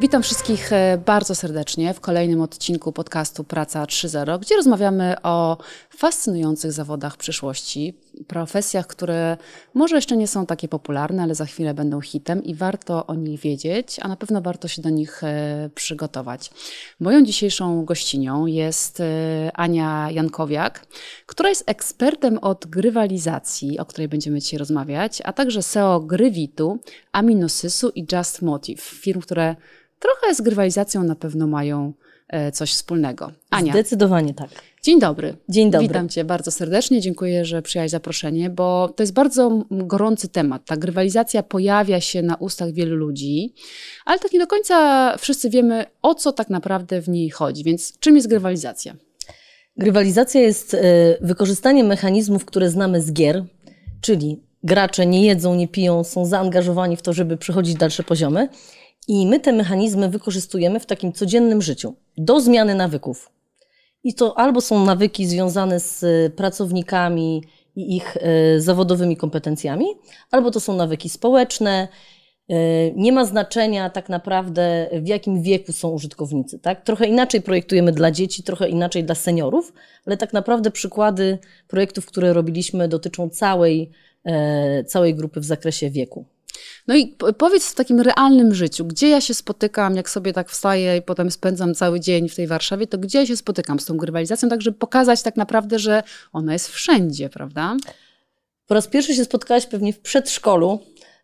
Witam 0.00 0.22
wszystkich 0.22 0.72
e, 0.72 0.98
bardzo 1.06 1.34
serdecznie 1.34 1.94
w 1.94 2.00
kolejnym 2.00 2.40
odcinku 2.40 2.92
podcastu 2.92 3.44
Praca 3.44 3.84
3.0, 3.84 4.40
gdzie 4.40 4.56
rozmawiamy 4.56 5.16
o 5.22 5.58
fascynujących 5.90 6.72
zawodach 6.72 7.16
przyszłości, 7.16 7.94
profesjach, 8.26 8.86
które 8.86 9.36
może 9.74 9.96
jeszcze 9.96 10.16
nie 10.16 10.28
są 10.28 10.46
takie 10.46 10.68
popularne, 10.68 11.22
ale 11.22 11.34
za 11.34 11.44
chwilę 11.44 11.74
będą 11.74 12.00
hitem 12.00 12.44
i 12.44 12.54
warto 12.54 13.06
o 13.06 13.14
nich 13.14 13.40
wiedzieć, 13.40 13.96
a 14.02 14.08
na 14.08 14.16
pewno 14.16 14.40
warto 14.40 14.68
się 14.68 14.82
do 14.82 14.90
nich 14.90 15.24
e, 15.24 15.70
przygotować. 15.74 16.50
Moją 17.00 17.24
dzisiejszą 17.24 17.84
gościnią 17.84 18.46
jest 18.46 19.00
e, 19.00 19.50
Ania 19.54 20.10
Jankowiak, 20.10 20.86
która 21.26 21.48
jest 21.48 21.64
ekspertem 21.66 22.38
od 22.38 22.66
grywalizacji, 22.66 23.78
o 23.78 23.84
której 23.84 24.08
będziemy 24.08 24.40
dzisiaj 24.40 24.58
rozmawiać, 24.58 25.22
a 25.24 25.32
także 25.32 25.62
SEO 25.62 26.00
Grywitu, 26.00 26.78
Aminosysu 27.12 27.90
i 27.94 28.06
Just 28.12 28.42
Motive, 28.42 28.82
firm, 28.82 29.20
które 29.20 29.56
trochę 30.00 30.34
z 30.34 30.40
grywalizacją 30.40 31.04
na 31.04 31.14
pewno 31.14 31.46
mają 31.46 31.92
e, 32.28 32.52
coś 32.52 32.72
wspólnego. 32.72 33.32
Ania. 33.50 33.72
Zdecydowanie 33.72 34.34
tak. 34.34 34.48
Dzień 34.82 35.00
dobry. 35.00 35.36
Dzień 35.48 35.70
dobry. 35.70 35.88
Witam 35.88 36.08
Cię 36.08 36.24
bardzo 36.24 36.50
serdecznie. 36.50 37.00
Dziękuję, 37.00 37.44
że 37.44 37.62
przyjąłeś 37.62 37.90
zaproszenie, 37.90 38.50
bo 38.50 38.88
to 38.96 39.02
jest 39.02 39.12
bardzo 39.12 39.64
gorący 39.70 40.28
temat. 40.28 40.64
Ta 40.66 40.76
grywalizacja 40.76 41.42
pojawia 41.42 42.00
się 42.00 42.22
na 42.22 42.34
ustach 42.34 42.72
wielu 42.72 42.96
ludzi, 42.96 43.54
ale 44.04 44.18
tak 44.18 44.32
nie 44.32 44.38
do 44.38 44.46
końca 44.46 45.16
wszyscy 45.18 45.50
wiemy, 45.50 45.84
o 46.02 46.14
co 46.14 46.32
tak 46.32 46.50
naprawdę 46.50 47.02
w 47.02 47.08
niej 47.08 47.30
chodzi. 47.30 47.64
Więc 47.64 47.98
czym 47.98 48.16
jest 48.16 48.28
grywalizacja? 48.28 48.96
Grywalizacja 49.76 50.40
jest 50.40 50.74
e, 50.74 50.80
wykorzystaniem 51.20 51.86
mechanizmów, 51.86 52.44
które 52.44 52.70
znamy 52.70 53.02
z 53.02 53.12
gier, 53.12 53.44
czyli 54.00 54.42
gracze 54.62 55.06
nie 55.06 55.26
jedzą, 55.26 55.54
nie 55.54 55.68
piją, 55.68 56.04
są 56.04 56.26
zaangażowani 56.26 56.96
w 56.96 57.02
to, 57.02 57.12
żeby 57.12 57.36
przechodzić 57.36 57.74
dalsze 57.74 58.02
poziomy 58.02 58.48
i 59.08 59.26
my 59.26 59.40
te 59.40 59.52
mechanizmy 59.52 60.08
wykorzystujemy 60.08 60.80
w 60.80 60.86
takim 60.86 61.12
codziennym 61.12 61.62
życiu 61.62 61.94
do 62.16 62.40
zmiany 62.40 62.74
nawyków. 62.74 63.30
I 64.04 64.14
to 64.14 64.38
albo 64.38 64.60
są 64.60 64.84
nawyki 64.84 65.26
związane 65.26 65.80
z 65.80 66.04
e, 66.04 66.30
pracownikami 66.30 67.44
i 67.76 67.96
ich 67.96 68.16
e, 68.16 68.60
zawodowymi 68.60 69.16
kompetencjami, 69.16 69.86
albo 70.30 70.50
to 70.50 70.60
są 70.60 70.76
nawyki 70.76 71.08
społeczne. 71.08 71.88
E, 72.48 72.54
nie 72.90 73.12
ma 73.12 73.24
znaczenia 73.24 73.90
tak 73.90 74.08
naprawdę, 74.08 74.90
w 74.92 75.08
jakim 75.08 75.42
wieku 75.42 75.72
są 75.72 75.90
użytkownicy. 75.90 76.58
Tak? 76.58 76.84
Trochę 76.84 77.06
inaczej 77.06 77.42
projektujemy 77.42 77.92
dla 77.92 78.10
dzieci, 78.10 78.42
trochę 78.42 78.68
inaczej 78.68 79.04
dla 79.04 79.14
seniorów, 79.14 79.72
ale 80.06 80.16
tak 80.16 80.32
naprawdę 80.32 80.70
przykłady 80.70 81.38
projektów, 81.68 82.06
które 82.06 82.32
robiliśmy, 82.32 82.88
dotyczą 82.88 83.28
całej, 83.28 83.90
całej 84.86 85.14
grupy 85.14 85.40
w 85.40 85.44
zakresie 85.44 85.90
wieku. 85.90 86.24
No 86.90 86.96
i 86.96 87.16
powiedz 87.38 87.66
w 87.66 87.74
takim 87.74 88.00
realnym 88.00 88.54
życiu, 88.54 88.84
gdzie 88.84 89.08
ja 89.08 89.20
się 89.20 89.34
spotykam, 89.34 89.96
jak 89.96 90.10
sobie 90.10 90.32
tak 90.32 90.50
wstaję 90.50 90.96
i 90.96 91.02
potem 91.02 91.30
spędzam 91.30 91.74
cały 91.74 92.00
dzień 92.00 92.28
w 92.28 92.34
tej 92.34 92.46
Warszawie, 92.46 92.86
to 92.86 92.98
gdzie 92.98 93.18
ja 93.18 93.26
się 93.26 93.36
spotykam 93.36 93.80
z 93.80 93.84
tą 93.84 93.96
grywalizacją, 93.96 94.48
tak 94.48 94.62
żeby 94.62 94.78
pokazać 94.78 95.22
tak 95.22 95.36
naprawdę, 95.36 95.78
że 95.78 96.02
ona 96.32 96.52
jest 96.52 96.68
wszędzie, 96.68 97.28
prawda? 97.28 97.76
Po 98.66 98.74
raz 98.74 98.86
pierwszy 98.86 99.14
się 99.14 99.24
spotkałaś 99.24 99.66
pewnie 99.66 99.92
w 99.92 100.00
przedszkolu, 100.00 100.78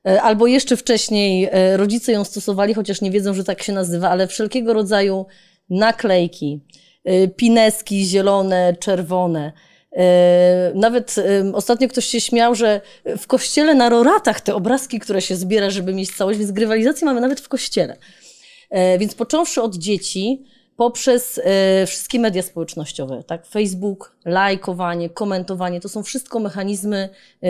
e, 0.08 0.22
albo 0.22 0.46
jeszcze 0.46 0.76
wcześniej 0.76 1.48
e, 1.52 1.76
rodzice 1.76 2.12
ją 2.12 2.24
stosowali, 2.24 2.74
chociaż 2.74 3.00
nie 3.00 3.10
wiedzą, 3.10 3.34
że 3.34 3.44
tak 3.44 3.62
się 3.62 3.72
nazywa, 3.72 4.10
ale 4.10 4.26
wszelkiego 4.26 4.72
rodzaju 4.72 5.26
naklejki, 5.70 6.60
e, 7.04 7.28
pineski 7.28 8.04
zielone, 8.04 8.76
czerwone, 8.80 9.52
nawet 10.74 11.14
ostatnio 11.54 11.88
ktoś 11.88 12.04
się 12.04 12.20
śmiał, 12.20 12.54
że 12.54 12.80
w 13.18 13.26
kościele 13.26 13.74
na 13.74 13.88
roratach 13.88 14.40
te 14.40 14.54
obrazki, 14.54 15.00
które 15.00 15.22
się 15.22 15.36
zbiera, 15.36 15.70
żeby 15.70 15.94
mieć 15.94 16.16
całość, 16.16 16.38
więc 16.38 16.52
grywalizację 16.52 17.04
mamy 17.04 17.20
nawet 17.20 17.40
w 17.40 17.48
kościele. 17.48 17.96
E, 18.70 18.98
więc 18.98 19.14
począwszy 19.14 19.62
od 19.62 19.76
dzieci, 19.76 20.44
poprzez 20.76 21.40
e, 21.44 21.86
wszystkie 21.86 22.20
media 22.20 22.42
społecznościowe, 22.42 23.22
tak? 23.26 23.46
Facebook, 23.46 24.16
lajkowanie, 24.24 25.10
komentowanie, 25.10 25.80
to 25.80 25.88
są 25.88 26.02
wszystko 26.02 26.40
mechanizmy 26.40 27.08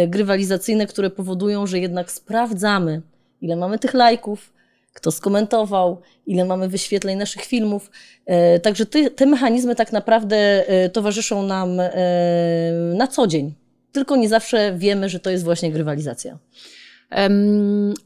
grywalizacyjne, 0.08 0.86
które 0.86 1.10
powodują, 1.10 1.66
że 1.66 1.78
jednak 1.78 2.10
sprawdzamy, 2.10 3.02
ile 3.40 3.56
mamy 3.56 3.78
tych 3.78 3.94
lajków, 3.94 4.52
kto 4.96 5.12
skomentował, 5.12 6.00
ile 6.26 6.44
mamy 6.44 6.68
wyświetleń 6.68 7.18
naszych 7.18 7.42
filmów. 7.44 7.90
E, 8.26 8.60
także 8.60 8.86
te, 8.86 9.10
te 9.10 9.26
mechanizmy 9.26 9.74
tak 9.74 9.92
naprawdę 9.92 10.36
e, 10.68 10.88
towarzyszą 10.88 11.42
nam 11.42 11.80
e, 11.80 11.92
na 12.94 13.06
co 13.06 13.26
dzień. 13.26 13.54
Tylko 13.92 14.16
nie 14.16 14.28
zawsze 14.28 14.74
wiemy, 14.76 15.08
że 15.08 15.20
to 15.20 15.30
jest 15.30 15.44
właśnie 15.44 15.72
grywalizacja. 15.72 16.38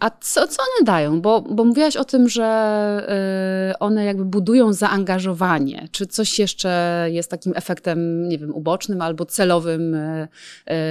A 0.01 0.11
co, 0.21 0.49
co 0.49 0.63
one 0.63 0.85
dają? 0.85 1.21
Bo, 1.21 1.43
bo 1.43 1.65
mówiłaś 1.65 1.97
o 1.97 2.05
tym, 2.05 2.29
że 2.29 3.77
one 3.81 4.05
jakby 4.05 4.25
budują 4.25 4.73
zaangażowanie. 4.73 5.89
Czy 5.93 6.07
coś 6.07 6.39
jeszcze 6.39 7.07
jest 7.11 7.31
takim 7.31 7.53
efektem, 7.57 8.29
nie 8.29 8.39
wiem, 8.39 8.55
ubocznym 8.55 9.03
albo 9.03 9.27
celowym 9.27 9.97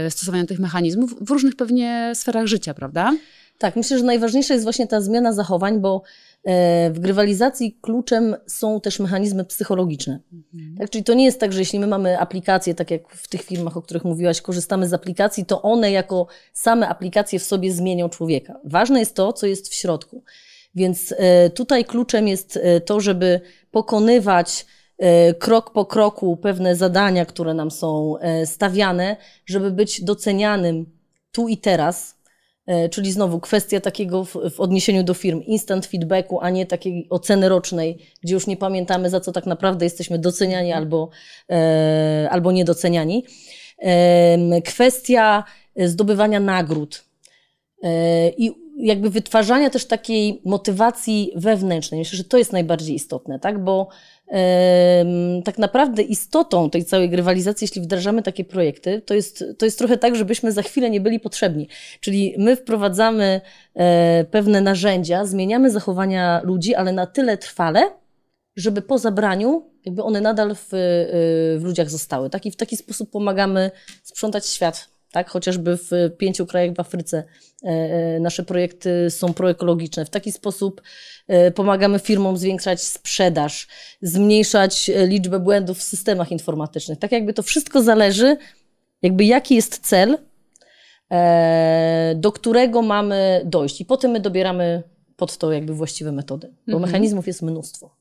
stosowania 0.10 0.46
tych 0.46 0.60
mechanizmów 0.60 1.26
w 1.28 1.30
różnych 1.30 1.56
pewnie 1.56 2.12
sferach 2.16 2.46
życia, 2.46 2.74
prawda? 2.74 3.12
Tak, 3.60 3.76
myślę, 3.76 3.98
że 3.98 4.04
najważniejsza 4.04 4.54
jest 4.54 4.66
właśnie 4.66 4.88
ta 4.88 5.02
zmiana 5.02 5.34
zachowań, 5.34 5.80
bo 5.80 6.02
e, 6.44 6.92
w 6.92 7.00
grywalizacji 7.00 7.78
kluczem 7.82 8.36
są 8.48 8.82
też 8.82 9.00
mechanizmy 9.00 9.46
psychologiczne. 9.46 10.20
Mhm. 10.34 10.76
Tak, 10.78 10.90
czyli 10.90 11.04
to 11.04 11.14
nie 11.14 11.26
jest 11.26 11.40
tak, 11.40 11.54
że 11.54 11.60
jeśli 11.60 11.80
my 11.80 11.88
mamy 11.88 12.20
aplikacje, 12.20 12.76
tak 12.76 12.92
jak 12.92 13.10
w 13.10 13.28
tych 13.28 13.42
firmach, 13.42 13.78
o 13.78 13.82
których 13.82 14.04
mówiłaś, 14.04 14.42
korzystamy 14.42 14.88
z 14.88 14.94
aplikacji, 14.94 15.46
to 15.46 15.62
one 15.62 15.92
jako 15.92 16.28
same 16.54 16.88
aplikacje 16.88 17.40
w 17.40 17.44
sobie 17.44 17.74
zmienią 17.74 18.10
człowieka. 18.10 18.60
Ważne 18.64 19.00
jest 19.00 19.16
to, 19.16 19.34
co 19.34 19.48
jest 19.48 19.70
w 19.70 19.74
środku. 19.74 20.24
Więc 20.76 21.14
e, 21.18 21.50
tutaj 21.50 21.86
kluczem 21.86 22.28
jest 22.28 22.58
e, 22.58 22.82
to, 22.82 23.00
żeby 23.00 23.42
pokonywać 23.72 24.66
krok 25.40 25.74
po 25.74 25.86
kroku 25.86 26.38
pewne 26.38 26.76
zadania, 26.76 27.26
które 27.26 27.54
nam 27.54 27.72
są 27.72 28.16
stawiane, 28.46 29.18
żeby 29.46 29.72
być 29.72 30.04
docenianym 30.04 30.86
tu 31.32 31.48
i 31.48 31.58
teraz, 31.58 32.19
czyli 32.92 33.12
znowu 33.12 33.40
kwestia 33.40 33.80
takiego 33.80 34.24
w, 34.24 34.36
w, 34.56 34.60
odniesieniu 34.60 35.04
do 35.04 35.14
firm 35.14 35.42
instant 35.42 35.86
feedbacku, 35.86 36.40
a 36.42 36.50
nie 36.50 36.66
takiej 36.66 37.08
oceny 37.10 37.50
rocznej, 37.50 37.98
gdzie 38.24 38.34
już 38.34 38.48
nie 38.48 38.58
pamiętamy, 38.58 39.10
za 39.10 39.20
co 39.20 39.32
tak 39.32 39.46
naprawdę 39.46 39.86
jesteśmy 39.86 40.20
doceniani 40.20 40.74
albo, 40.74 41.10
e, 41.50 42.28
albo 42.32 42.52
niedoceniani. 42.52 43.26
E, 43.80 44.62
kwestia 44.62 45.44
zdobywania 45.76 46.40
nagród 46.40 47.04
e, 47.84 48.30
i 48.30 48.70
jakby 48.80 49.10
wytwarzania 49.10 49.70
też 49.70 49.86
takiej 49.86 50.42
motywacji 50.46 51.32
wewnętrznej. 51.36 52.00
Myślę, 52.00 52.18
że 52.18 52.24
to 52.24 52.38
jest 52.38 52.54
najbardziej 52.54 52.96
istotne, 52.96 53.40
tak? 53.40 53.64
bo 53.64 53.88
tak 55.46 55.58
naprawdę 55.58 56.02
istotą 56.02 56.70
tej 56.70 56.86
całej 56.86 57.10
grywalizacji, 57.10 57.66
jeśli 57.66 57.82
wdrażamy 57.82 58.24
takie 58.24 58.46
projekty, 58.46 59.02
to 59.02 59.14
jest, 59.14 59.44
to 59.58 59.66
jest 59.66 59.78
trochę 59.78 59.98
tak, 59.98 60.16
żebyśmy 60.16 60.52
za 60.52 60.62
chwilę 60.62 60.90
nie 60.90 61.02
byli 61.02 61.20
potrzebni. 61.20 61.68
Czyli 62.00 62.36
my 62.38 62.56
wprowadzamy 62.56 63.42
e, 63.76 64.26
pewne 64.32 64.62
narzędzia, 64.62 65.26
zmieniamy 65.26 65.72
zachowania 65.72 66.42
ludzi, 66.44 66.76
ale 66.76 66.92
na 66.92 67.06
tyle 67.06 67.38
trwale, 67.38 67.92
żeby 68.56 68.82
po 68.82 68.98
zabraniu 68.98 69.70
jakby 69.86 70.04
one 70.04 70.22
nadal 70.22 70.56
w, 70.56 70.74
e, 70.74 70.78
w 71.60 71.62
ludziach 71.64 71.90
zostały. 71.90 72.30
Tak? 72.30 72.46
I 72.46 72.52
w 72.52 72.56
taki 72.56 72.78
sposób 72.78 73.12
pomagamy 73.12 73.72
sprzątać 74.04 74.46
świat 74.48 74.99
tak? 75.12 75.30
Chociażby 75.30 75.78
w 75.78 75.92
pięciu 76.18 76.46
krajach 76.46 76.76
w 76.76 76.80
Afryce 76.80 77.24
e, 77.64 78.20
nasze 78.20 78.44
projekty 78.44 79.10
są 79.10 79.34
proekologiczne. 79.34 80.06
W 80.06 80.10
taki 80.10 80.32
sposób 80.32 80.82
E, 81.30 81.52
pomagamy 81.52 82.00
firmom 82.00 82.38
zwiększać 82.38 82.84
sprzedaż, 82.84 83.68
zmniejszać 84.02 84.90
e, 84.90 85.08
liczbę 85.08 85.40
błędów 85.40 85.78
w 85.78 85.84
systemach 85.84 86.32
informatycznych. 86.32 87.00
Tak 87.00 87.12
jakby 87.12 87.34
to 87.34 87.44
wszystko 87.44 87.82
zależy, 87.82 88.38
jakby 89.02 89.26
jaki 89.26 89.56
jest 89.56 89.80
cel, 89.88 90.18
e, 91.12 92.14
do 92.16 92.32
którego 92.32 92.82
mamy 92.82 93.42
dojść. 93.46 93.82
I 93.82 93.86
potem 93.86 94.12
my 94.12 94.20
dobieramy 94.20 94.84
pod 95.16 95.38
to 95.38 95.52
jakby 95.52 95.74
właściwe 95.74 96.12
metody, 96.12 96.48
bo 96.48 96.74
mhm. 96.74 96.82
mechanizmów 96.82 97.28
jest 97.28 97.42
mnóstwo. 97.42 97.99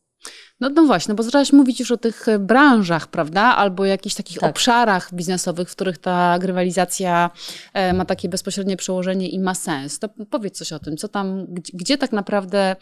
No, 0.60 0.68
no 0.68 0.86
właśnie, 0.86 1.14
bo 1.14 1.22
zaczęłaś 1.22 1.52
mówić 1.52 1.80
już 1.80 1.90
o 1.90 1.96
tych 1.96 2.28
e, 2.28 2.38
branżach, 2.38 3.08
prawda? 3.08 3.42
Albo 3.42 3.84
jakichś 3.84 4.14
takich 4.14 4.38
tak. 4.38 4.50
obszarach 4.50 5.14
biznesowych, 5.14 5.68
w 5.68 5.72
których 5.72 5.98
ta 5.98 6.38
grywalizacja 6.38 7.30
e, 7.74 7.92
ma 7.92 8.04
takie 8.04 8.28
bezpośrednie 8.28 8.76
przełożenie 8.76 9.28
i 9.28 9.38
ma 9.38 9.54
sens. 9.54 9.98
To 9.98 10.08
powiedz 10.30 10.58
coś 10.58 10.72
o 10.72 10.78
tym, 10.78 10.96
co 10.96 11.08
tam, 11.08 11.46
gdzie, 11.48 11.72
gdzie 11.74 11.98
tak 11.98 12.12
naprawdę 12.12 12.76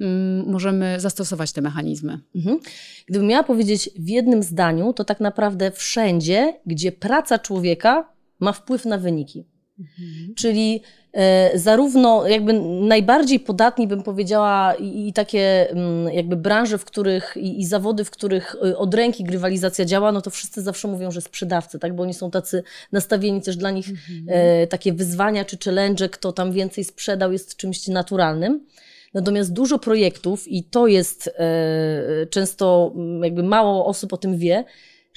mm, 0.00 0.50
możemy 0.50 1.00
zastosować 1.00 1.52
te 1.52 1.60
mechanizmy? 1.60 2.20
Mhm. 2.36 2.58
Gdybym 3.06 3.28
miała 3.28 3.42
powiedzieć 3.42 3.90
w 3.98 4.08
jednym 4.08 4.42
zdaniu, 4.42 4.92
to 4.92 5.04
tak 5.04 5.20
naprawdę 5.20 5.70
wszędzie, 5.70 6.60
gdzie 6.66 6.92
praca 6.92 7.38
człowieka 7.38 8.12
ma 8.40 8.52
wpływ 8.52 8.84
na 8.84 8.98
wyniki. 8.98 9.44
Mhm. 9.78 10.34
Czyli 10.34 10.82
e, 11.12 11.58
zarówno 11.58 12.26
jakby 12.26 12.52
najbardziej 12.80 13.40
podatni 13.40 13.86
bym 13.86 14.02
powiedziała 14.02 14.74
i, 14.74 15.08
i 15.08 15.12
takie 15.12 15.70
m, 15.70 15.78
mm, 15.78 16.14
jakby 16.14 16.36
branże, 16.36 16.78
w 16.78 16.84
których 16.84 17.36
i, 17.36 17.60
i, 17.60 17.66
zawody, 17.66 18.04
w 18.04 18.10
których 18.10 18.56
e, 18.64 18.76
od 18.76 18.94
ręki 18.94 19.24
grywalizacja 19.24 19.84
działa, 19.84 20.12
no 20.12 20.20
to 20.20 20.30
wszyscy 20.30 20.62
zawsze 20.62 20.88
mówią, 20.88 21.10
że 21.10 21.20
sprzedawcy, 21.20 21.78
tak, 21.78 21.96
bo 21.96 22.02
oni 22.02 22.14
są 22.14 22.30
tacy 22.30 22.62
nastawieni 22.92 23.42
też 23.42 23.56
dla 23.56 23.70
nich 23.70 23.88
mhm. 23.88 24.24
e, 24.28 24.66
takie 24.66 24.92
wyzwania 24.92 25.44
czy 25.44 25.58
challenge, 25.64 26.08
kto 26.08 26.32
tam 26.32 26.52
więcej 26.52 26.84
sprzedał 26.84 27.32
jest 27.32 27.56
czymś 27.56 27.88
naturalnym. 27.88 28.66
Natomiast 29.14 29.52
dużo 29.52 29.78
projektów, 29.78 30.48
i 30.48 30.64
to 30.64 30.86
jest 30.86 31.30
e, 31.38 32.26
często 32.26 32.92
mm, 32.94 33.24
jakby 33.24 33.42
mało 33.42 33.86
osób 33.86 34.12
o 34.12 34.16
tym 34.16 34.38
wie, 34.38 34.64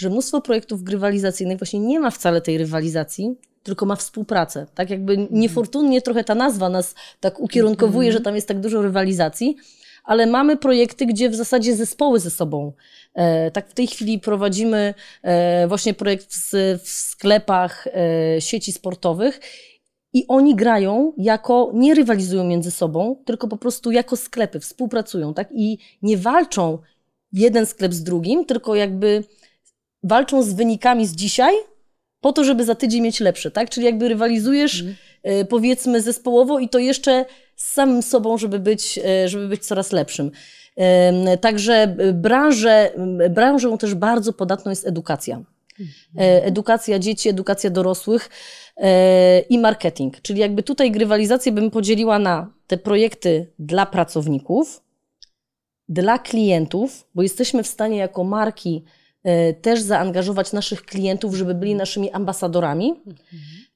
że 0.01 0.09
mnóstwo 0.09 0.41
projektów 0.41 0.83
grywalizacyjnych 0.83 1.57
właśnie 1.59 1.79
nie 1.79 1.99
ma 1.99 2.11
wcale 2.11 2.41
tej 2.41 2.57
rywalizacji, 2.57 3.35
tylko 3.63 3.85
ma 3.85 3.95
współpracę. 3.95 4.67
Tak 4.75 4.89
jakby 4.89 5.13
Mhm. 5.13 5.39
niefortunnie 5.39 6.01
trochę 6.01 6.23
ta 6.23 6.35
nazwa 6.35 6.69
nas 6.69 6.95
tak 7.19 7.39
ukierunkowuje, 7.39 8.07
Mhm. 8.07 8.13
że 8.13 8.23
tam 8.23 8.35
jest 8.35 8.47
tak 8.47 8.59
dużo 8.59 8.81
rywalizacji, 8.81 9.55
ale 10.03 10.25
mamy 10.25 10.57
projekty, 10.57 11.05
gdzie 11.05 11.29
w 11.29 11.35
zasadzie 11.35 11.75
zespoły 11.75 12.19
ze 12.19 12.29
sobą. 12.29 12.73
E, 13.13 13.51
tak 13.51 13.69
w 13.69 13.73
tej 13.73 13.87
chwili 13.87 14.19
prowadzimy 14.19 14.93
e, 15.23 15.67
właśnie 15.67 15.93
projekt 15.93 16.35
w, 16.35 16.51
w 16.83 16.89
sklepach 16.89 17.87
e, 17.87 18.41
sieci 18.41 18.71
sportowych 18.71 19.39
i 20.13 20.25
oni 20.27 20.55
grają 20.55 21.13
jako, 21.17 21.71
nie 21.73 21.95
rywalizują 21.95 22.43
między 22.43 22.71
sobą, 22.71 23.15
tylko 23.25 23.47
po 23.47 23.57
prostu 23.57 23.91
jako 23.91 24.17
sklepy, 24.17 24.59
współpracują, 24.59 25.33
tak? 25.33 25.49
I 25.53 25.77
nie 26.01 26.17
walczą 26.17 26.77
jeden 27.33 27.65
sklep 27.65 27.93
z 27.93 28.03
drugim, 28.03 28.45
tylko 28.45 28.75
jakby 28.75 29.23
walczą 30.03 30.43
z 30.43 30.53
wynikami 30.53 31.07
z 31.07 31.15
dzisiaj, 31.15 31.55
po 32.21 32.33
to, 32.33 32.43
żeby 32.43 32.65
za 32.65 32.75
tydzień 32.75 33.01
mieć 33.01 33.19
lepsze, 33.19 33.51
tak? 33.51 33.69
Czyli 33.69 33.85
jakby 33.85 34.09
rywalizujesz, 34.09 34.81
y, 34.81 35.45
powiedzmy, 35.49 36.01
zespołowo 36.01 36.59
i 36.59 36.69
to 36.69 36.79
jeszcze 36.79 37.25
z 37.55 37.73
samym 37.73 38.01
sobą, 38.03 38.37
żeby 38.37 38.59
być, 38.59 38.97
y, 39.25 39.29
żeby 39.29 39.47
być 39.47 39.65
coraz 39.65 39.91
lepszym. 39.91 40.25
Ym, 40.27 41.37
Także 41.37 41.95
y, 41.99 42.13
branżę, 42.13 42.91
branżą 43.29 43.77
też 43.77 43.95
bardzo 43.95 44.33
podatną 44.33 44.69
jest 44.69 44.87
edukacja. 44.87 45.43
E, 46.17 46.43
Edukacja 46.45 46.99
dzieci, 46.99 47.29
edukacja 47.29 47.69
dorosłych 47.69 48.29
i 49.49 49.59
marketing. 49.59 50.21
Czyli 50.21 50.39
jakby 50.39 50.63
tutaj 50.63 50.91
grywalizację 50.91 51.51
bym 51.51 51.71
podzieliła 51.71 52.19
na 52.19 52.53
te 52.67 52.77
projekty 52.77 53.47
dla 53.59 53.85
pracowników, 53.85 54.83
dla 55.89 56.19
klientów, 56.19 57.07
bo 57.15 57.21
jesteśmy 57.21 57.63
w 57.63 57.67
stanie 57.67 57.97
jako 57.97 58.23
marki 58.23 58.83
też 59.61 59.81
zaangażować 59.81 60.53
naszych 60.53 60.85
klientów, 60.85 61.35
żeby 61.35 61.53
byli 61.53 61.75
naszymi 61.75 62.11
ambasadorami. 62.11 62.93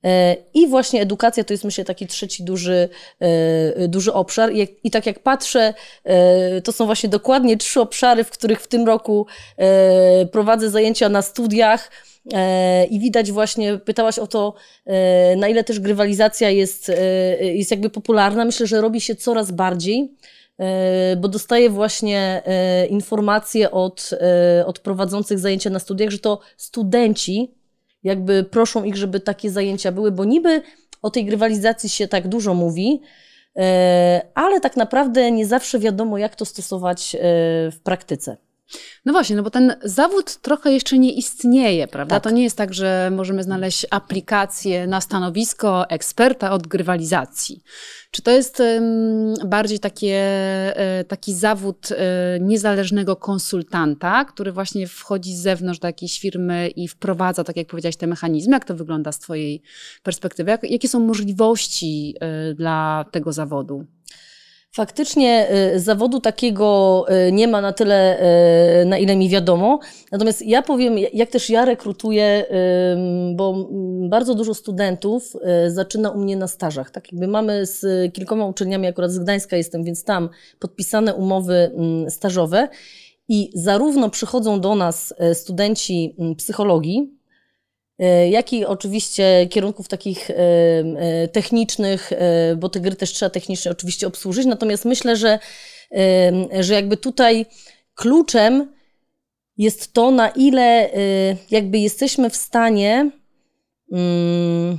E, 0.05 0.35
I 0.53 0.67
właśnie 0.67 1.01
edukacja 1.01 1.43
to 1.43 1.53
jest 1.53 1.63
myślę 1.63 1.85
taki 1.85 2.07
trzeci 2.07 2.43
duży, 2.43 2.89
e, 3.19 3.87
duży 3.87 4.13
obszar. 4.13 4.51
I, 4.83 4.91
tak 4.91 5.05
jak 5.05 5.19
patrzę, 5.19 5.73
e, 6.03 6.61
to 6.61 6.71
są 6.71 6.85
właśnie 6.85 7.09
dokładnie 7.09 7.57
trzy 7.57 7.81
obszary, 7.81 8.23
w 8.23 8.29
których 8.29 8.61
w 8.61 8.67
tym 8.67 8.85
roku 8.85 9.25
e, 9.57 10.25
prowadzę 10.25 10.69
zajęcia 10.69 11.09
na 11.09 11.21
studiach. 11.21 11.91
E, 12.33 12.85
I 12.85 12.99
widać 12.99 13.31
właśnie, 13.31 13.77
pytałaś 13.77 14.19
o 14.19 14.27
to, 14.27 14.53
e, 14.85 15.35
na 15.35 15.47
ile 15.47 15.63
też 15.63 15.79
grywalizacja 15.79 16.49
jest, 16.49 16.89
e, 16.89 16.95
jest 17.45 17.71
jakby 17.71 17.89
popularna. 17.89 18.45
Myślę, 18.45 18.67
że 18.67 18.81
robi 18.81 19.01
się 19.01 19.15
coraz 19.15 19.51
bardziej, 19.51 19.99
e, 20.01 20.07
bo 21.17 21.27
dostaję 21.27 21.69
właśnie 21.69 22.41
e, 22.45 22.85
informacje 22.85 23.71
od, 23.71 24.09
e, 24.13 24.65
od 24.65 24.79
prowadzących 24.79 25.39
zajęcia 25.39 25.69
na 25.69 25.79
studiach, 25.79 26.09
że 26.09 26.19
to 26.19 26.39
studenci 26.57 27.55
jakby 28.03 28.43
proszą 28.43 28.83
ich, 28.83 28.95
żeby 28.95 29.19
takie 29.19 29.51
zajęcia 29.51 29.91
były, 29.91 30.11
bo 30.11 30.25
niby 30.25 30.61
o 31.01 31.09
tej 31.09 31.25
grywalizacji 31.25 31.89
się 31.89 32.07
tak 32.07 32.27
dużo 32.27 32.53
mówi, 32.53 33.01
e, 33.57 34.21
ale 34.35 34.61
tak 34.61 34.77
naprawdę 34.77 35.31
nie 35.31 35.45
zawsze 35.45 35.79
wiadomo, 35.79 36.17
jak 36.17 36.35
to 36.35 36.45
stosować 36.45 37.15
e, 37.15 37.19
w 37.71 37.79
praktyce. 37.83 38.37
No 39.05 39.13
właśnie, 39.13 39.35
no 39.35 39.43
bo 39.43 39.49
ten 39.49 39.75
zawód 39.83 40.37
trochę 40.37 40.71
jeszcze 40.71 40.99
nie 40.99 41.13
istnieje, 41.13 41.87
prawda? 41.87 42.15
Tak. 42.15 42.23
To 42.23 42.29
nie 42.29 42.43
jest 42.43 42.57
tak, 42.57 42.73
że 42.73 43.11
możemy 43.11 43.43
znaleźć 43.43 43.85
aplikację 43.89 44.87
na 44.87 45.01
stanowisko 45.01 45.89
eksperta 45.89 46.51
od 46.51 46.67
grywalizacji. 46.67 47.63
Czy 48.11 48.21
to 48.21 48.31
jest 48.31 48.63
bardziej 49.45 49.79
takie, 49.79 50.15
e, 50.77 51.03
taki 51.03 51.33
zawód 51.33 51.89
e, 51.91 51.95
niezależnego 52.39 53.15
konsultanta, 53.15 54.25
który 54.25 54.51
właśnie 54.51 54.87
wchodzi 54.87 55.35
z 55.35 55.41
zewnątrz 55.41 55.79
do 55.79 55.87
jakiejś 55.87 56.19
firmy 56.19 56.67
i 56.67 56.87
wprowadza, 56.87 57.43
tak 57.43 57.57
jak 57.57 57.67
powiedziałaś, 57.67 57.95
te 57.95 58.07
mechanizmy? 58.07 58.53
Jak 58.53 58.65
to 58.65 58.75
wygląda 58.75 59.11
z 59.11 59.19
Twojej 59.19 59.61
perspektywy? 60.03 60.51
Jak, 60.51 60.71
jakie 60.71 60.87
są 60.87 60.99
możliwości 60.99 62.15
e, 62.19 62.53
dla 62.53 63.05
tego 63.11 63.33
zawodu? 63.33 63.85
Faktycznie 64.75 65.47
y, 65.75 65.79
zawodu 65.79 66.19
takiego 66.19 67.05
y, 67.27 67.31
nie 67.31 67.47
ma 67.47 67.61
na 67.61 67.73
tyle, 67.73 68.19
y, 68.81 68.85
na 68.85 68.97
ile 68.97 69.15
mi 69.15 69.29
wiadomo. 69.29 69.79
Natomiast 70.11 70.41
ja 70.41 70.61
powiem, 70.61 70.97
jak 71.13 71.29
też 71.29 71.49
ja 71.49 71.65
rekrutuję, 71.65 72.45
bo 73.35 73.67
mm, 73.71 74.09
bardzo 74.09 74.35
dużo 74.35 74.53
studentów 74.53 75.33
zaczyna 75.67 76.09
u 76.09 76.19
mnie 76.19 76.37
na 76.37 76.47
stażach. 76.47 76.91
Tak 76.91 77.11
jakby 77.11 77.27
mamy 77.27 77.65
z 77.65 78.13
kilkoma 78.13 78.45
uczelniami, 78.45 78.87
akurat 78.87 79.11
z 79.11 79.19
Gdańska 79.19 79.57
jestem, 79.57 79.83
więc 79.83 80.03
tam 80.03 80.29
podpisane 80.59 81.13
umowy 81.13 81.53
mm, 81.53 82.09
stażowe. 82.09 82.67
I 83.27 83.51
zarówno 83.53 84.09
przychodzą 84.09 84.61
do 84.61 84.75
nas 84.75 85.13
studenci 85.33 86.15
mm, 86.19 86.35
psychologii, 86.35 87.14
jak 88.29 88.53
i 88.53 88.65
oczywiście 88.65 89.47
kierunków 89.49 89.87
takich 89.87 90.29
e, 90.29 90.33
e, 90.33 91.27
technicznych, 91.27 92.11
e, 92.13 92.55
bo 92.55 92.69
te 92.69 92.79
gry 92.79 92.95
też 92.95 93.13
trzeba 93.13 93.29
technicznie 93.29 93.71
oczywiście 93.71 94.07
obsłużyć. 94.07 94.45
Natomiast 94.45 94.85
myślę, 94.85 95.15
że, 95.15 95.39
e, 95.91 96.63
że 96.63 96.73
jakby 96.73 96.97
tutaj 96.97 97.45
kluczem 97.93 98.73
jest 99.57 99.93
to, 99.93 100.11
na 100.11 100.29
ile 100.29 100.93
e, 100.93 100.97
jakby 101.51 101.77
jesteśmy 101.77 102.29
w 102.29 102.35
stanie 102.35 103.11
mm, 103.91 104.77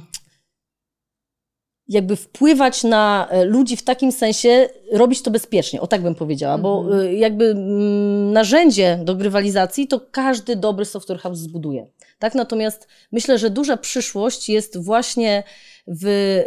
jakby 1.89 2.17
wpływać 2.17 2.85
na 2.85 3.29
e, 3.31 3.45
ludzi 3.45 3.77
w 3.77 3.83
takim 3.83 4.13
sensie, 4.13 4.69
robić 4.93 5.23
to 5.23 5.31
bezpiecznie, 5.31 5.81
o 5.81 5.87
tak 5.87 6.03
bym 6.03 6.15
powiedziała, 6.15 6.59
bo 6.59 6.85
e, 7.03 7.15
jakby 7.15 7.45
mm, 7.45 8.33
narzędzie 8.33 9.01
do 9.05 9.15
grywalizacji 9.15 9.89
to 9.89 10.01
każdy 10.11 10.57
dobry 10.57 10.85
software 10.85 11.19
house 11.19 11.39
zbuduje. 11.39 11.87
Tak, 12.19 12.35
natomiast 12.35 12.89
myślę, 13.13 13.39
że 13.39 13.51
duża 13.51 13.77
przyszłość 13.77 14.49
jest 14.49 14.79
właśnie 14.79 15.43
w, 15.87 16.07
e, 16.07 16.45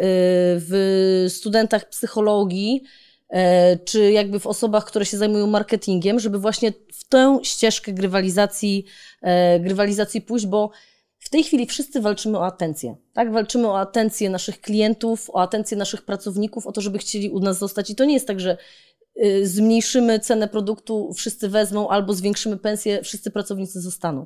w 0.68 1.26
studentach 1.30 1.90
psychologii, 1.90 2.84
e, 3.30 3.78
czy 3.78 4.12
jakby 4.12 4.40
w 4.40 4.48
osobach, 4.48 4.86
które 4.86 5.06
się 5.06 5.18
zajmują 5.18 5.48
marketingiem, 5.48 6.20
żeby 6.20 6.40
właśnie 6.40 6.74
w 6.94 7.04
tę 7.04 7.40
ścieżkę 7.44 7.94
grywalizacji, 7.94 8.86
e, 9.22 9.60
grywalizacji 9.60 10.22
pójść, 10.22 10.46
bo 10.46 10.72
w 11.20 11.30
tej 11.30 11.44
chwili 11.44 11.66
wszyscy 11.66 12.02
walczymy 12.02 12.38
o 12.38 12.46
atencję. 12.46 12.96
Tak? 13.14 13.32
Walczymy 13.32 13.68
o 13.68 13.80
atencję 13.80 14.30
naszych 14.30 14.62
klientów, 14.62 15.30
o 15.30 15.42
atencję 15.42 15.78
naszych 15.78 16.02
pracowników, 16.02 16.68
o 16.68 16.72
to, 16.72 16.82
żeby 16.82 16.98
chcieli 16.98 17.30
u 17.30 17.40
nas 17.40 17.58
zostać. 17.58 17.90
I 17.90 17.96
to 17.96 18.06
nie 18.06 18.14
jest 18.14 18.28
tak, 18.28 18.40
że 18.40 18.58
y, 19.24 19.48
zmniejszymy 19.48 20.20
cenę 20.20 20.48
produktu, 20.48 21.14
wszyscy 21.14 21.50
wezmą, 21.50 21.90
albo 21.90 22.14
zwiększymy 22.14 22.58
pensję, 22.58 23.04
wszyscy 23.04 23.32
pracownicy 23.32 23.82
zostaną. 23.82 24.26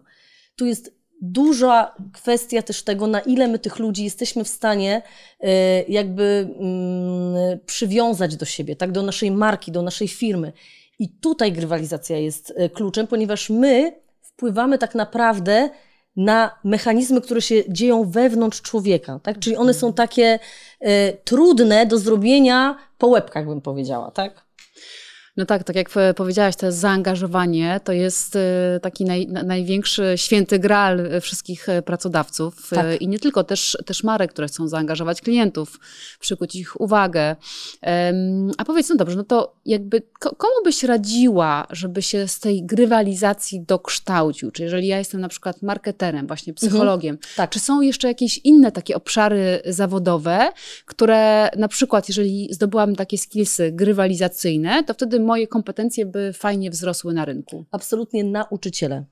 Tu 0.56 0.66
jest 0.66 1.03
duża 1.26 1.96
kwestia 2.14 2.62
też 2.62 2.84
tego, 2.84 3.08
na 3.08 3.20
ile 3.20 3.48
my 3.48 3.60
tych 3.60 3.80
ludzi 3.80 4.04
jesteśmy 4.04 4.44
w 4.44 4.48
stanie 4.48 5.02
y, 5.44 5.48
jakby 5.88 6.50
mm, 6.60 7.60
przywiązać 7.66 8.36
do 8.36 8.46
siebie, 8.46 8.76
tak, 8.76 8.92
do 8.92 9.04
naszej 9.04 9.32
marki, 9.32 9.72
do 9.72 9.82
naszej 9.82 10.08
firmy. 10.08 10.54
I 11.00 11.10
tutaj 11.10 11.52
grywalizacja 11.52 12.18
jest 12.18 12.50
y, 12.50 12.70
kluczem, 12.70 13.08
ponieważ 13.08 13.50
my 13.50 13.94
wpływamy 14.22 14.78
tak 14.78 14.96
naprawdę 14.96 15.70
na 16.16 16.60
mechanizmy, 16.64 17.22
które 17.22 17.42
się 17.42 17.64
dzieją 17.70 18.10
wewnątrz 18.10 18.62
człowieka, 18.62 19.20
tak? 19.24 19.40
Czyli 19.40 19.56
one 19.56 19.74
są 19.74 19.94
takie 19.94 20.40
y, 20.82 20.88
trudne 21.24 21.86
do 21.86 21.98
zrobienia 21.98 22.78
po 22.98 23.08
łebkach, 23.08 23.46
bym 23.46 23.62
powiedziała, 23.62 24.12
tak? 24.12 24.46
No 25.38 25.46
tak, 25.46 25.64
tak 25.64 25.76
jak 25.76 25.90
e, 25.98 26.14
powiedziałaś, 26.14 26.56
to 26.56 26.72
zaangażowanie 26.72 27.80
to 27.84 27.92
jest 27.92 28.36
e, 28.36 28.80
taki 28.82 29.06
naj, 29.06 29.28
na- 29.28 29.44
największy 29.44 30.14
święty 30.16 30.60
graal 30.60 31.00
e, 31.00 31.22
wszystkich 31.22 31.68
pracodawców 31.86 32.70
Tak. 32.70 33.02
i 33.02 33.08
nie 33.08 33.20
tylko, 33.20 33.44
też, 33.44 33.78
też 33.86 34.04
marek, 34.04 34.34
które 34.34 34.48
chcą 34.48 34.68
zaangażować 34.68 35.22
klientów, 35.22 35.80
przykuć 36.20 36.56
ich 36.56 36.82
uwagę. 36.82 37.36
A 38.58 38.66
powiedz, 38.66 38.90
no 38.90 38.96
dobrze, 38.96 39.16
no 39.18 39.24
to 39.24 39.56
jakby 39.66 40.02
ko- 40.20 40.36
komu 40.36 40.54
byś 40.64 40.84
radziła, 40.84 41.68
żeby 41.70 42.02
się 42.02 42.28
z 42.28 42.40
tej 42.40 42.64
grywalizacji 42.66 43.62
dokształcił? 43.62 44.52
Czy 44.52 44.64
jeżeli 44.64 44.88
ja 44.88 44.98
jestem 44.98 45.22
na 45.22 45.30
przykład 45.30 45.62
marketerem, 45.62 46.28
właśnie 46.28 46.54
psychologiem, 46.54 47.18
Tak. 47.36 47.50
czy 47.50 47.60
są 47.60 47.82
jeszcze 47.82 48.08
jakieś 48.08 48.38
inne 48.38 48.72
takie 48.72 48.96
obszary 48.96 49.62
zawodowe, 49.66 50.52
które 50.86 51.50
na 51.58 51.68
przykład, 51.68 52.08
jeżeli 52.08 52.48
zdobyłam 52.52 52.96
takie 52.96 53.18
skillsy 53.18 53.72
grywalizacyjne, 53.72 54.84
to 54.84 54.94
wtedy 54.94 55.23
moje 55.24 55.48
kompetencje 55.48 56.06
by 56.06 56.34
fajnie 56.34 56.70
wzrosły 56.70 57.14
na 57.14 57.26
rynku. 57.26 57.66
Absolutnie 57.72 58.24
nauczyciele. 58.24 59.06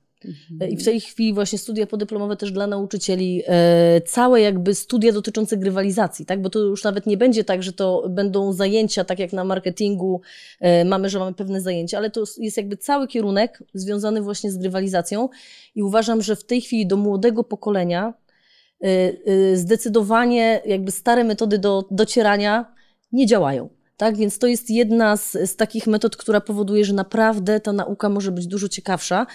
I 0.70 0.76
w 0.76 0.84
tej 0.84 1.00
chwili 1.00 1.34
właśnie 1.34 1.58
studia 1.58 1.86
podyplomowe 1.86 2.36
też 2.36 2.52
dla 2.52 2.66
nauczycieli, 2.66 3.42
e, 3.46 4.00
całe 4.00 4.40
jakby 4.40 4.74
studia 4.74 5.12
dotyczące 5.12 5.56
grywalizacji, 5.56 6.26
tak? 6.26 6.42
Bo 6.42 6.50
to 6.50 6.58
już 6.58 6.84
nawet 6.84 7.06
nie 7.06 7.16
będzie 7.16 7.44
tak, 7.44 7.62
że 7.62 7.72
to 7.72 8.08
będą 8.10 8.52
zajęcia, 8.52 9.04
tak 9.04 9.18
jak 9.18 9.32
na 9.32 9.44
marketingu 9.44 10.20
e, 10.60 10.84
mamy, 10.84 11.08
że 11.08 11.18
mamy 11.18 11.34
pewne 11.34 11.60
zajęcia, 11.60 11.98
ale 11.98 12.10
to 12.10 12.24
jest 12.38 12.56
jakby 12.56 12.76
cały 12.76 13.08
kierunek 13.08 13.62
związany 13.74 14.22
właśnie 14.22 14.50
z 14.50 14.58
grywalizacją 14.58 15.28
i 15.74 15.82
uważam, 15.82 16.22
że 16.22 16.36
w 16.36 16.44
tej 16.44 16.60
chwili 16.60 16.86
do 16.86 16.96
młodego 16.96 17.44
pokolenia 17.44 18.14
e, 18.80 19.56
zdecydowanie 19.56 20.60
jakby 20.66 20.90
stare 20.90 21.24
metody 21.24 21.58
do 21.58 21.84
docierania 21.90 22.74
nie 23.12 23.26
działają. 23.26 23.68
Tak, 23.96 24.16
więc 24.16 24.38
to 24.38 24.46
jest 24.46 24.70
jedna 24.70 25.16
z, 25.16 25.32
z 25.32 25.56
takich 25.56 25.86
metod, 25.86 26.16
która 26.16 26.40
powoduje, 26.40 26.84
że 26.84 26.92
naprawdę 26.92 27.60
ta 27.60 27.72
nauka 27.72 28.08
może 28.08 28.32
być 28.32 28.46
dużo 28.46 28.68
ciekawsza. 28.68 29.26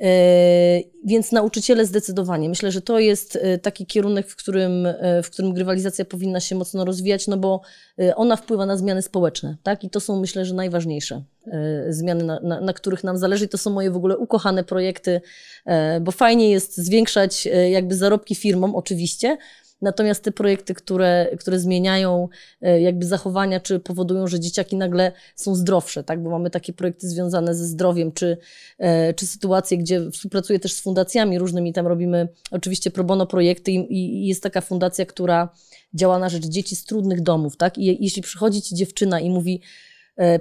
E, 0.00 0.80
więc 1.04 1.32
nauczyciele 1.32 1.86
zdecydowanie. 1.86 2.48
Myślę, 2.48 2.72
że 2.72 2.80
to 2.80 2.98
jest 2.98 3.36
e, 3.36 3.58
taki 3.58 3.86
kierunek, 3.86 4.28
w 4.28 4.36
którym, 4.36 4.86
e, 4.86 5.22
w 5.22 5.30
którym 5.30 5.54
grywalizacja 5.54 6.04
powinna 6.04 6.40
się 6.40 6.54
mocno 6.54 6.84
rozwijać, 6.84 7.28
no 7.28 7.36
bo 7.36 7.60
ona 8.16 8.36
wpływa 8.36 8.66
na 8.66 8.76
zmiany 8.76 9.02
społeczne, 9.02 9.56
tak? 9.62 9.84
I 9.84 9.90
to 9.90 10.00
są, 10.00 10.20
myślę, 10.20 10.44
że 10.44 10.54
najważniejsze 10.54 11.22
zmiany, 11.88 12.24
na, 12.24 12.40
na, 12.40 12.60
na 12.60 12.72
których 12.72 13.04
nam 13.04 13.18
zależy. 13.18 13.44
I 13.44 13.48
to 13.48 13.58
są 13.58 13.70
moje 13.70 13.90
w 13.90 13.96
ogóle 13.96 14.18
ukochane 14.18 14.64
projekty, 14.64 15.20
bo 16.00 16.12
fajnie 16.12 16.50
jest 16.50 16.76
zwiększać 16.76 17.48
jakby 17.70 17.94
zarobki 17.94 18.34
firmom, 18.34 18.74
oczywiście, 18.74 19.38
Natomiast 19.82 20.24
te 20.24 20.32
projekty, 20.32 20.74
które, 20.74 21.30
które 21.38 21.58
zmieniają 21.58 22.28
e, 22.60 22.80
jakby 22.80 23.06
zachowania, 23.06 23.60
czy 23.60 23.80
powodują, 23.80 24.26
że 24.26 24.40
dzieciaki 24.40 24.76
nagle 24.76 25.12
są 25.36 25.54
zdrowsze, 25.54 26.04
tak? 26.04 26.22
bo 26.22 26.30
mamy 26.30 26.50
takie 26.50 26.72
projekty 26.72 27.08
związane 27.08 27.54
ze 27.54 27.66
zdrowiem, 27.66 28.12
czy, 28.12 28.36
e, 28.78 29.14
czy 29.14 29.26
sytuacje, 29.26 29.78
gdzie 29.78 30.10
współpracuję 30.10 30.58
też 30.58 30.72
z 30.72 30.80
fundacjami 30.80 31.38
różnymi, 31.38 31.72
tam 31.72 31.86
robimy 31.86 32.28
oczywiście 32.50 32.90
pro 32.90 33.04
bono 33.04 33.26
projekty 33.26 33.72
i, 33.72 34.24
i 34.24 34.26
jest 34.26 34.42
taka 34.42 34.60
fundacja, 34.60 35.06
która 35.06 35.48
działa 35.94 36.18
na 36.18 36.28
rzecz 36.28 36.46
dzieci 36.46 36.76
z 36.76 36.84
trudnych 36.84 37.20
domów, 37.20 37.56
tak? 37.56 37.78
I 37.78 38.04
jeśli 38.04 38.22
przychodzi 38.22 38.62
ci 38.62 38.74
dziewczyna 38.74 39.20
i 39.20 39.30
mówi, 39.30 39.60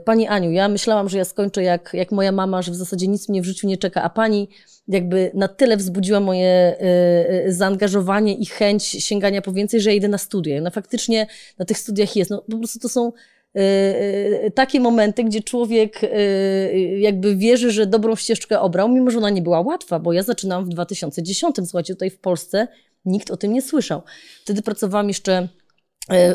Pani 0.05 0.27
Aniu, 0.27 0.51
ja 0.51 0.69
myślałam, 0.69 1.09
że 1.09 1.17
ja 1.17 1.25
skończę 1.25 1.63
jak, 1.63 1.89
jak 1.93 2.11
moja 2.11 2.31
mama, 2.31 2.61
że 2.61 2.71
w 2.71 2.75
zasadzie 2.75 3.07
nic 3.07 3.29
mnie 3.29 3.41
w 3.41 3.45
życiu 3.45 3.67
nie 3.67 3.77
czeka, 3.77 4.03
a 4.03 4.09
pani 4.09 4.49
jakby 4.87 5.31
na 5.33 5.47
tyle 5.47 5.77
wzbudziła 5.77 6.19
moje 6.19 6.75
y, 6.81 7.47
y, 7.47 7.53
zaangażowanie 7.53 8.33
i 8.33 8.45
chęć 8.45 8.83
sięgania 8.83 9.41
po 9.41 9.51
więcej, 9.51 9.81
że 9.81 9.89
ja 9.89 9.95
idę 9.95 10.07
na 10.07 10.17
studia. 10.17 10.61
No 10.61 10.71
faktycznie 10.71 11.27
na 11.59 11.65
tych 11.65 11.77
studiach 11.77 12.15
jest. 12.15 12.31
No 12.31 12.43
po 12.51 12.57
prostu 12.57 12.79
to 12.79 12.89
są 12.89 13.11
takie 14.55 14.79
momenty, 14.79 15.23
gdzie 15.23 15.43
człowiek 15.43 16.01
jakby 16.97 17.35
wierzy, 17.35 17.71
że 17.71 17.85
dobrą 17.85 18.15
ścieżkę 18.15 18.59
obrał, 18.59 18.89
mimo 18.89 19.11
że 19.11 19.17
ona 19.17 19.29
nie 19.29 19.41
była 19.41 19.61
łatwa, 19.61 19.99
bo 19.99 20.13
ja 20.13 20.23
zaczynałam 20.23 20.65
w 20.65 20.69
2010. 20.69 21.55
Słuchajcie, 21.55 21.93
tutaj 21.93 22.09
w 22.09 22.19
Polsce 22.19 22.67
nikt 23.05 23.31
o 23.31 23.37
tym 23.37 23.53
nie 23.53 23.61
słyszał. 23.61 24.01
Wtedy 24.43 24.61
pracowałam 24.61 25.07
jeszcze 25.07 25.33
E, 25.33 25.58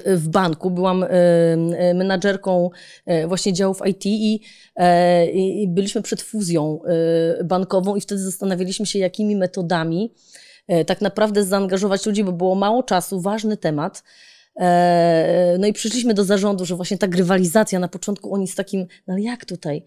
w 0.06 0.28
banku, 0.28 0.70
byłam 0.70 1.02
e, 1.02 1.08
e, 1.08 1.94
menadżerką 1.94 2.70
właśnie 3.26 3.52
działów 3.52 3.80
IT 3.86 4.06
i, 4.06 4.40
i 5.62 5.68
byliśmy 5.68 6.02
przed 6.02 6.22
fuzją 6.22 6.80
bankową 7.44 7.96
i 7.96 8.00
wtedy 8.00 8.20
zastanawialiśmy 8.20 8.86
się, 8.86 8.98
jakimi 8.98 9.36
metodami 9.36 10.14
tak 10.86 11.00
naprawdę 11.00 11.44
zaangażować 11.44 12.06
ludzi, 12.06 12.24
bo 12.24 12.32
było 12.32 12.54
mało 12.54 12.82
czasu, 12.82 13.20
ważny 13.20 13.56
temat. 13.56 14.02
No 15.58 15.66
i 15.66 15.72
przyszliśmy 15.72 16.14
do 16.14 16.24
zarządu, 16.24 16.64
że 16.64 16.76
właśnie 16.76 16.98
ta 16.98 17.08
grywalizacja 17.08 17.78
na 17.78 17.88
początku 17.88 18.34
oni 18.34 18.48
z 18.48 18.54
takim, 18.54 18.86
no 19.06 19.14
ale 19.14 19.22
jak 19.22 19.44
tutaj? 19.44 19.84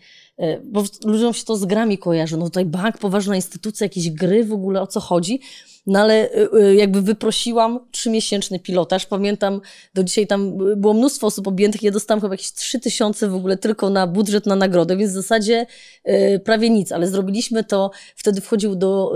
Bo 0.64 0.84
ludziom 1.06 1.34
się 1.34 1.46
to 1.46 1.58
z 1.58 1.66
grami 1.66 1.98
kojarzy. 1.98 2.38
No 2.38 2.46
tutaj 2.46 2.66
bank, 2.66 2.98
poważna 2.98 3.36
instytucja, 3.36 3.86
jakieś 3.86 4.12
gry 4.12 4.44
w 4.44 4.54
ogóle, 4.54 4.82
o 4.82 4.88
co 4.88 5.00
chodzi? 5.00 5.40
No 5.88 6.00
ale 6.00 6.30
y, 6.32 6.50
y, 6.58 6.76
jakby 6.76 7.02
wyprosiłam 7.02 7.80
trzymiesięczny 7.92 8.60
pilotaż. 8.60 9.06
Pamiętam, 9.06 9.62
do 9.94 10.04
dzisiaj 10.04 10.28
tam 10.28 10.58
było 10.76 10.94
mnóstwo 10.94 11.28
osób 11.28 11.48
objętych. 11.48 11.84
Ja 11.84 11.92
dostałam 11.92 12.22
chyba 12.22 12.34
jakieś 12.34 12.54
trzy 12.54 12.80
tysiące 12.80 13.30
w 13.30 13.36
ogóle 13.36 13.58
tylko 13.58 13.90
na 13.90 14.08
budżet 14.08 14.46
na 14.46 14.56
nagrodę, 14.56 14.98
więc 14.98 15.12
w 15.12 15.16
zasadzie 15.16 15.66
y, 16.10 16.42
prawie 16.46 16.70
nic, 16.70 16.92
ale 16.92 17.08
zrobiliśmy 17.08 17.64
to. 17.64 17.92
Wtedy 18.16 18.42
wchodził 18.42 18.76
do, 18.76 19.14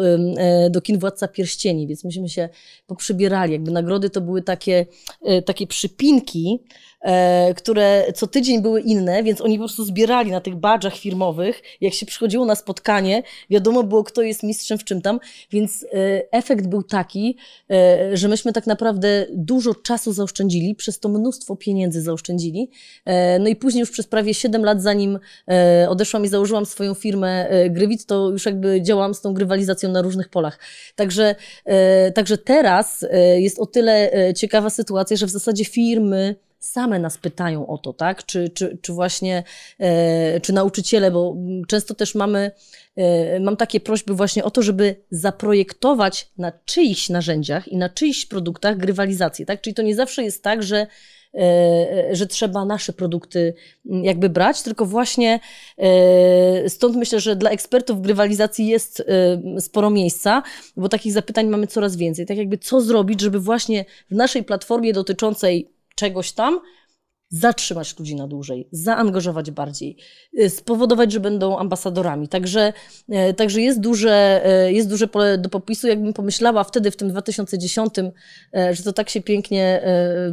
do 0.70 0.82
kin 0.82 1.00
Władca 1.00 1.28
Pierścieni, 1.28 1.88
więc 1.88 2.04
myśmy 2.04 2.30
się 2.30 2.50
poprzybierali. 2.88 3.54
Jakby 3.54 3.72
nagrody 3.72 4.10
to 4.10 4.22
były 4.22 4.42
takie, 4.42 4.86
takie 5.46 5.68
przypinki, 5.68 6.60
E, 6.60 6.91
które 7.56 8.06
co 8.16 8.28
tydzień 8.28 8.62
były 8.62 8.82
inne, 8.82 9.24
więc 9.24 9.42
oni 9.42 9.58
po 9.58 9.62
prostu 9.62 9.86
zbierali 9.86 10.32
na 10.32 10.42
tych 10.42 10.56
badżach 10.56 10.96
firmowych. 10.98 11.62
Jak 11.82 11.94
się 11.94 12.06
przychodziło 12.06 12.46
na 12.46 12.56
spotkanie, 12.56 13.24
wiadomo 13.50 13.84
było, 13.84 14.04
kto 14.04 14.22
jest 14.22 14.44
mistrzem 14.44 14.78
w 14.78 14.84
czym 14.84 15.02
tam, 15.02 15.20
więc 15.52 15.84
e, 15.84 15.88
efekt 16.32 16.68
był 16.68 16.84
taki, 16.84 17.38
e, 17.72 18.18
że 18.18 18.28
myśmy 18.28 18.54
tak 18.54 18.68
naprawdę 18.68 19.26
dużo 19.34 19.76
czasu 19.76 20.14
zaoszczędzili, 20.14 20.76
przez 20.76 21.00
to 21.00 21.10
mnóstwo 21.10 21.56
pieniędzy 21.56 22.02
zaoszczędzili. 22.02 22.70
No 23.40 23.48
i 23.48 23.56
później 23.56 23.80
już 23.80 23.92
przez 23.92 24.08
prawie 24.08 24.34
7 24.34 24.66
lat, 24.66 24.82
zanim 24.82 25.20
odeszłam 25.90 26.26
i 26.26 26.28
założyłam 26.28 26.66
swoją 26.66 26.94
firmę 26.94 27.50
Grywit, 27.70 28.06
to 28.06 28.30
już 28.30 28.46
jakby 28.46 28.82
działałam 28.82 29.14
z 29.14 29.22
tą 29.22 29.34
grywalizacją 29.34 29.92
na 29.92 30.02
różnych 30.02 30.30
polach. 30.30 30.60
Także, 30.96 31.36
także 32.16 32.38
teraz 32.38 33.06
jest 33.38 33.60
o 33.60 33.66
tyle 33.66 34.12
ciekawa 34.36 34.70
sytuacja, 34.70 35.18
że 35.18 35.26
w 35.26 35.30
zasadzie 35.30 35.66
firmy 35.66 36.36
same 36.62 37.00
nas 37.00 37.18
pytają 37.18 37.68
o 37.68 37.78
to, 37.78 37.94
tak? 37.94 38.26
Czy, 38.26 38.50
czy, 38.50 38.78
czy 38.82 38.94
właśnie, 38.94 39.44
e, 39.80 40.40
czy 40.40 40.54
nauczyciele, 40.54 41.12
bo 41.12 41.36
często 41.68 41.94
też 41.94 42.16
mamy, 42.16 42.52
e, 42.96 43.40
mam 43.40 43.58
takie 43.58 43.80
prośby 43.80 44.14
właśnie 44.14 44.44
o 44.44 44.52
to, 44.52 44.62
żeby 44.62 44.96
zaprojektować 45.12 46.30
na 46.38 46.52
czyichś 46.66 47.10
narzędziach 47.10 47.68
i 47.68 47.78
na 47.78 47.90
czyichś 47.90 48.26
produktach 48.26 48.78
grywalizację, 48.78 49.46
tak? 49.46 49.62
Czyli 49.62 49.74
to 49.74 49.82
nie 49.82 49.96
zawsze 49.96 50.24
jest 50.24 50.44
tak, 50.44 50.64
że 50.64 50.88
e, 51.34 52.16
że 52.16 52.28
trzeba 52.28 52.66
nasze 52.66 52.94
produkty 52.94 53.54
jakby 53.86 54.30
brać, 54.30 54.62
tylko 54.62 54.86
właśnie 54.86 55.40
stąd 56.68 56.96
myślę, 56.96 57.20
że 57.20 57.36
dla 57.36 57.50
ekspertów 57.50 58.02
grywalizacji 58.02 58.68
jest 58.68 59.04
sporo 59.60 59.90
miejsca, 59.90 60.44
bo 60.78 60.90
takich 60.90 61.14
zapytań 61.14 61.48
mamy 61.48 61.68
coraz 61.68 61.96
więcej. 61.96 62.26
Tak 62.26 62.38
jakby 62.38 62.58
co 62.58 62.82
zrobić, 62.82 63.22
żeby 63.22 63.40
właśnie 63.40 63.86
w 64.12 64.16
naszej 64.16 64.44
platformie 64.44 64.94
dotyczącej 64.94 65.71
czegoś 65.96 66.32
tam, 66.34 66.62
zatrzymać 67.32 68.00
ludzi 68.00 68.16
na 68.16 68.28
dłużej, 68.28 68.68
zaangażować 68.72 69.52
bardziej, 69.52 69.98
y, 70.40 70.50
spowodować, 70.50 71.12
że 71.12 71.20
będą 71.20 71.58
ambasadorami. 71.58 72.28
Także, 72.28 72.74
y, 73.30 73.34
także 73.34 73.62
jest, 73.62 73.80
duże, 73.80 74.42
y, 74.68 74.74
jest 74.74 74.90
duże 74.90 75.08
pole 75.08 75.38
do 75.38 75.50
popisu. 75.50 75.88
Jakbym 75.88 76.14
pomyślała 76.14 76.64
wtedy, 76.64 76.92
w 76.92 76.96
tym 76.96 77.10
2010, 77.10 77.94
że 78.72 78.84
to 78.84 78.94
tak 78.94 79.10
się 79.10 79.22
pięknie 79.22 79.82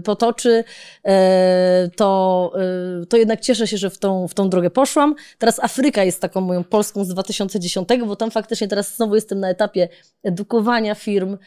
potoczy, 0.05 0.65
to, 1.97 2.53
to 3.09 3.17
jednak 3.17 3.41
cieszę 3.41 3.67
się, 3.67 3.79
że 3.79 3.91
w 3.91 3.99
tą, 3.99 4.29
w 4.29 4.35
tą 4.35 4.51
drogę 4.51 4.71
poszłam. 4.71 5.15
Teraz 5.39 5.61
Afryka 5.61 6.05
jest 6.05 6.21
taką 6.21 6.41
moją 6.41 6.65
Polską 6.65 7.05
z 7.05 7.09
2010, 7.09 7.89
bo 8.07 8.17
tam 8.17 8.31
faktycznie 8.31 8.69
teraz 8.69 8.97
znowu 8.97 9.15
jestem 9.15 9.41
na 9.41 9.51
etapie 9.51 9.89
edukowania 10.23 10.95
firm, 10.95 11.39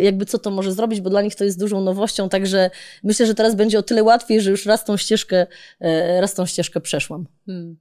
jakby 0.00 0.26
co 0.26 0.38
to 0.38 0.50
może 0.50 0.72
zrobić, 0.72 1.00
bo 1.00 1.10
dla 1.10 1.22
nich 1.22 1.34
to 1.34 1.44
jest 1.44 1.60
dużą 1.60 1.80
nowością, 1.80 2.28
także 2.28 2.70
myślę, 3.04 3.26
że 3.26 3.34
teraz 3.34 3.54
będzie 3.54 3.78
o 3.78 3.82
tyle 3.82 4.02
łatwiej, 4.02 4.40
że 4.40 4.50
już 4.50 4.66
raz 4.66 4.77
raz 4.78 4.84
tą 4.84 4.96
ścieżkę, 4.96 5.46
e, 5.80 6.20
raz 6.20 6.34
tą 6.34 6.46
ścieżkę 6.46 6.80
przeszłam. 6.80 7.26
Hmm. 7.46 7.76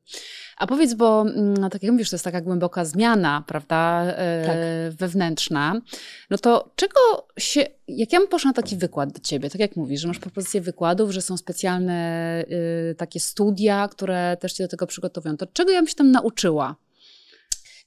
A 0.58 0.68
powiedz, 0.68 0.94
bo 0.94 1.24
no, 1.36 1.70
tak 1.70 1.84
jak 1.84 1.92
mówisz, 1.92 2.10
to 2.10 2.16
jest 2.16 2.25
taka 2.25 2.42
głęboka 2.42 2.86
zmiana, 2.86 3.44
prawda, 3.48 4.04
e, 4.06 4.46
tak. 4.46 4.58
wewnętrzna. 4.98 5.82
No 6.30 6.38
to 6.38 6.72
czego 6.75 7.00
się, 7.38 7.66
jak 7.88 8.13
ja 8.13 8.20
bym 8.20 8.27
poszła 8.27 8.50
na 8.50 8.54
taki 8.54 8.77
wykład 8.77 9.12
do 9.12 9.20
ciebie, 9.20 9.50
tak 9.50 9.62
jak 9.62 9.75
mówisz, 9.75 10.01
że 10.01 10.08
masz 10.08 10.20
propozycję 10.20 10.62
wykładów, 10.62 11.12
że 11.12 11.22
są 11.22 11.38
specjalne 11.38 12.44
y, 12.92 12.96
takie 12.96 13.20
studia, 13.20 13.88
które 13.88 14.38
też 14.39 14.54
cię 14.54 14.63
do 14.63 14.68
tego 14.68 14.88
przygotowują, 14.88 15.38
to 15.38 15.48
czego 15.48 15.72
ja 15.72 15.80
bym 15.80 15.88
się 15.88 15.96
tam 15.96 16.12
nauczyła? 16.12 16.75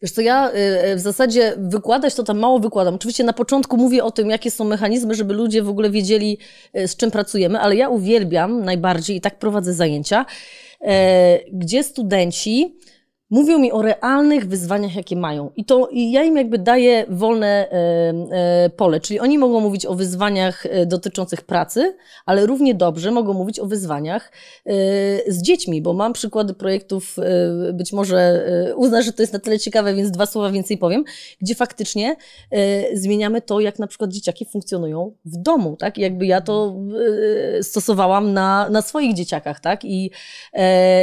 Wiesz 0.02 0.10
co, 0.10 0.20
ja 0.20 0.50
y, 0.92 0.96
w 0.96 1.00
zasadzie 1.00 1.54
wykładać 1.58 2.14
to 2.14 2.22
tam 2.22 2.38
mało 2.38 2.58
wykładam. 2.58 2.94
Oczywiście 2.94 3.24
na 3.24 3.32
początku 3.32 3.76
mówię 3.76 4.04
o 4.04 4.10
tym, 4.10 4.30
jakie 4.30 4.50
są 4.50 4.64
mechanizmy, 4.64 5.14
żeby 5.14 5.34
ludzie 5.34 5.62
w 5.62 5.68
ogóle 5.68 5.90
wiedzieli, 5.90 6.38
y, 6.76 6.88
z 6.88 6.96
czym 6.96 7.10
pracujemy, 7.10 7.60
ale 7.60 7.76
ja 7.76 7.88
uwielbiam 7.88 8.64
najbardziej 8.64 9.16
i 9.16 9.20
tak 9.20 9.38
prowadzę 9.38 9.74
zajęcia, 9.74 10.26
gdzie 11.52 11.82
studenci 11.82 12.74
mówią 13.30 13.58
mi 13.58 13.72
o 13.72 13.82
realnych 13.82 14.48
wyzwaniach, 14.48 14.94
jakie 14.94 15.16
mają. 15.16 15.50
I 15.56 15.64
to 15.64 15.88
i 15.92 16.12
ja 16.12 16.24
im 16.24 16.36
jakby 16.36 16.58
daję 16.58 17.06
wolne 17.08 17.46
e, 17.46 18.14
e, 18.32 18.70
pole, 18.70 19.00
czyli 19.00 19.20
oni 19.20 19.38
mogą 19.38 19.60
mówić 19.60 19.86
o 19.86 19.94
wyzwaniach 19.94 20.66
e, 20.66 20.86
dotyczących 20.86 21.42
pracy, 21.42 21.96
ale 22.26 22.46
równie 22.46 22.74
dobrze 22.74 23.10
mogą 23.10 23.32
mówić 23.32 23.60
o 23.60 23.66
wyzwaniach 23.66 24.32
z 25.28 25.42
dziećmi, 25.42 25.82
bo 25.82 25.92
mam 25.92 26.12
przykłady 26.12 26.54
projektów, 26.54 27.16
być 27.72 27.92
może 27.92 28.44
uznasz, 28.76 29.04
że 29.04 29.12
to 29.12 29.22
jest 29.22 29.32
na 29.32 29.38
tyle 29.38 29.58
ciekawe, 29.58 29.94
więc 29.94 30.10
dwa 30.10 30.26
słowa 30.26 30.50
więcej 30.50 30.78
powiem, 30.78 31.04
gdzie 31.40 31.54
faktycznie 31.54 32.16
zmieniamy 32.94 33.42
to, 33.42 33.60
jak 33.60 33.78
na 33.78 33.86
przykład 33.86 34.10
dzieciaki 34.10 34.44
funkcjonują 34.44 35.12
w 35.24 35.36
domu, 35.36 35.76
tak? 35.76 35.98
I 35.98 36.00
jakby 36.00 36.26
ja 36.26 36.40
to 36.40 36.76
stosowałam 37.62 38.32
na, 38.32 38.68
na 38.70 38.82
swoich 38.82 39.14
dzieciakach, 39.14 39.60
tak? 39.60 39.84
I, 39.84 40.10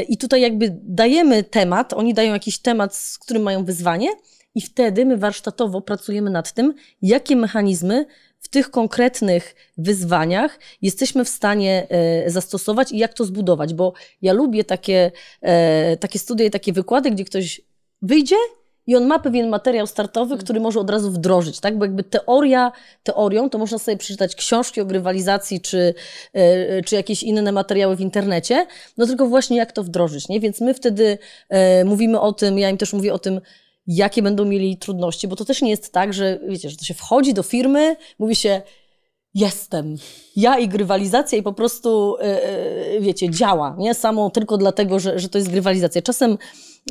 I 0.09 0.17
tutaj 0.17 0.41
jakby 0.41 0.77
dajemy 0.83 1.43
temat, 1.43 1.93
oni 1.93 2.13
dają 2.17 2.33
jakiś 2.33 2.59
temat, 2.59 2.95
z 2.95 3.17
którym 3.19 3.43
mają 3.43 3.65
wyzwanie, 3.65 4.09
i 4.55 4.61
wtedy 4.61 5.05
my 5.05 5.17
warsztatowo 5.17 5.81
pracujemy 5.81 6.29
nad 6.29 6.53
tym, 6.53 6.73
jakie 7.01 7.35
mechanizmy 7.35 8.05
w 8.39 8.47
tych 8.47 8.71
konkretnych 8.71 9.55
wyzwaniach 9.77 10.59
jesteśmy 10.81 11.25
w 11.25 11.29
stanie 11.29 11.87
e, 11.89 12.29
zastosować 12.29 12.91
i 12.91 12.97
jak 12.97 13.13
to 13.13 13.25
zbudować, 13.25 13.73
bo 13.73 13.93
ja 14.21 14.33
lubię 14.33 14.63
takie, 14.63 15.11
e, 15.41 15.97
takie 15.97 16.19
studia 16.19 16.45
i 16.45 16.49
takie 16.49 16.73
wykłady, 16.73 17.11
gdzie 17.11 17.25
ktoś 17.25 17.61
wyjdzie 18.01 18.35
i 18.87 18.95
on 18.95 19.05
ma 19.05 19.19
pewien 19.19 19.49
materiał 19.49 19.87
startowy, 19.87 20.33
Mhm. 20.33 20.41
który 20.43 20.59
może 20.59 20.79
od 20.79 20.89
razu 20.89 21.11
wdrożyć, 21.11 21.59
tak? 21.59 21.77
Bo 21.77 21.85
jakby 21.85 22.03
teoria 22.03 22.71
teorią, 23.03 23.49
to 23.49 23.57
można 23.57 23.79
sobie 23.79 23.97
przeczytać 23.97 24.35
książki 24.35 24.81
o 24.81 24.85
grywalizacji, 24.85 25.61
czy, 25.61 25.93
e, 26.33 26.81
czy 26.81 26.95
jakieś 26.95 27.23
inne 27.23 27.51
materiały 27.51 27.95
w 27.95 28.01
internecie, 28.01 28.67
no 28.97 29.05
tylko 29.07 29.27
właśnie 29.27 29.57
jak 29.57 29.71
to 29.71 29.83
wdrożyć, 29.83 30.29
nie? 30.29 30.39
Więc 30.39 30.61
my 30.61 30.73
wtedy 30.73 31.17
e, 31.49 31.85
mówimy 31.85 32.19
o 32.19 32.33
tym, 32.33 32.59
ja 32.59 32.69
im 32.69 32.77
też 32.77 32.93
mówię 32.93 33.13
o 33.13 33.19
tym, 33.19 33.41
jakie 33.87 34.21
będą 34.21 34.45
mieli 34.45 34.77
trudności, 34.77 35.27
bo 35.27 35.35
to 35.35 35.45
też 35.45 35.61
nie 35.61 35.69
jest 35.69 35.93
tak, 35.93 36.13
że 36.13 36.39
wiecie, 36.47 36.69
że 36.69 36.77
to 36.77 36.85
się 36.85 36.93
wchodzi 36.93 37.33
do 37.33 37.43
firmy, 37.43 37.95
mówi 38.19 38.35
się 38.35 38.61
jestem, 39.37 39.95
ja 40.35 40.59
i 40.59 40.67
grywalizacja 40.67 41.37
i 41.37 41.43
po 41.43 41.53
prostu, 41.53 42.17
e, 42.19 42.43
e, 42.43 42.99
wiecie, 42.99 43.29
działa, 43.29 43.75
nie? 43.79 43.93
Samo 43.93 44.29
tylko 44.29 44.57
dlatego, 44.57 44.99
że, 44.99 45.19
że 45.19 45.29
to 45.29 45.37
jest 45.37 45.51
grywalizacja. 45.51 46.01
Czasem 46.01 46.37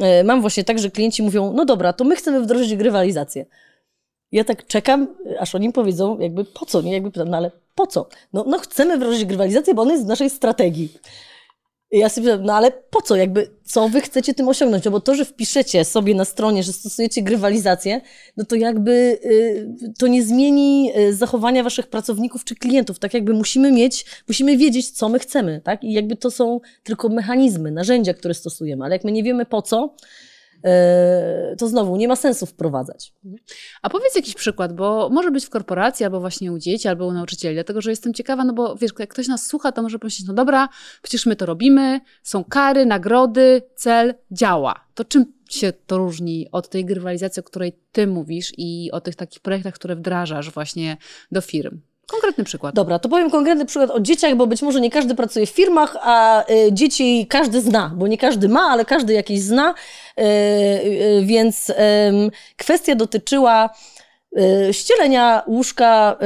e, 0.00 0.24
mam 0.24 0.40
właśnie 0.40 0.64
tak, 0.64 0.78
że 0.78 0.90
klienci 0.90 1.22
mówią, 1.22 1.52
no 1.52 1.64
dobra, 1.64 1.92
to 1.92 2.04
my 2.04 2.16
chcemy 2.16 2.40
wdrożyć 2.40 2.76
grywalizację. 2.76 3.46
Ja 4.32 4.44
tak 4.44 4.66
czekam, 4.66 5.16
aż 5.38 5.54
oni 5.54 5.72
powiedzą, 5.72 6.18
jakby 6.18 6.44
po 6.44 6.66
co, 6.66 6.82
nie? 6.82 6.92
Jakby 6.92 7.10
pytam, 7.10 7.28
no 7.28 7.36
ale 7.36 7.50
po 7.74 7.86
co? 7.86 8.08
No, 8.32 8.44
no 8.48 8.58
chcemy 8.58 8.96
wdrożyć 8.96 9.24
grywalizację, 9.24 9.74
bo 9.74 9.82
ona 9.82 9.92
jest 9.92 10.04
w 10.04 10.08
naszej 10.08 10.30
strategii. 10.30 10.92
I 11.90 11.98
ja 11.98 12.08
sobie 12.08 12.36
no 12.36 12.54
ale 12.54 12.70
po 12.70 13.02
co, 13.02 13.16
jakby, 13.16 13.50
co 13.64 13.88
wy 13.88 14.00
chcecie 14.00 14.34
tym 14.34 14.48
osiągnąć? 14.48 14.84
No 14.84 14.90
bo 14.90 15.00
to, 15.00 15.14
że 15.14 15.24
wpiszecie 15.24 15.84
sobie 15.84 16.14
na 16.14 16.24
stronie, 16.24 16.62
że 16.62 16.72
stosujecie 16.72 17.22
grywalizację, 17.22 18.00
no 18.36 18.44
to 18.44 18.56
jakby 18.56 19.18
y, 19.24 19.92
to 19.98 20.06
nie 20.06 20.22
zmieni 20.22 20.92
y, 20.98 21.14
zachowania 21.14 21.62
waszych 21.62 21.86
pracowników 21.86 22.44
czy 22.44 22.54
klientów. 22.54 22.98
Tak 22.98 23.14
jakby 23.14 23.34
musimy 23.34 23.72
mieć, 23.72 24.06
musimy 24.28 24.56
wiedzieć, 24.56 24.90
co 24.90 25.08
my 25.08 25.18
chcemy, 25.18 25.60
tak? 25.64 25.84
I 25.84 25.92
jakby 25.92 26.16
to 26.16 26.30
są 26.30 26.60
tylko 26.82 27.08
mechanizmy, 27.08 27.70
narzędzia, 27.70 28.14
które 28.14 28.34
stosujemy, 28.34 28.84
ale 28.84 28.94
jak 28.94 29.04
my 29.04 29.12
nie 29.12 29.22
wiemy 29.22 29.46
po 29.46 29.62
co, 29.62 29.94
to 31.58 31.68
znowu 31.68 31.96
nie 31.96 32.08
ma 32.08 32.16
sensu 32.16 32.46
wprowadzać. 32.46 33.12
A 33.82 33.90
powiedz 33.90 34.16
jakiś 34.16 34.34
przykład, 34.34 34.72
bo 34.72 35.08
może 35.12 35.30
być 35.30 35.46
w 35.46 35.50
korporacji, 35.50 36.04
albo 36.04 36.20
właśnie 36.20 36.52
u 36.52 36.58
dzieci, 36.58 36.88
albo 36.88 37.06
u 37.06 37.12
nauczycieli, 37.12 37.54
dlatego 37.54 37.80
że 37.80 37.90
jestem 37.90 38.14
ciekawa, 38.14 38.44
no 38.44 38.52
bo 38.52 38.76
wiesz, 38.76 38.90
jak 38.98 39.10
ktoś 39.10 39.28
nas 39.28 39.46
słucha, 39.46 39.72
to 39.72 39.82
może 39.82 39.98
pomyśleć, 39.98 40.28
no 40.28 40.34
dobra, 40.34 40.68
przecież 41.02 41.26
my 41.26 41.36
to 41.36 41.46
robimy, 41.46 42.00
są 42.22 42.44
kary, 42.44 42.86
nagrody, 42.86 43.62
cel, 43.74 44.14
działa. 44.30 44.86
To 44.94 45.04
czym 45.04 45.32
się 45.50 45.72
to 45.86 45.98
różni 45.98 46.48
od 46.52 46.68
tej 46.68 46.84
grywalizacji, 46.84 47.40
o 47.40 47.42
której 47.42 47.72
ty 47.92 48.06
mówisz 48.06 48.52
i 48.56 48.90
o 48.92 49.00
tych 49.00 49.16
takich 49.16 49.40
projektach, 49.40 49.74
które 49.74 49.96
wdrażasz 49.96 50.50
właśnie 50.50 50.96
do 51.32 51.40
firm? 51.40 51.80
Konkretny 52.06 52.44
przykład. 52.44 52.74
Dobra, 52.74 52.98
to 52.98 53.08
powiem 53.08 53.30
konkretny 53.30 53.66
przykład 53.66 53.90
o 53.90 54.00
dzieciach, 54.00 54.34
bo 54.34 54.46
być 54.46 54.62
może 54.62 54.80
nie 54.80 54.90
każdy 54.90 55.14
pracuje 55.14 55.46
w 55.46 55.50
firmach, 55.50 55.96
a 56.00 56.44
y, 56.50 56.72
dzieci 56.72 57.26
każdy 57.30 57.60
zna, 57.60 57.92
bo 57.96 58.06
nie 58.06 58.18
każdy 58.18 58.48
ma, 58.48 58.60
ale 58.60 58.84
każdy 58.84 59.12
jakieś 59.12 59.40
zna, 59.40 59.74
y, 60.18 60.22
y, 60.22 61.22
więc 61.24 61.70
ym, 61.70 62.30
kwestia 62.56 62.94
dotyczyła 62.94 63.70
y, 63.95 63.95
ścielenia 64.72 65.42
łóżka 65.46 66.16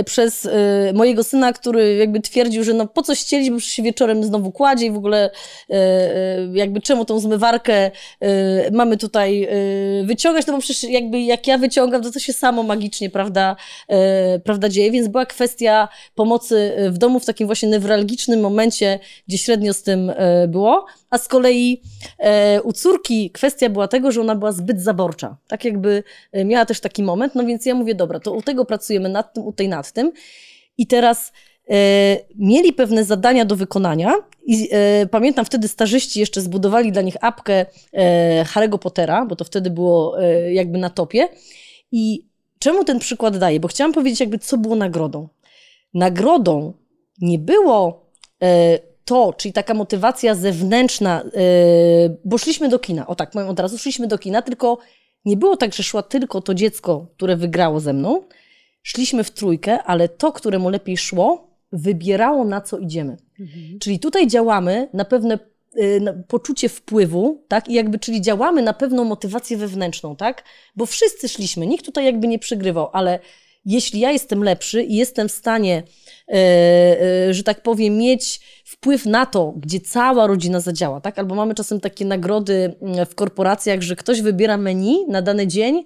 y, 0.00 0.04
przez 0.04 0.44
y, 0.44 0.50
mojego 0.94 1.24
syna, 1.24 1.52
który 1.52 1.96
jakby 1.96 2.20
twierdził, 2.20 2.64
że 2.64 2.74
no 2.74 2.86
po 2.86 3.02
co 3.02 3.14
ścielić, 3.14 3.50
bo 3.50 3.60
się 3.60 3.82
wieczorem 3.82 4.24
znowu 4.24 4.52
kładzie 4.52 4.86
i 4.86 4.90
w 4.90 4.96
ogóle 4.96 5.30
y, 5.30 5.74
y, 5.74 6.50
jakby 6.52 6.80
czemu 6.80 7.04
tą 7.04 7.20
zmywarkę 7.20 7.86
y, 7.86 8.70
mamy 8.72 8.96
tutaj 8.96 9.48
y, 10.02 10.06
wyciągać, 10.06 10.46
no 10.46 10.52
bo 10.52 10.58
przecież 10.58 10.90
jakby 10.90 11.20
jak 11.20 11.46
ja 11.46 11.58
wyciągam, 11.58 12.02
to 12.02 12.10
to 12.10 12.18
się 12.18 12.32
samo 12.32 12.62
magicznie, 12.62 13.10
prawda, 13.10 13.56
y, 14.36 14.40
prawda 14.40 14.68
dzieje, 14.68 14.90
więc 14.90 15.08
była 15.08 15.26
kwestia 15.26 15.88
pomocy 16.14 16.72
w 16.90 16.98
domu 16.98 17.20
w 17.20 17.26
takim 17.26 17.46
właśnie 17.46 17.68
newralgicznym 17.68 18.40
momencie, 18.40 18.98
gdzie 19.28 19.38
średnio 19.38 19.74
z 19.74 19.82
tym 19.82 20.10
y, 20.10 20.14
było, 20.48 20.86
a 21.10 21.18
z 21.18 21.28
kolei 21.28 21.82
e, 22.18 22.62
u 22.62 22.72
córki 22.72 23.30
kwestia 23.30 23.70
była 23.70 23.88
tego, 23.88 24.12
że 24.12 24.20
ona 24.20 24.34
była 24.34 24.52
zbyt 24.52 24.80
zaborcza. 24.80 25.36
Tak 25.48 25.64
jakby 25.64 26.02
e, 26.32 26.44
miała 26.44 26.66
też 26.66 26.80
taki 26.80 27.02
moment, 27.02 27.34
no 27.34 27.44
więc 27.44 27.66
ja 27.66 27.74
mówię, 27.74 27.94
dobra, 27.94 28.20
to 28.20 28.32
u 28.32 28.42
tego 28.42 28.64
pracujemy 28.64 29.08
nad 29.08 29.32
tym, 29.34 29.44
u 29.44 29.52
tej 29.52 29.68
nad 29.68 29.92
tym. 29.92 30.12
I 30.78 30.86
teraz 30.86 31.32
e, 31.70 31.74
mieli 32.34 32.72
pewne 32.72 33.04
zadania 33.04 33.44
do 33.44 33.56
wykonania 33.56 34.14
i 34.46 34.68
e, 34.72 35.06
pamiętam 35.06 35.44
wtedy 35.44 35.68
starzyści 35.68 36.20
jeszcze 36.20 36.40
zbudowali 36.40 36.92
dla 36.92 37.02
nich 37.02 37.16
apkę 37.20 37.66
e, 37.92 38.44
Harry'ego 38.44 38.78
Pottera, 38.78 39.26
bo 39.26 39.36
to 39.36 39.44
wtedy 39.44 39.70
było 39.70 40.16
jakby 40.50 40.78
na 40.78 40.90
topie. 40.90 41.28
I 41.92 42.28
czemu 42.58 42.84
ten 42.84 42.98
przykład 42.98 43.38
daję? 43.38 43.60
Bo 43.60 43.68
chciałam 43.68 43.92
powiedzieć 43.92 44.20
jakby, 44.20 44.38
co 44.38 44.58
było 44.58 44.76
nagrodą. 44.76 45.28
Nagrodą 45.94 46.72
nie 47.20 47.38
było 47.38 48.08
to, 49.08 49.32
czyli 49.32 49.52
taka 49.52 49.74
motywacja 49.74 50.34
zewnętrzna, 50.34 51.22
yy, 51.24 52.16
bo 52.24 52.38
szliśmy 52.38 52.68
do 52.68 52.78
kina, 52.78 53.06
o 53.06 53.14
tak, 53.14 53.30
powiem 53.30 53.48
od 53.48 53.60
razu, 53.60 53.78
szliśmy 53.78 54.06
do 54.06 54.18
kina, 54.18 54.42
tylko 54.42 54.78
nie 55.24 55.36
było 55.36 55.56
tak, 55.56 55.74
że 55.74 55.82
szła 55.82 56.02
tylko 56.02 56.40
to 56.40 56.54
dziecko, 56.54 57.06
które 57.16 57.36
wygrało 57.36 57.80
ze 57.80 57.92
mną. 57.92 58.22
Szliśmy 58.82 59.24
w 59.24 59.30
trójkę, 59.30 59.82
ale 59.82 60.08
to, 60.08 60.32
któremu 60.32 60.68
lepiej 60.68 60.96
szło, 60.96 61.50
wybierało 61.72 62.44
na 62.44 62.60
co 62.60 62.78
idziemy. 62.78 63.16
Mhm. 63.40 63.78
Czyli 63.78 63.98
tutaj 63.98 64.26
działamy 64.26 64.88
na 64.92 65.04
pewne 65.04 65.38
y, 65.76 66.00
na 66.00 66.12
poczucie 66.12 66.68
wpływu, 66.68 67.44
tak? 67.48 67.68
I 67.68 67.74
jakby, 67.74 67.98
czyli 67.98 68.20
działamy 68.20 68.62
na 68.62 68.72
pewną 68.72 69.04
motywację 69.04 69.56
wewnętrzną, 69.56 70.16
tak? 70.16 70.44
Bo 70.76 70.86
wszyscy 70.86 71.28
szliśmy, 71.28 71.66
nikt 71.66 71.84
tutaj 71.84 72.04
jakby 72.04 72.28
nie 72.28 72.38
przegrywał, 72.38 72.90
ale 72.92 73.18
jeśli 73.68 74.00
ja 74.00 74.10
jestem 74.10 74.44
lepszy 74.44 74.82
i 74.82 74.96
jestem 74.96 75.28
w 75.28 75.32
stanie, 75.32 75.82
e, 76.28 76.34
e, 77.28 77.34
że 77.34 77.42
tak 77.42 77.62
powiem, 77.62 77.96
mieć 77.96 78.40
wpływ 78.64 79.06
na 79.06 79.26
to, 79.26 79.54
gdzie 79.56 79.80
cała 79.80 80.26
rodzina 80.26 80.60
zadziała, 80.60 81.00
tak? 81.00 81.18
Albo 81.18 81.34
mamy 81.34 81.54
czasem 81.54 81.80
takie 81.80 82.04
nagrody 82.04 82.74
mm, 82.82 83.06
w 83.06 83.14
korporacjach, 83.14 83.82
że 83.82 83.96
ktoś 83.96 84.20
wybiera 84.22 84.56
menu 84.56 85.06
na 85.08 85.22
dany 85.22 85.46
dzień 85.46 85.84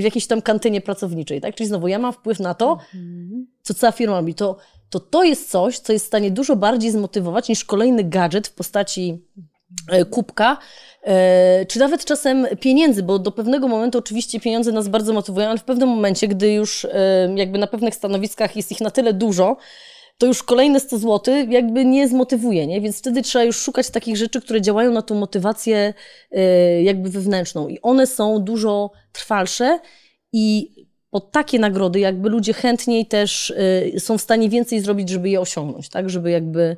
w 0.00 0.02
jakiejś 0.02 0.26
tam 0.26 0.42
kantynie 0.42 0.80
pracowniczej, 0.80 1.40
tak? 1.40 1.54
Czyli 1.54 1.66
znowu 1.66 1.88
ja 1.88 1.98
mam 1.98 2.12
wpływ 2.12 2.40
na 2.40 2.54
to, 2.54 2.78
Mhm. 2.94 3.46
co 3.62 3.74
cała 3.74 3.92
firma 3.92 4.16
robi. 4.16 4.34
To, 4.34 4.56
to 4.90 5.00
to 5.00 5.24
jest 5.24 5.50
coś, 5.50 5.78
co 5.78 5.92
jest 5.92 6.04
w 6.04 6.08
stanie 6.08 6.30
dużo 6.30 6.56
bardziej 6.56 6.90
zmotywować 6.90 7.48
niż 7.48 7.64
kolejny 7.64 8.04
gadżet 8.04 8.48
w 8.48 8.54
postaci 8.54 9.18
e, 9.38 9.42
kubka, 10.10 10.58
e, 11.02 11.66
czy 11.66 11.78
nawet 11.78 12.04
czasem 12.04 12.46
pieniędzy, 12.60 13.02
bo 13.02 13.18
do 13.18 13.32
pewnego 13.32 13.68
momentu 13.68 13.98
oczywiście 13.98 14.40
pieniądze 14.40 14.72
nas 14.72 14.88
bardzo 14.88 15.12
motywują, 15.12 15.48
ale 15.48 15.58
w 15.58 15.64
pewnym 15.64 15.88
momencie, 15.88 16.28
gdy 16.28 16.52
już 16.52 16.84
e, 16.84 17.28
jakby 17.36 17.58
na 17.58 17.66
pewnych 17.66 17.94
stanowiskach 17.94 18.56
jest 18.56 18.72
ich 18.72 18.80
na 18.80 18.90
tyle 18.90 19.12
dużo, 19.12 19.56
to 20.18 20.26
już 20.26 20.42
kolejne 20.42 20.80
100 20.80 20.98
zł 20.98 21.34
jakby 21.48 21.84
nie 21.84 22.08
zmotywuje, 22.08 22.66
nie? 22.66 22.80
Więc 22.80 22.98
wtedy 22.98 23.22
trzeba 23.22 23.44
już 23.44 23.56
szukać 23.56 23.90
takich 23.90 24.16
rzeczy, 24.16 24.40
które 24.40 24.60
działają 24.60 24.92
na 24.92 25.02
tą 25.02 25.14
motywację 25.14 25.94
e, 26.30 26.82
jakby 26.82 27.10
wewnętrzną 27.10 27.68
i 27.68 27.80
one 27.80 28.06
są 28.06 28.38
dużo 28.38 28.90
trwalsze 29.12 29.78
i 30.32 30.74
pod 31.10 31.32
takie 31.32 31.58
nagrody 31.58 32.00
jakby 32.00 32.28
ludzie 32.28 32.52
chętniej 32.52 33.06
też 33.06 33.52
e, 33.96 34.00
są 34.00 34.18
w 34.18 34.22
stanie 34.22 34.48
więcej 34.48 34.80
zrobić, 34.80 35.08
żeby 35.08 35.28
je 35.28 35.40
osiągnąć, 35.40 35.88
tak? 35.88 36.10
Żeby 36.10 36.30
jakby 36.30 36.60
e, 36.62 36.76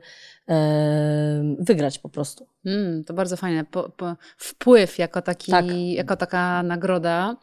wygrać 1.59 1.98
po 1.98 2.09
prostu. 2.09 2.46
Mm, 2.66 3.05
to 3.05 3.14
bardzo 3.14 3.37
fajne. 3.37 3.64
Po, 3.64 3.88
po, 3.88 4.16
wpływ 4.37 4.98
jako, 4.98 5.22
taki, 5.22 5.50
Tak. 5.50 5.64
jako 5.87 6.16
taka 6.16 6.62
nagroda, 6.62 7.37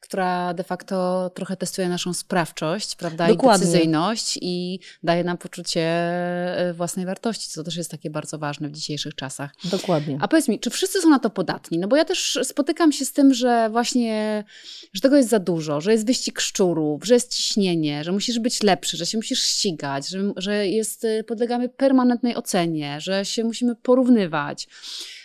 która 0.00 0.54
de 0.54 0.64
facto 0.64 1.30
trochę 1.34 1.56
testuje 1.56 1.88
naszą 1.88 2.14
sprawczość, 2.14 2.96
prawda? 2.96 3.28
Dokładnie. 3.28 3.64
I 3.64 3.66
decyzyjność 3.66 4.38
i 4.40 4.80
daje 5.02 5.24
nam 5.24 5.38
poczucie 5.38 5.80
e, 5.80 6.72
własnej 6.74 7.06
wartości, 7.06 7.50
co 7.50 7.64
też 7.64 7.76
jest 7.76 7.90
takie 7.90 8.10
bardzo 8.10 8.38
ważne 8.38 8.68
w 8.68 8.72
dzisiejszych 8.72 9.14
czasach. 9.14 9.50
Dokładnie. 9.64 10.18
A 10.20 10.28
powiedz 10.28 10.48
mi, 10.48 10.60
czy 10.60 10.70
wszyscy 10.70 11.00
są 11.00 11.10
na 11.10 11.18
to 11.18 11.30
podatni? 11.30 11.78
No 11.78 11.88
bo 11.88 11.96
ja 11.96 12.04
też 12.04 12.38
spotykam 12.42 12.92
się 12.92 13.04
z 13.04 13.12
tym, 13.12 13.34
że 13.34 13.68
właśnie, 13.70 14.44
że 14.92 15.00
tego 15.00 15.16
jest 15.16 15.28
za 15.28 15.38
dużo, 15.38 15.80
że 15.80 15.92
jest 15.92 16.06
wyścig 16.06 16.40
szczurów, 16.40 17.06
że 17.06 17.14
jest 17.14 17.34
ciśnienie, 17.34 18.04
że 18.04 18.12
musisz 18.12 18.38
być 18.38 18.62
lepszy, 18.62 18.96
że 18.96 19.06
się 19.06 19.18
musisz 19.18 19.42
ścigać, 19.42 20.08
że, 20.08 20.32
że 20.36 20.68
jest, 20.68 21.04
y, 21.04 21.24
podlegamy 21.24 21.68
permanentnej 21.68 22.36
ocenie, 22.36 23.00
że 23.00 23.24
się 23.24 23.44
musimy 23.44 23.76
porównywać. 23.76 24.68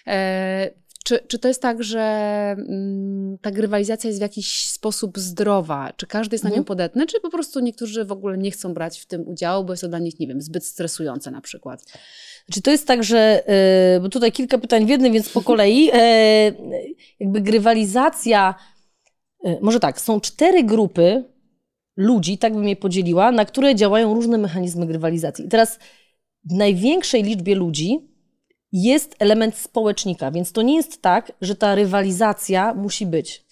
E, 0.07 0.80
czy, 1.03 1.19
czy 1.27 1.39
to 1.39 1.47
jest 1.47 1.61
tak, 1.61 1.83
że 1.83 1.99
mm, 2.57 3.37
ta 3.41 3.51
grywalizacja 3.51 4.07
jest 4.07 4.19
w 4.19 4.21
jakiś 4.21 4.67
sposób 4.67 5.19
zdrowa? 5.19 5.93
Czy 5.97 6.07
każdy 6.07 6.33
jest 6.33 6.43
na 6.43 6.49
nią 6.49 6.55
Mhm. 6.55 6.65
podatny, 6.65 7.05
czy 7.05 7.19
po 7.19 7.29
prostu 7.29 7.59
niektórzy 7.59 8.05
w 8.05 8.11
ogóle 8.11 8.37
nie 8.37 8.51
chcą 8.51 8.73
brać 8.73 8.99
w 8.99 9.05
tym 9.05 9.27
udziału, 9.27 9.65
bo 9.65 9.73
jest 9.73 9.81
to 9.81 9.87
dla 9.87 9.99
nich, 9.99 10.19
nie 10.19 10.27
wiem, 10.27 10.41
zbyt 10.41 10.65
stresujące 10.65 11.31
na 11.31 11.41
przykład? 11.41 11.85
Czy 12.51 12.61
to 12.61 12.71
jest 12.71 12.87
tak, 12.87 13.03
że, 13.03 13.43
e, 13.47 13.99
bo 13.99 14.09
tutaj 14.09 14.31
kilka 14.31 14.57
pytań 14.57 14.85
w 14.85 14.89
jednym, 14.89 15.13
więc 15.13 15.29
po 15.29 15.41
kolei, 15.41 15.89
e, 15.93 16.51
jakby 17.19 17.41
grywalizacja, 17.41 18.55
e, 19.43 19.57
może 19.61 19.79
tak, 19.79 20.01
są 20.01 20.21
cztery 20.21 20.63
grupy 20.63 21.23
ludzi, 21.97 22.37
tak 22.37 22.53
bym 22.53 22.67
je 22.67 22.75
podzieliła, 22.75 23.31
na 23.31 23.45
które 23.45 23.75
działają 23.75 24.13
różne 24.13 24.37
mechanizmy 24.37 24.85
grywalizacji. 24.87 25.45
I 25.45 25.49
teraz 25.49 25.79
w 26.45 26.53
największej 26.53 27.23
liczbie 27.23 27.55
ludzi 27.55 28.10
jest 28.71 29.15
element 29.19 29.57
społecznika, 29.57 30.31
więc 30.31 30.51
to 30.51 30.61
nie 30.61 30.75
jest 30.75 31.01
tak, 31.01 31.31
że 31.41 31.55
ta 31.55 31.75
rywalizacja 31.75 32.73
musi 32.73 33.05
być. 33.05 33.43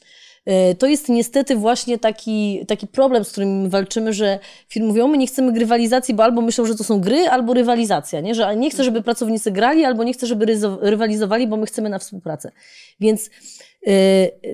E, 0.45 0.75
To 0.75 0.88
jest 0.88 1.10
niestety 1.10 1.55
właśnie 1.55 1.97
taki, 1.97 2.65
taki 2.67 2.88
problem, 2.88 3.23
z 3.23 3.32
którym 3.32 3.62
my 3.62 3.69
walczymy, 3.69 4.13
że 4.13 4.39
firmy 4.67 4.88
mówią, 4.88 5.08
my 5.08 5.17
nie 5.17 5.27
chcemy 5.27 5.53
grywalizacji, 5.53 6.13
bo 6.13 6.23
albo 6.23 6.41
myślą, 6.41 6.65
że 6.65 6.75
to 6.75 6.84
są 6.84 7.01
gry, 7.01 7.27
albo 7.29 7.53
rywalizacja, 7.53 8.21
nie? 8.21 8.36
że 8.36 8.55
nie 8.55 8.69
chcę, 8.69 8.84
żeby 8.84 9.01
pracownicy 9.01 9.51
grali, 9.51 9.86
albo 9.86 10.03
nie 10.03 10.13
chcę, 10.13 10.27
żeby 10.27 10.45
rywalizowali, 10.82 11.47
bo 11.47 11.58
my 11.58 11.65
chcemy 11.65 11.89
na 11.89 11.99
współpracę. 11.99 12.51
Więc 12.99 13.29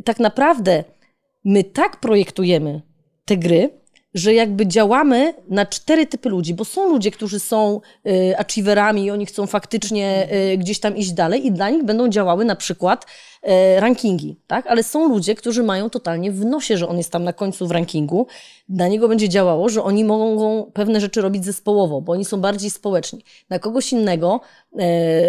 tak 0.05 0.19
naprawdę 0.19 0.83
my 1.45 1.63
tak 1.63 1.99
projektujemy 1.99 2.81
te 3.25 3.37
gry, 3.37 3.69
że 4.15 4.33
jakby 4.33 4.67
działamy 4.67 5.33
na 5.49 5.65
cztery 5.65 6.05
typy 6.05 6.29
ludzi, 6.29 6.53
bo 6.53 6.65
są 6.65 6.89
ludzie, 6.89 7.11
którzy 7.11 7.39
są 7.39 7.81
y, 8.07 8.37
achieverami 8.37 9.05
i 9.05 9.11
oni 9.11 9.25
chcą 9.25 9.47
faktycznie 9.47 10.27
y, 10.53 10.57
gdzieś 10.57 10.79
tam 10.79 10.97
iść 10.97 11.11
dalej 11.11 11.45
i 11.45 11.51
dla 11.51 11.69
nich 11.69 11.83
będą 11.83 12.09
działały 12.09 12.45
na 12.45 12.55
przykład 12.55 13.05
rankingi, 13.77 14.35
tak? 14.47 14.67
Ale 14.67 14.83
są 14.83 15.09
ludzie, 15.09 15.35
którzy 15.35 15.63
mają 15.63 15.89
totalnie 15.89 16.31
w 16.31 16.45
nosie, 16.45 16.77
że 16.77 16.87
on 16.87 16.97
jest 16.97 17.11
tam 17.11 17.23
na 17.23 17.33
końcu 17.33 17.67
w 17.67 17.71
rankingu. 17.71 18.27
Dla 18.69 18.87
niego 18.87 19.07
będzie 19.07 19.29
działało, 19.29 19.69
że 19.69 19.83
oni 19.83 20.03
mogą 20.03 20.71
pewne 20.73 21.01
rzeczy 21.01 21.21
robić 21.21 21.45
zespołowo, 21.45 22.01
bo 22.01 22.13
oni 22.13 22.25
są 22.25 22.41
bardziej 22.41 22.69
społeczni. 22.69 23.23
Na 23.49 23.59
kogoś 23.59 23.91
innego, 23.93 24.41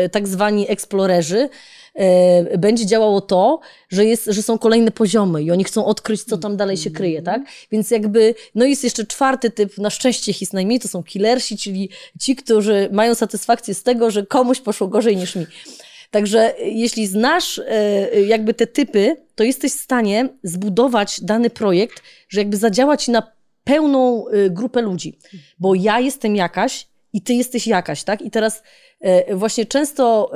y, 0.04 0.08
tak 0.08 0.28
zwani 0.28 0.70
eksplorerzy, 0.70 1.48
E, 1.96 2.58
będzie 2.58 2.86
działało 2.86 3.20
to, 3.20 3.60
że, 3.88 4.04
jest, 4.04 4.26
że 4.26 4.42
są 4.42 4.58
kolejne 4.58 4.90
poziomy 4.90 5.42
i 5.42 5.50
oni 5.50 5.64
chcą 5.64 5.84
odkryć, 5.84 6.24
co 6.24 6.38
tam 6.38 6.56
dalej 6.56 6.76
się 6.76 6.90
kryje, 6.90 7.22
tak? 7.22 7.42
Więc 7.72 7.90
jakby, 7.90 8.34
no 8.54 8.64
jest 8.64 8.84
jeszcze 8.84 9.06
czwarty 9.06 9.50
typ, 9.50 9.78
na 9.78 9.90
szczęście 9.90 10.30
ich 10.30 10.40
jest 10.40 10.52
najmniej, 10.52 10.80
to 10.80 10.88
są 10.88 11.02
killersi, 11.02 11.58
czyli 11.58 11.90
ci, 12.20 12.36
którzy 12.36 12.88
mają 12.92 13.14
satysfakcję 13.14 13.74
z 13.74 13.82
tego, 13.82 14.10
że 14.10 14.26
komuś 14.26 14.60
poszło 14.60 14.88
gorzej 14.88 15.16
niż 15.16 15.36
mi. 15.36 15.46
Także 16.16 16.54
jeśli 16.58 17.06
znasz 17.06 17.58
e, 17.58 18.22
jakby 18.22 18.54
te 18.54 18.66
typy, 18.66 19.16
to 19.34 19.44
jesteś 19.44 19.72
w 19.72 19.80
stanie 19.80 20.28
zbudować 20.42 21.20
dany 21.20 21.50
projekt, 21.50 22.02
że 22.28 22.40
jakby 22.40 22.56
zadziałać 22.56 23.08
na 23.08 23.32
pełną 23.64 24.28
e, 24.28 24.50
grupę 24.50 24.82
ludzi. 24.82 25.18
Bo 25.58 25.74
ja 25.74 26.00
jestem 26.00 26.36
jakaś 26.36 26.88
i 27.12 27.22
ty 27.22 27.34
jesteś 27.34 27.66
jakaś, 27.66 28.04
tak? 28.04 28.22
I 28.22 28.30
teraz 28.30 28.62
E, 29.00 29.36
właśnie 29.36 29.66
często 29.66 30.30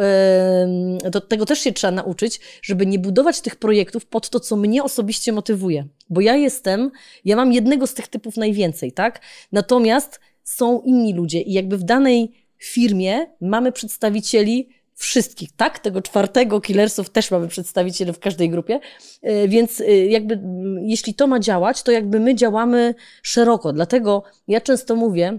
do 1.10 1.20
tego 1.20 1.46
też 1.46 1.58
się 1.58 1.72
trzeba 1.72 1.90
nauczyć, 1.90 2.40
żeby 2.62 2.86
nie 2.86 2.98
budować 2.98 3.40
tych 3.40 3.56
projektów 3.56 4.06
pod 4.06 4.30
to, 4.30 4.40
co 4.40 4.56
mnie 4.56 4.82
osobiście 4.82 5.32
motywuje. 5.32 5.86
Bo 6.10 6.20
ja 6.20 6.36
jestem, 6.36 6.90
ja 7.24 7.36
mam 7.36 7.52
jednego 7.52 7.86
z 7.86 7.94
tych 7.94 8.08
typów 8.08 8.36
najwięcej, 8.36 8.92
tak? 8.92 9.20
Natomiast 9.52 10.20
są 10.44 10.80
inni 10.80 11.14
ludzie 11.14 11.40
i 11.40 11.52
jakby 11.52 11.78
w 11.78 11.82
danej 11.82 12.32
firmie 12.58 13.26
mamy 13.40 13.72
przedstawicieli 13.72 14.68
wszystkich, 15.00 15.50
tak? 15.56 15.78
Tego 15.78 16.02
czwartego 16.02 16.60
killersów 16.60 17.10
też 17.10 17.30
mamy 17.30 17.48
przedstawicieli 17.48 18.12
w 18.12 18.18
każdej 18.18 18.50
grupie, 18.50 18.80
e, 19.22 19.48
więc 19.48 19.80
e, 19.80 19.84
jakby 20.06 20.40
jeśli 20.82 21.14
to 21.14 21.26
ma 21.26 21.40
działać, 21.40 21.82
to 21.82 21.92
jakby 21.92 22.20
my 22.20 22.34
działamy 22.34 22.94
szeroko. 23.22 23.72
Dlatego 23.72 24.22
ja 24.48 24.60
często 24.60 24.96
mówię, 24.96 25.38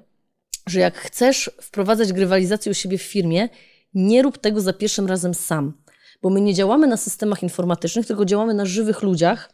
że 0.68 0.80
jak 0.80 0.98
chcesz 0.98 1.52
wprowadzać 1.62 2.14
grywalizację 2.14 2.72
u 2.72 2.76
siebie 2.76 2.98
w 2.98 3.02
firmie, 3.02 3.50
nie 3.94 4.22
rób 4.22 4.38
tego 4.38 4.62
za 4.62 4.74
pierwszym 4.74 5.08
razem 5.08 5.34
sam. 5.34 5.74
Bo 6.22 6.30
my 6.30 6.42
nie 6.42 6.54
działamy 6.54 6.88
na 6.88 6.98
systemach 6.98 7.44
informatycznych, 7.44 8.06
tylko 8.08 8.26
działamy 8.26 8.54
na 8.54 8.66
żywych 8.66 9.02
ludziach. 9.02 9.54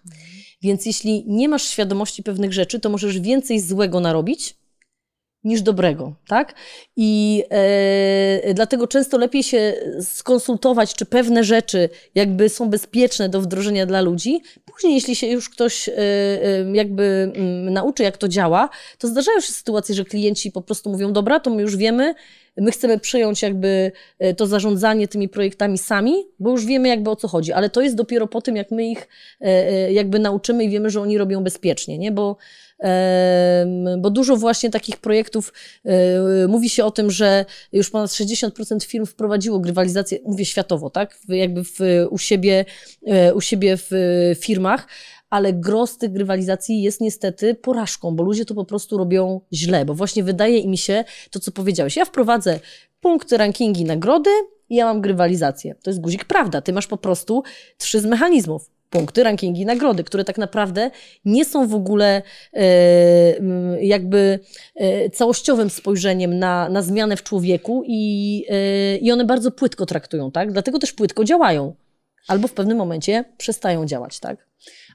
Więc 0.62 0.86
jeśli 0.86 1.24
nie 1.28 1.50
masz 1.50 1.64
świadomości 1.64 2.24
pewnych 2.24 2.54
rzeczy, 2.54 2.80
to 2.80 2.90
możesz 2.90 3.20
więcej 3.20 3.60
złego 3.60 4.00
narobić, 4.00 4.56
niż 5.44 5.62
dobrego, 5.62 6.14
tak? 6.28 6.56
I 6.96 7.44
e, 7.50 8.54
dlatego 8.54 8.88
często 8.88 9.18
lepiej 9.18 9.44
się 9.44 9.74
skonsultować, 10.02 10.94
czy 10.94 11.06
pewne 11.06 11.44
rzeczy 11.44 11.90
jakby 12.16 12.50
są 12.50 12.70
bezpieczne 12.70 13.30
do 13.30 13.42
wdrożenia 13.42 13.86
dla 13.86 14.02
ludzi. 14.02 14.42
Później, 14.66 14.94
jeśli 14.94 15.16
się 15.16 15.28
już 15.28 15.50
ktoś 15.50 15.90
e, 15.90 15.94
e 15.98 16.72
jakby 16.74 17.32
m, 17.36 17.44
mm, 17.44 17.74
nauczy, 17.74 18.04
jak 18.04 18.18
to 18.18 18.28
działa, 18.28 18.70
to 18.98 19.08
zdarzają 19.08 19.42
się 19.42 19.54
sytuacje, 19.54 19.96
że 19.96 20.06
klienci 20.06 20.52
po 20.52 20.62
prostu 20.62 20.90
mówią, 20.90 21.14
dobra, 21.14 21.40
to 21.40 21.50
my 21.50 21.62
już 21.62 21.78
wiemy, 21.78 22.16
my 22.58 22.72
chcemy 22.72 23.00
przejąć 23.00 23.42
jakby 23.42 23.92
e, 24.20 24.34
to 24.34 24.48
zarządzanie 24.48 25.08
tymi 25.08 25.30
projektami 25.30 25.78
sami, 25.78 26.14
bo 26.40 26.52
już 26.52 26.66
wiemy 26.66 26.88
jakby 26.88 27.10
o 27.10 27.16
co 27.16 27.28
chodzi, 27.28 27.54
ale 27.54 27.70
to 27.70 27.82
jest 27.82 27.96
dopiero 27.96 28.28
po 28.28 28.42
tym, 28.42 28.56
jak 28.56 28.72
my 28.72 28.88
ich 28.88 29.08
e, 29.42 29.46
e, 29.46 29.94
jakby 29.94 30.20
nauczymy 30.20 30.64
i 30.64 30.70
wiemy, 30.70 30.90
że 30.90 31.02
oni 31.02 31.18
robią 31.18 31.44
bezpiecznie, 31.44 31.98
nie? 31.98 32.12
Bo 32.12 32.38
bo 33.98 34.10
dużo 34.10 34.36
właśnie 34.36 34.70
takich 34.70 34.98
projektów 34.98 35.54
mówi 36.48 36.70
się 36.70 36.86
o 36.86 36.92
tym, 36.92 37.12
że 37.12 37.46
już 37.72 37.90
ponad 37.90 38.12
60% 38.12 38.84
firm 38.84 39.06
wprowadziło 39.06 39.60
grywalizację, 39.60 40.20
mówię 40.26 40.46
światowo, 40.46 40.90
tak? 40.90 41.20
Jakby 41.30 41.64
w, 41.64 41.80
u, 42.10 42.18
siebie, 42.18 42.66
u 43.34 43.42
siebie 43.42 43.78
w 43.78 43.92
firmach, 44.40 44.88
ale 45.30 45.54
gros 45.54 45.98
tych 45.98 46.12
grywalizacji 46.12 46.82
jest 46.82 47.02
niestety 47.02 47.56
porażką, 47.56 48.16
bo 48.16 48.24
ludzie 48.24 48.46
to 48.46 48.56
po 48.56 48.66
prostu 48.66 48.98
robią 48.98 49.42
źle, 49.54 49.86
bo 49.86 49.94
właśnie 49.94 50.24
wydaje 50.24 50.68
mi 50.68 50.78
się 50.78 51.04
to, 51.32 51.40
co 51.40 51.52
powiedziałeś. 51.52 51.96
Ja 51.96 52.06
wprowadzę 52.06 52.60
punkty, 53.02 53.38
rankingi, 53.38 53.86
nagrody 53.86 54.30
i 54.70 54.76
ja 54.76 54.86
mam 54.86 55.02
grywalizację. 55.02 55.76
To 55.84 55.90
jest 55.90 56.02
guzik 56.02 56.26
prawda. 56.26 56.62
Ty 56.62 56.74
masz 56.74 56.88
po 56.88 56.98
prostu 56.98 57.44
trzy 57.78 58.02
z 58.02 58.06
mechanizmów 58.06 58.70
punkty, 58.90 59.24
rankingi, 59.24 59.66
nagrody, 59.66 60.04
które 60.04 60.24
tak 60.24 60.38
naprawdę 60.38 60.92
nie 61.26 61.46
są 61.46 61.68
w 61.68 61.76
ogóle 61.76 62.22
e, 62.54 62.66
jakby 63.86 64.40
e, 64.76 65.10
całościowym 65.10 65.70
spojrzeniem 65.70 66.40
na, 66.40 66.70
na 66.70 66.82
zmianę 66.82 67.18
w 67.18 67.24
człowieku 67.24 67.84
i, 67.88 68.46
e, 68.50 68.98
i 68.98 69.12
one 69.12 69.26
bardzo 69.26 69.52
płytko 69.52 69.86
traktują, 69.86 70.32
tak? 70.32 70.52
Dlatego 70.52 70.80
też 70.80 70.94
płytko 70.94 71.24
działają. 71.24 71.76
Albo 72.28 72.48
w 72.48 72.54
pewnym 72.54 72.78
momencie 72.78 73.26
przestają 73.38 73.86
działać, 73.86 74.20
tak? 74.20 74.48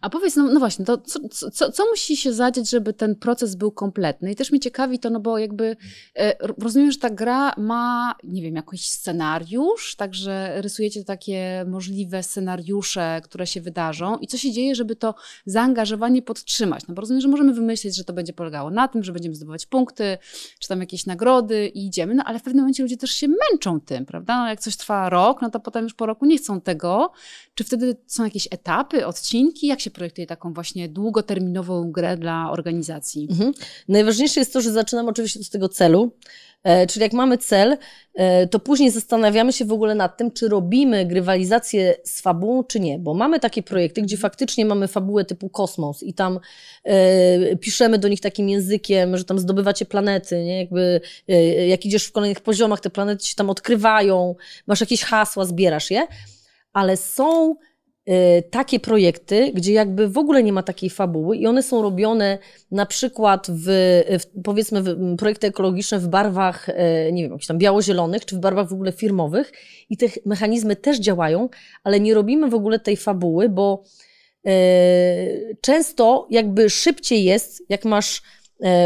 A 0.03 0.11
powiedz, 0.11 0.37
no, 0.37 0.45
no 0.45 0.61
właśnie, 0.61 0.85
to 0.85 0.99
co, 0.99 1.29
co, 1.53 1.73
co, 1.73 1.87
musi 1.91 2.17
się 2.17 2.33
zadzieć, 2.33 2.71
żeby 2.71 2.93
ten 2.93 3.17
proces 3.17 3.55
był 3.55 3.73
kompletny? 3.73 4.33
I 4.33 4.37
też 4.37 4.51
mnie 4.51 4.61
ciekawi 4.61 4.99
to, 4.99 5.11
no 5.11 5.21
bo 5.21 5.39
jakby 5.39 5.77
e, 6.17 6.37
rozumiem, 6.59 6.93
że 6.93 6.99
ta 6.99 7.11
gra 7.11 7.53
ma, 7.57 8.15
nie 8.25 8.43
wiem, 8.43 8.55
jakiś 8.55 8.89
scenariusz, 8.89 9.97
także 9.97 10.63
rysujecie 10.63 11.05
takie 11.05 11.65
możliwe 11.69 12.23
scenariusze, 12.23 13.21
które 13.25 13.47
się 13.47 13.61
wydarzą 13.61 14.17
i 14.19 14.27
co 14.27 14.39
się 14.39 14.53
dzieje, 14.53 14.75
żeby 14.75 14.97
to 14.97 15.15
zaangażowanie 15.47 16.23
podtrzymać? 16.23 16.87
No 16.89 16.95
bo 16.95 17.01
rozumiem, 17.01 17.21
że 17.21 17.29
możemy 17.29 17.55
wymyślić, 17.55 17.97
że 17.97 18.05
to 18.05 18.13
będzie 18.13 18.33
polegało 18.33 18.71
na 18.71 18.89
tym, 18.89 19.05
że 19.05 19.13
będziemy 19.13 19.35
zdobywać 19.35 19.67
punkty, 19.67 20.19
czy 20.59 20.69
tam 20.69 20.81
jakieś 20.81 21.07
nagrody 21.07 21.69
i 21.69 21.87
idziemy, 21.87 22.15
no 22.15 22.25
ale 22.25 22.39
w 22.39 22.43
pewnym 22.43 22.63
momencie 22.63 22.83
ludzie 22.83 22.97
też 22.97 23.11
się 23.11 23.27
męczą 23.29 23.81
tym, 23.81 24.07
prawda? 24.07 24.39
No, 24.39 24.49
jak 24.49 24.61
coś 24.61 24.77
trwa 24.77 25.09
rok, 25.11 25.43
no 25.43 25.51
to 25.51 25.61
potem 25.61 25.85
już 25.85 25.95
po 25.95 26.07
roku 26.07 26.27
nie 26.27 26.39
chcą 26.39 26.61
tego. 26.61 27.13
Czy 27.55 27.65
wtedy 27.65 27.97
są 28.07 28.25
jakieś 28.25 28.49
etapy, 28.51 29.07
odcinki? 29.07 29.67
Jak 29.67 29.81
się 29.81 29.92
projektuje 29.93 30.27
taką 30.27 30.53
właśnie 30.53 30.89
długoterminową 30.89 31.93
grę 31.93 32.17
dla 32.17 32.51
organizacji? 32.51 33.29
Mhm. 33.31 33.53
Najważniejsze 33.89 34.41
jest 34.41 34.53
to, 34.53 34.61
że 34.61 34.73
zaczynam 34.73 35.09
oczywiście 35.09 35.41
od 35.41 35.51
tego 35.51 35.69
celu. 35.69 36.13
E, 36.65 36.87
czyli 36.87 37.03
jak 37.03 37.13
mamy 37.13 37.39
cel, 37.39 37.77
e, 38.15 38.47
to 38.47 38.59
później 38.59 38.91
zastanawiamy 38.91 39.53
się 39.53 39.65
w 39.65 39.73
ogóle 39.73 39.95
nad 39.95 40.17
tym, 40.17 40.31
czy 40.31 40.49
robimy 40.49 41.07
grywalizację 41.07 41.95
z 42.05 42.21
fabułą, 42.21 42.65
czy 42.65 42.81
nie. 42.81 42.99
Bo 42.99 43.15
mamy 43.15 43.41
takie 43.41 43.63
projekty, 43.63 44.03
gdzie 44.03 44.17
faktycznie 44.17 44.67
mamy 44.67 44.89
fabułę 44.89 45.25
typu 45.25 45.49
kosmos 45.49 46.03
i 46.03 46.15
tam 46.15 46.41
e, 46.85 47.57
piszemy 47.57 47.99
do 47.99 48.09
nich 48.09 48.21
takim 48.21 48.49
językiem, 48.49 49.17
że 49.17 49.25
tam 49.25 49.39
zdobywacie 49.39 49.85
planety, 49.85 50.45
nie? 50.45 50.59
Jakby, 50.59 51.01
e, 51.29 51.67
jak 51.67 51.87
idziesz 51.87 52.05
w 52.05 52.13
kolejnych 52.13 52.41
poziomach, 52.41 52.81
te 52.81 52.91
planety 52.91 53.27
się 53.27 53.35
tam 53.35 53.51
odkrywają, 53.51 54.35
masz 54.67 54.81
jakieś 54.81 55.03
hasła, 55.03 55.45
zbierasz 55.45 55.91
je. 55.91 56.07
Ale 56.73 56.97
są 56.97 57.57
takie 58.51 58.81
projekty, 58.81 59.53
gdzie 59.55 59.73
jakby 59.73 60.09
w 60.09 60.19
ogóle 60.19 60.43
nie 60.43 60.53
ma 60.53 60.63
takiej 60.63 60.91
fabuły 60.91 61.37
i 61.37 61.47
one 61.47 61.63
są 61.63 61.83
robione 61.83 62.39
na 62.71 62.87
przykład 62.87 63.47
w, 63.51 63.67
w 64.21 64.43
powiedzmy 64.43 64.83
w 64.83 65.17
projekty 65.17 65.47
ekologiczne 65.47 65.99
w 65.99 66.09
barwach, 66.09 66.69
y, 66.69 66.73
nie 67.13 67.23
wiem, 67.23 67.33
jakichś 67.33 67.47
tam 67.47 67.59
biało-zielonych, 67.59 68.25
czy 68.25 68.37
w 68.37 68.39
barwach 68.39 68.69
w 68.69 68.73
ogóle 68.73 68.93
firmowych 68.93 69.53
i 69.91 69.97
te 69.97 70.07
mechanizmy 70.27 70.77
też 70.77 70.99
działają, 70.99 71.49
ale 71.85 72.01
nie 72.01 72.15
robimy 72.15 72.51
w 72.51 72.55
ogóle 72.55 72.79
tej 72.79 72.97
fabuły, 72.97 73.49
bo 73.49 73.83
y, 74.47 75.57
często 75.61 76.27
jakby 76.31 76.71
szybciej 76.71 77.25
jest, 77.25 77.63
jak 77.69 77.85
masz 77.85 78.23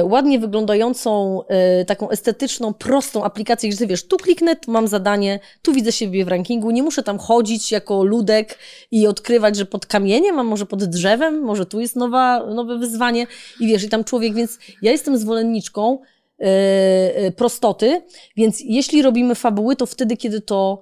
ładnie 0.05 0.39
wyglądającą, 0.39 1.41
e, 1.49 1.85
taką 1.85 2.11
estetyczną, 2.11 2.75
prostą 2.75 3.25
aplikację, 3.25 3.71
gdzie 3.71 3.87
wiesz, 3.87 4.07
tu 4.07 4.17
kliknę, 4.17 4.57
tu 4.57 4.71
mam 4.71 4.89
zadanie, 4.89 5.41
tu 5.63 5.73
widzę 5.73 5.93
siebie 5.93 6.25
w 6.25 6.29
rankingu, 6.29 6.71
nie 6.71 6.83
muszę 6.83 7.03
tam 7.03 7.19
chodzić 7.19 7.73
jako 7.73 8.05
ludek 8.05 8.59
i 8.91 9.07
odkrywać, 9.07 9.57
że 9.57 9.67
pod 9.67 9.87
kamieniem, 9.87 10.39
a 10.39 10.43
może 10.43 10.67
pod 10.67 10.85
drzewem, 10.85 11.41
może 11.41 11.67
tu 11.67 11.81
jest 11.81 11.97
nowa, 11.97 12.47
nowe 12.47 12.79
wyzwanie 12.79 13.27
i 13.61 13.67
wiesz, 13.67 13.85
i 13.85 13.89
tam 13.89 14.05
człowiek, 14.05 14.35
więc 14.35 14.59
ja 14.83 14.93
jestem 14.93 15.19
zwolenniczką 15.19 15.99
e, 16.39 17.31
prostoty, 17.33 18.03
więc 18.37 18.61
jeśli 18.65 19.03
robimy 19.03 19.35
fabuły, 19.35 19.77
to 19.77 19.87
wtedy, 19.87 20.17
kiedy 20.17 20.41
to 20.41 20.81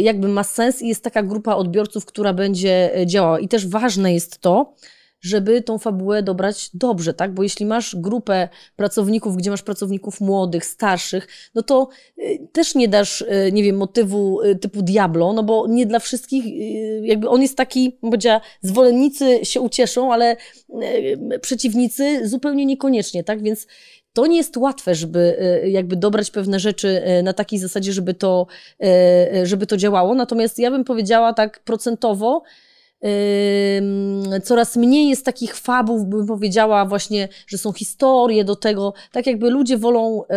jakby 0.00 0.28
ma 0.28 0.44
sens 0.44 0.82
i 0.82 0.88
jest 0.88 1.04
taka 1.04 1.22
grupa 1.22 1.54
odbiorców, 1.54 2.06
która 2.06 2.32
będzie 2.32 2.90
działała. 3.06 3.40
I 3.40 3.48
też 3.48 3.66
ważne 3.66 4.14
jest 4.14 4.38
to, 4.38 4.74
żeby 5.20 5.62
tą 5.62 5.78
fabułę 5.78 6.22
dobrać 6.22 6.70
dobrze, 6.74 7.14
tak? 7.14 7.34
Bo 7.34 7.42
jeśli 7.42 7.66
masz 7.66 7.96
grupę 7.96 8.48
pracowników, 8.76 9.36
gdzie 9.36 9.50
masz 9.50 9.62
pracowników 9.62 10.20
młodych, 10.20 10.64
starszych, 10.64 11.28
no 11.54 11.62
to 11.62 11.88
y, 12.18 12.48
też 12.52 12.74
nie 12.74 12.88
dasz, 12.88 13.20
y, 13.20 13.50
nie 13.52 13.62
wiem, 13.62 13.76
motywu 13.76 14.42
y, 14.42 14.56
typu 14.56 14.82
Diablo, 14.82 15.32
no 15.32 15.42
bo 15.42 15.66
nie 15.68 15.86
dla 15.86 15.98
wszystkich, 15.98 16.44
jakby 17.02 17.28
on 17.28 17.42
jest 17.42 17.56
taki, 17.56 17.92
powiedziała, 18.00 18.40
zwolennicy 18.62 19.40
się 19.42 19.60
ucieszą, 19.60 20.12
ale 20.12 20.36
przeciwnicy 21.40 22.28
zupełnie 22.28 22.66
niekoniecznie, 22.66 23.24
tak? 23.24 23.42
Więc 23.42 23.66
to 24.12 24.26
nie 24.26 24.36
jest 24.36 24.56
łatwe, 24.56 24.94
żeby 24.94 25.38
jakby 25.66 25.96
dobrać 25.96 26.30
pewne 26.30 26.60
rzeczy 26.60 27.02
na 27.22 27.32
takiej 27.32 27.58
zasadzie, 27.58 27.92
żeby 27.92 28.14
to, 28.14 28.46
żeby 29.42 29.66
to 29.66 29.76
działało. 29.76 30.14
Natomiast 30.14 30.58
ja 30.58 30.70
bym 30.70 30.84
powiedziała 30.84 31.32
tak 31.32 31.60
procentowo, 31.60 32.42
coraz 34.44 34.76
mniej 34.76 35.08
jest 35.08 35.24
takich 35.24 35.56
fabów, 35.56 36.06
bym 36.06 36.26
powiedziała 36.26 36.84
właśnie, 36.84 37.28
że 37.46 37.58
są 37.58 37.72
historie 37.72 38.44
do 38.44 38.56
tego, 38.56 38.94
tak 39.12 39.26
jakby 39.26 39.50
ludzie 39.50 39.78
wolą 39.78 40.24
e, 40.24 40.28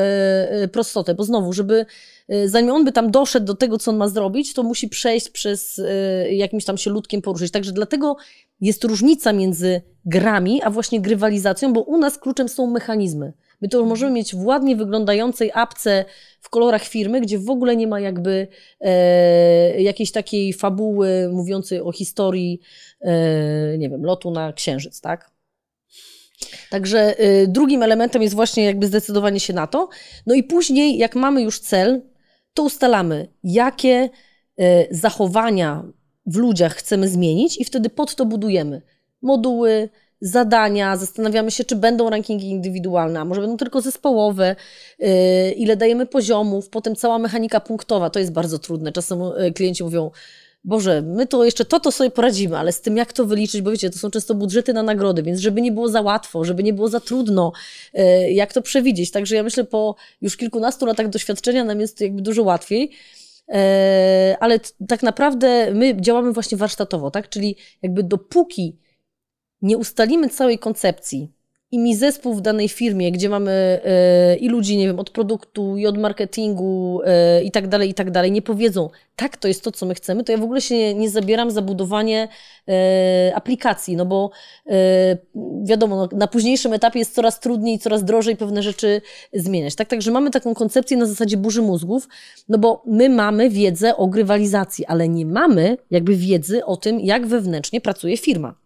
e, 0.51 0.67
prostotę, 0.67 1.13
bo 1.15 1.23
znowu, 1.23 1.53
żeby 1.53 1.85
e, 2.29 2.49
zanim 2.49 2.71
on 2.71 2.85
by 2.85 2.91
tam 2.91 3.11
doszedł 3.11 3.45
do 3.45 3.55
tego, 3.55 3.77
co 3.77 3.91
on 3.91 3.97
ma 3.97 4.07
zrobić, 4.07 4.53
to 4.53 4.63
musi 4.63 4.89
przejść 4.89 5.29
przez 5.29 5.81
jakimś 6.29 6.65
tam 6.65 6.77
się 6.77 6.89
ludkiem 6.89 7.21
poruszyć. 7.21 7.51
Także 7.51 7.71
dlatego 7.71 8.15
jest 8.61 8.83
różnica 8.83 9.33
między 9.33 9.81
grami, 10.05 10.61
a 10.63 10.69
właśnie 10.69 11.01
grywalizacją, 11.01 11.73
bo 11.73 11.81
u 11.81 11.97
nas 11.97 12.17
kluczem 12.17 12.49
są 12.49 12.67
mechanizmy. 12.67 13.33
My 13.61 13.67
to 13.67 13.85
możemy 13.85 14.11
mieć 14.11 14.35
w 14.35 14.45
ładnie 14.45 14.75
wyglądającej 14.75 15.51
apce 15.53 16.05
w 16.41 16.49
kolorach 16.49 16.83
firmy, 16.83 17.21
gdzie 17.21 17.39
w 17.39 17.49
ogóle 17.49 17.75
nie 17.75 17.87
ma 17.87 17.99
jakby 17.99 18.47
e, 18.81 19.81
jakiejś 19.81 20.11
takiej 20.11 20.53
fabuły 20.53 21.29
mówiącej 21.31 21.81
o 21.81 21.91
historii, 21.91 22.59
e, 23.01 23.77
nie 23.77 23.89
wiem, 23.89 24.05
lotu 24.05 24.31
na 24.31 24.53
księżyc, 24.53 25.01
tak? 25.01 25.31
Także 26.69 27.19
e, 27.19 27.47
drugim 27.47 27.83
elementem 27.83 28.21
jest 28.21 28.35
właśnie 28.35 28.65
jakby 28.65 28.87
zdecydowanie 28.87 29.39
się 29.39 29.53
na 29.53 29.67
to. 29.67 29.89
No 30.25 30.35
i 30.35 30.43
później, 30.43 30.97
jak 30.97 31.15
mamy 31.15 31.41
już 31.41 31.59
cel, 31.59 32.01
to 32.53 32.63
ustalamy, 32.63 33.27
jakie 33.43 34.09
e, 34.57 34.95
zachowania 34.95 35.83
w 36.25 36.35
ludziach 36.35 36.75
chcemy 36.75 37.09
zmienić 37.09 37.61
i 37.61 37.65
wtedy 37.65 37.89
pod 37.89 38.15
to 38.15 38.25
budujemy 38.25 38.81
moduły, 39.21 39.89
zadania, 40.21 40.97
zastanawiamy 40.97 41.51
się, 41.51 41.63
czy 41.63 41.75
będą 41.75 42.09
rankingi 42.09 42.49
indywidualne, 42.49 43.19
a 43.19 43.25
może 43.25 43.41
będą 43.41 43.57
tylko 43.57 43.81
zespołowe, 43.81 44.55
yy, 44.99 45.07
ile 45.51 45.77
dajemy 45.77 46.05
poziomów, 46.05 46.69
potem 46.69 46.95
cała 46.95 47.19
mechanika 47.19 47.59
punktowa, 47.59 48.09
to 48.09 48.19
jest 48.19 48.31
bardzo 48.31 48.59
trudne. 48.59 48.91
Czasem 48.91 49.19
yy, 49.37 49.51
klienci 49.51 49.83
mówią, 49.83 50.11
Boże, 50.63 51.01
my 51.01 51.27
to 51.27 51.45
jeszcze 51.45 51.65
to, 51.65 51.79
to 51.79 51.91
sobie 51.91 52.09
poradzimy, 52.09 52.57
ale 52.57 52.71
z 52.71 52.81
tym 52.81 52.97
jak 52.97 53.13
to 53.13 53.25
wyliczyć, 53.25 53.61
bo 53.61 53.71
wiecie, 53.71 53.89
to 53.89 53.99
są 53.99 54.11
często 54.11 54.35
budżety 54.35 54.73
na 54.73 54.83
nagrody, 54.83 55.23
więc 55.23 55.39
żeby 55.39 55.61
nie 55.61 55.71
było 55.71 55.89
za 55.89 56.01
łatwo, 56.01 56.45
żeby 56.45 56.63
nie 56.63 56.73
było 56.73 56.87
za 56.87 56.99
trudno, 56.99 57.51
yy, 57.93 58.31
jak 58.31 58.53
to 58.53 58.61
przewidzieć. 58.61 59.11
Także 59.11 59.35
ja 59.35 59.43
myślę, 59.43 59.63
po 59.63 59.95
już 60.21 60.37
kilkunastu 60.37 60.85
latach 60.85 61.09
doświadczenia 61.09 61.63
nam 61.63 61.79
jest 61.79 62.01
jakby 62.01 62.21
dużo 62.21 62.43
łatwiej. 62.43 62.91
Ale 64.39 64.59
tak 64.87 65.03
naprawdę 65.03 65.71
my 65.73 66.01
działamy 66.01 66.33
właśnie 66.33 66.57
warsztatowo, 66.57 67.11
tak? 67.11 67.29
Czyli 67.29 67.55
jakby 67.81 68.03
dopóki 68.03 68.77
nie 69.61 69.77
ustalimy 69.77 70.29
całej 70.29 70.59
koncepcji 70.59 71.31
i 71.71 71.79
mi 71.79 71.95
zespół 71.95 72.33
w 72.33 72.41
danej 72.41 72.69
firmie, 72.69 73.11
gdzie 73.11 73.29
mamy 73.29 73.81
y, 74.33 74.35
i 74.35 74.49
ludzi, 74.49 74.77
nie 74.77 74.87
wiem, 74.87 74.99
od 74.99 75.09
produktu 75.09 75.77
i 75.77 75.87
od 75.87 75.97
marketingu 75.97 77.01
y, 77.39 77.43
i 77.43 77.51
tak 77.51 77.67
dalej, 77.67 77.89
i 77.89 77.93
tak 77.93 78.11
dalej, 78.11 78.31
nie 78.31 78.41
powiedzą, 78.41 78.89
tak, 79.15 79.37
to 79.37 79.47
jest 79.47 79.63
to, 79.63 79.71
co 79.71 79.85
my 79.85 79.95
chcemy, 79.95 80.23
to 80.23 80.31
ja 80.31 80.37
w 80.37 80.43
ogóle 80.43 80.61
się 80.61 80.75
nie, 80.75 80.93
nie 80.93 81.09
zabieram 81.09 81.51
za 81.51 81.61
budowanie 81.61 82.27
y, 82.69 83.35
aplikacji, 83.35 83.95
no 83.95 84.05
bo 84.05 84.31
wiadomo, 85.63 85.95
no, 85.95 86.17
na 86.17 86.27
późniejszym 86.27 86.73
etapie 86.73 86.99
jest 86.99 87.15
coraz 87.15 87.39
trudniej, 87.39 87.79
coraz 87.79 88.03
drożej 88.03 88.37
pewne 88.37 88.63
rzeczy 88.63 89.01
zmieniać. 89.33 89.75
Tak, 89.75 89.87
także 89.87 90.11
mamy 90.11 90.31
taką 90.31 90.53
koncepcję 90.53 90.97
na 90.97 91.05
zasadzie 91.05 91.37
burzy 91.37 91.61
mózgów, 91.61 92.07
no 92.49 92.57
bo 92.57 92.83
my 92.85 93.09
mamy 93.09 93.49
wiedzę 93.49 93.97
o 93.97 94.07
grywalizacji, 94.07 94.85
ale 94.85 95.09
nie 95.09 95.25
mamy 95.25 95.77
jakby 95.91 96.15
wiedzy 96.15 96.65
o 96.65 96.77
tym, 96.77 96.99
jak 96.99 97.27
wewnętrznie 97.27 97.81
pracuje 97.81 98.17
firma. 98.17 98.60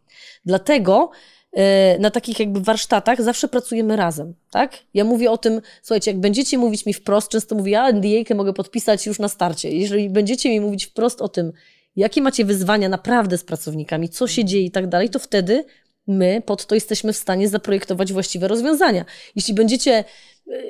Dlatego 0.45 1.11
e, 1.53 1.99
na 1.99 2.11
takich 2.11 2.39
jakby 2.39 2.61
warsztatach 2.61 3.21
zawsze 3.21 3.47
pracujemy 3.47 3.95
razem, 3.95 4.33
tak? 4.51 4.77
Ja 4.93 5.03
mówię 5.03 5.31
o 5.31 5.37
tym, 5.37 5.61
słuchajcie, 5.81 6.11
jak 6.11 6.19
będziecie 6.19 6.57
mówić 6.57 6.85
mi 6.85 6.93
wprost, 6.93 7.29
często 7.29 7.55
mówię, 7.55 7.71
ja 7.71 7.91
NDA 7.91 8.35
mogę 8.35 8.53
podpisać 8.53 9.05
już 9.05 9.19
na 9.19 9.27
starcie. 9.27 9.71
Jeżeli 9.71 10.09
będziecie 10.09 10.49
mi 10.49 10.61
mówić 10.61 10.85
wprost 10.85 11.21
o 11.21 11.29
tym, 11.29 11.51
jakie 11.95 12.21
macie 12.21 12.45
wyzwania 12.45 12.89
naprawdę 12.89 13.37
z 13.37 13.43
pracownikami, 13.43 14.09
co 14.09 14.27
się 14.27 14.45
dzieje 14.45 14.65
i 14.65 14.71
tak 14.71 14.87
dalej, 14.87 15.09
to 15.09 15.19
wtedy 15.19 15.65
my 16.07 16.41
pod 16.45 16.65
to 16.65 16.75
jesteśmy 16.75 17.13
w 17.13 17.17
stanie 17.17 17.49
zaprojektować 17.49 18.13
właściwe 18.13 18.47
rozwiązania. 18.47 19.05
Jeśli 19.35 19.53
będziecie 19.53 20.03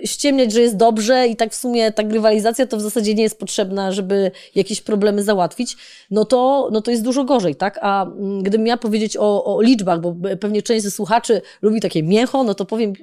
ściemniać, 0.05 0.53
że 0.53 0.61
jest 0.61 0.77
dobrze 0.77 1.27
i 1.27 1.35
tak 1.35 1.51
w 1.51 1.55
sumie 1.55 1.91
ta 1.91 2.03
grywalizacja 2.03 2.65
to 2.65 2.77
w 2.77 2.81
zasadzie 2.81 3.13
nie 3.13 3.23
jest 3.23 3.39
potrzebna, 3.39 3.91
żeby 3.91 4.31
jakieś 4.55 4.81
problemy 4.81 5.23
załatwić, 5.23 5.77
no 6.11 6.25
to, 6.25 6.69
no 6.71 6.81
to 6.81 6.91
jest 6.91 7.03
dużo 7.03 7.23
gorzej, 7.23 7.55
tak? 7.55 7.79
A 7.81 8.05
mm, 8.05 8.43
gdybym 8.43 8.63
miała 8.63 8.77
powiedzieć 8.77 9.17
o, 9.17 9.55
o 9.55 9.61
liczbach, 9.61 10.01
bo 10.01 10.15
pewnie 10.39 10.61
część 10.61 10.83
ze 10.83 10.91
słuchaczy 10.91 11.41
lubi 11.61 11.81
takie 11.81 12.03
mięcho, 12.03 12.43
no 12.43 12.53
to 12.55 12.65
powiem 12.65 12.93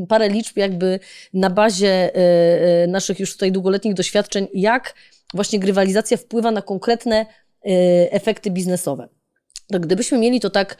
e, 0.00 0.06
parę 0.06 0.28
liczb 0.28 0.56
jakby 0.56 1.00
na 1.34 1.50
bazie 1.50 2.14
e, 2.14 2.86
naszych 2.86 3.20
już 3.20 3.32
tutaj 3.32 3.52
długoletnich 3.52 3.94
doświadczeń, 3.94 4.48
jak 4.54 4.94
właśnie 5.34 5.58
grywalizacja 5.58 6.16
wpływa 6.16 6.50
na 6.50 6.62
konkretne 6.62 7.26
efekty 8.10 8.50
biznesowe. 8.50 9.08
To 9.72 9.80
gdybyśmy 9.80 10.18
mieli 10.18 10.40
to 10.40 10.50
tak 10.50 10.76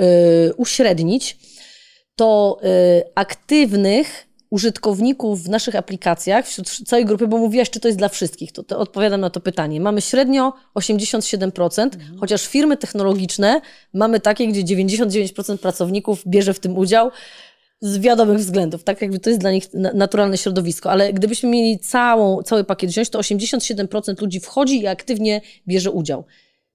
Y, 0.00 0.54
uśrednić, 0.56 1.38
to 2.16 2.58
y, 2.64 3.02
aktywnych 3.14 4.28
użytkowników 4.52 5.42
w 5.42 5.48
naszych 5.48 5.76
aplikacjach, 5.76 6.46
wśród 6.46 6.68
całej 6.68 7.04
grupy, 7.04 7.26
bo 7.26 7.38
mówiłaś, 7.38 7.70
czy 7.70 7.80
to 7.80 7.88
jest 7.88 7.98
dla 7.98 8.08
wszystkich, 8.08 8.52
to, 8.52 8.62
to 8.62 8.78
odpowiadam 8.78 9.20
na 9.20 9.30
to 9.30 9.40
pytanie. 9.40 9.80
Mamy 9.80 10.00
średnio 10.00 10.52
87%, 10.74 11.82
mhm. 11.82 12.18
chociaż 12.18 12.46
firmy 12.46 12.76
technologiczne 12.76 13.60
mamy 13.94 14.20
takie, 14.20 14.48
gdzie 14.48 14.62
99% 14.76 15.58
pracowników 15.58 16.22
bierze 16.26 16.54
w 16.54 16.60
tym 16.60 16.78
udział 16.78 17.10
z 17.80 17.98
wiadomych 17.98 18.38
względów, 18.38 18.84
tak 18.84 19.02
jakby 19.02 19.18
to 19.18 19.30
jest 19.30 19.40
dla 19.40 19.52
nich 19.52 19.64
naturalne 19.94 20.38
środowisko, 20.38 20.90
ale 20.90 21.12
gdybyśmy 21.12 21.48
mieli 21.48 21.78
całą, 21.78 22.42
cały 22.42 22.64
pakiet 22.64 22.90
wziąć, 22.90 23.10
to 23.10 23.18
87% 23.18 24.20
ludzi 24.20 24.40
wchodzi 24.40 24.80
i 24.80 24.86
aktywnie 24.86 25.40
bierze 25.68 25.90
udział. 25.90 26.24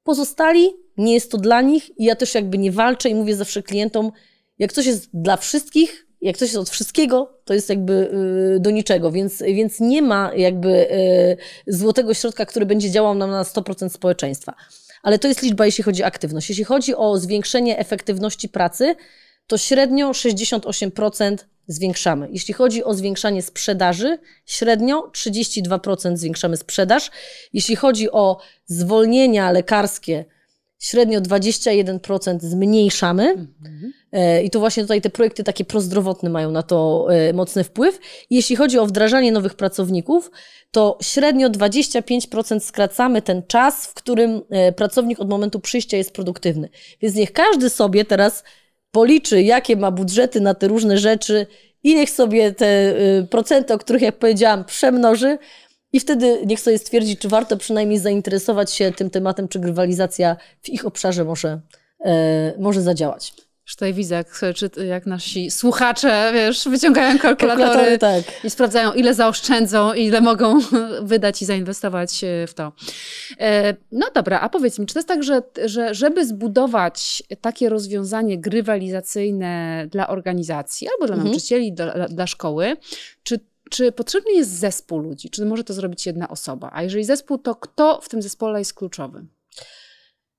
Pozostali 0.04 0.70
nie 0.98 1.14
jest 1.14 1.32
to 1.32 1.38
dla 1.38 1.62
nich 1.62 2.00
i 2.00 2.06
ja 2.06 2.16
też 2.16 2.36
jakby 2.36 2.58
nie 2.58 2.72
walczę 2.72 3.10
i 3.10 3.16
mówię 3.16 3.36
zawsze 3.36 3.64
klientom, 3.64 4.12
jak 4.60 4.74
coś 4.74 4.86
jest 4.86 5.10
dla 5.14 5.38
wszystkich, 5.38 6.07
jak 6.22 6.38
coś 6.38 6.50
jest 6.50 6.58
od 6.58 6.70
wszystkiego, 6.70 7.34
to 7.46 7.54
jest 7.54 7.70
jakby 7.70 7.94
y, 8.56 8.60
do 8.60 8.72
niczego, 8.72 9.12
więc, 9.12 9.42
więc 9.42 9.80
nie 9.80 10.02
ma 10.02 10.32
jakby 10.36 10.70
y, 10.70 11.38
złotego 11.68 12.14
środka, 12.14 12.46
który 12.46 12.66
będzie 12.66 12.92
działał 12.92 13.16
nam 13.16 13.32
na 13.32 13.44
100% 13.44 13.90
społeczeństwa. 13.90 14.56
Ale 15.04 15.20
to 15.20 15.28
jest 15.28 15.42
liczba, 15.42 15.66
jeśli 15.66 15.84
chodzi 15.84 16.04
o 16.04 16.06
aktywność. 16.06 16.50
Jeśli 16.50 16.64
chodzi 16.64 16.96
o 16.96 17.18
zwiększenie 17.18 17.78
efektywności 17.80 18.50
pracy, 18.50 18.96
to 19.48 19.58
średnio 19.58 20.12
68% 20.12 21.38
zwiększamy. 21.68 22.28
Jeśli 22.32 22.54
chodzi 22.54 22.84
o 22.84 22.94
zwiększanie 22.94 23.42
sprzedaży, 23.42 24.18
średnio 24.46 25.12
32% 25.14 26.18
zwiększamy 26.18 26.58
sprzedaż. 26.58 27.12
Jeśli 27.54 27.76
chodzi 27.76 28.12
o 28.12 28.40
zwolnienia 28.66 29.52
lekarskie, 29.52 30.26
średnio 30.80 31.22
21% 31.22 32.40
zmniejszamy. 32.40 33.30
Mhm. 33.30 33.94
I 34.44 34.50
to 34.50 34.60
właśnie 34.60 34.84
tutaj 34.84 35.02
te 35.02 35.10
projekty 35.10 35.44
takie 35.44 35.66
prozdrowotne 35.66 36.30
mają 36.30 36.52
na 36.52 36.64
to 36.64 37.08
e, 37.10 37.34
mocny 37.34 37.64
wpływ. 37.64 38.00
jeśli 38.30 38.56
chodzi 38.56 38.80
o 38.80 38.86
wdrażanie 38.86 39.32
nowych 39.32 39.56
pracowników, 39.56 40.32
to 40.72 40.98
średnio 41.02 41.50
25% 41.50 42.60
skracamy 42.60 43.22
ten 43.22 43.44
czas, 43.48 43.86
w 43.86 43.94
którym 43.94 44.42
e, 44.50 44.72
pracownik 44.72 45.20
od 45.20 45.30
momentu 45.30 45.60
przyjścia 45.60 45.98
jest 45.98 46.14
produktywny. 46.14 46.70
Więc 47.02 47.16
niech 47.16 47.34
każdy 47.34 47.70
sobie 47.70 48.06
teraz 48.06 48.44
policzy, 48.92 49.42
jakie 49.42 49.76
ma 49.76 49.92
budżety 49.92 50.42
na 50.42 50.54
te 50.54 50.68
różne 50.68 50.98
rzeczy 50.98 51.48
i 51.84 51.96
niech 51.96 52.10
sobie 52.10 52.52
te 52.52 52.94
procenty, 53.30 53.74
o 53.74 53.78
których 53.78 54.02
jak 54.02 54.20
powiedziałam, 54.20 54.66
przemnoży, 54.66 55.38
i 55.94 56.00
wtedy 56.00 56.46
niech 56.46 56.60
sobie 56.60 56.78
stwierdzi, 56.78 57.18
czy 57.18 57.30
warto 57.30 57.58
przynajmniej 57.58 58.00
zainteresować 58.00 58.74
się 58.74 58.92
tym 58.92 59.10
tematem, 59.10 59.48
czy 59.48 59.60
grywalizacja 59.60 60.38
w 60.62 60.70
ich 60.70 60.86
obszarze 60.86 61.24
może, 61.24 61.62
e, 62.06 62.54
może 62.60 62.82
zadziałać. 62.82 63.47
Tutaj 63.70 63.94
widzę, 63.94 64.16
jak, 64.16 64.42
czy, 64.56 64.70
jak 64.86 65.06
nasi 65.06 65.52
słuchacze, 65.52 66.32
wiesz, 66.34 66.68
wyciągają 66.68 67.20
kalkulatory, 67.20 67.64
kalkulatory 67.64 67.98
tak. 67.98 68.46
i 68.46 68.50
sprawdzają, 68.50 68.94
ile 68.94 69.14
zaoszczędzą, 69.14 69.94
ile 69.94 70.22
mogą 70.22 70.60
wydać 71.02 71.42
i 71.42 71.46
zainwestować 71.46 72.22
w 72.48 72.54
to. 72.54 72.72
E, 73.40 73.76
no 73.92 74.08
dobra, 74.16 74.40
a 74.40 74.50
powiedz 74.50 74.80
mi, 74.80 74.86
czy 74.86 74.94
to 74.94 75.00
jest 75.00 75.08
tak, 75.08 75.24
że, 75.24 75.42
że 75.66 75.94
żeby 75.94 76.26
zbudować 76.26 77.24
takie 77.42 77.70
rozwiązanie 77.70 78.38
grywalizacyjne 78.38 79.86
dla 79.92 80.08
organizacji 80.08 80.88
albo 80.88 81.06
dla 81.06 81.16
mhm. 81.16 81.32
nauczycieli, 81.32 81.74
dla, 81.74 82.08
dla 82.08 82.28
szkoły, 82.28 82.78
czy 83.24 83.40
czy 83.70 83.92
potrzebny 83.92 84.34
jest 84.34 84.60
zespół 84.60 85.00
ludzi? 85.00 85.30
Czy 85.30 85.46
może 85.46 85.64
to 85.64 85.74
zrobić 85.74 86.06
jedna 86.06 86.28
osoba? 86.28 86.70
A 86.74 86.84
jeżeli 86.84 87.04
zespół, 87.04 87.38
to 87.38 87.56
kto 87.56 88.02
w 88.02 88.10
tym 88.10 88.22
zespole 88.22 88.60
jest 88.60 88.74
kluczowy? 88.74 89.26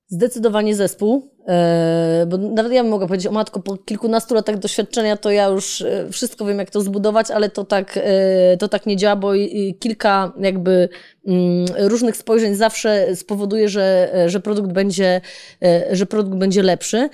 Zdecydowanie 0.09 0.75
zespół. 0.75 1.29
E, 1.47 2.25
bo 2.27 2.37
nawet 2.37 2.71
ja 2.71 2.83
mogę 2.83 3.07
powiedzieć, 3.07 3.27
o 3.27 3.31
matko, 3.31 3.59
po 3.59 3.77
kilkunastu 3.77 4.35
latach 4.35 4.57
doświadczenia 4.57 5.17
to 5.17 5.31
ja 5.31 5.47
już 5.47 5.81
e, 5.81 6.09
wszystko 6.11 6.45
wiem, 6.45 6.59
jak 6.59 6.69
to 6.69 6.81
zbudować, 6.81 7.31
ale 7.31 7.49
to 7.49 7.63
tak, 7.63 7.99
e, 8.03 8.57
to 8.57 8.67
tak 8.67 8.85
nie 8.85 8.97
działa, 8.97 9.15
bo 9.15 9.31
kilka 9.79 10.33
jakby 10.39 10.89
mm, 11.27 11.65
różnych 11.77 12.17
spojrzeń 12.17 12.55
zawsze 12.55 13.15
spowoduje, 13.15 13.69
że, 13.69 14.11
że 14.27 14.39
produkt 14.39 14.71
będzie, 14.71 15.21
że 15.91 16.05
produkt 16.05 16.37
będzie 16.37 16.63
lepszy. 16.63 17.09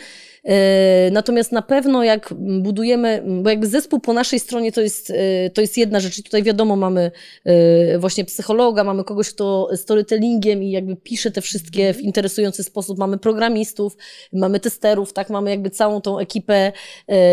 E, 0.46 1.10
natomiast 1.12 1.52
na 1.52 1.62
pewno 1.62 2.04
jak 2.04 2.34
budujemy, 2.38 3.24
bo 3.42 3.50
jakby 3.50 3.68
zespół 3.68 4.00
po 4.00 4.14
naszej 4.14 4.40
stronie 4.40 4.72
to 4.72 4.82
jest, 4.82 5.10
e, 5.10 5.50
to 5.50 5.62
jest 5.62 5.78
jedna 5.78 6.00
rzecz. 6.00 6.20
I 6.20 6.24
tutaj 6.24 6.44
wiadomo, 6.44 6.76
mamy 6.76 7.12
e, 7.46 8.00
właśnie 8.00 8.26
psychologa, 8.26 8.84
mamy 8.84 9.04
kogoś, 9.04 9.30
kto 9.30 9.70
storytellingiem 9.76 10.64
i 10.64 10.72
jakby 10.72 10.96
pisze 10.96 11.32
te 11.32 11.42
wszystkie 11.42 11.94
w 11.94 12.02
interesujący 12.02 12.64
sposób. 12.64 12.98
Mamy 12.98 13.18
programistów, 13.18 13.98
mamy 14.34 14.60
testerów, 14.60 15.14
tak, 15.14 15.30
mamy 15.30 15.50
jakby 15.50 15.70
całą 15.70 16.02
tą 16.02 16.20
ekipę, 16.20 16.72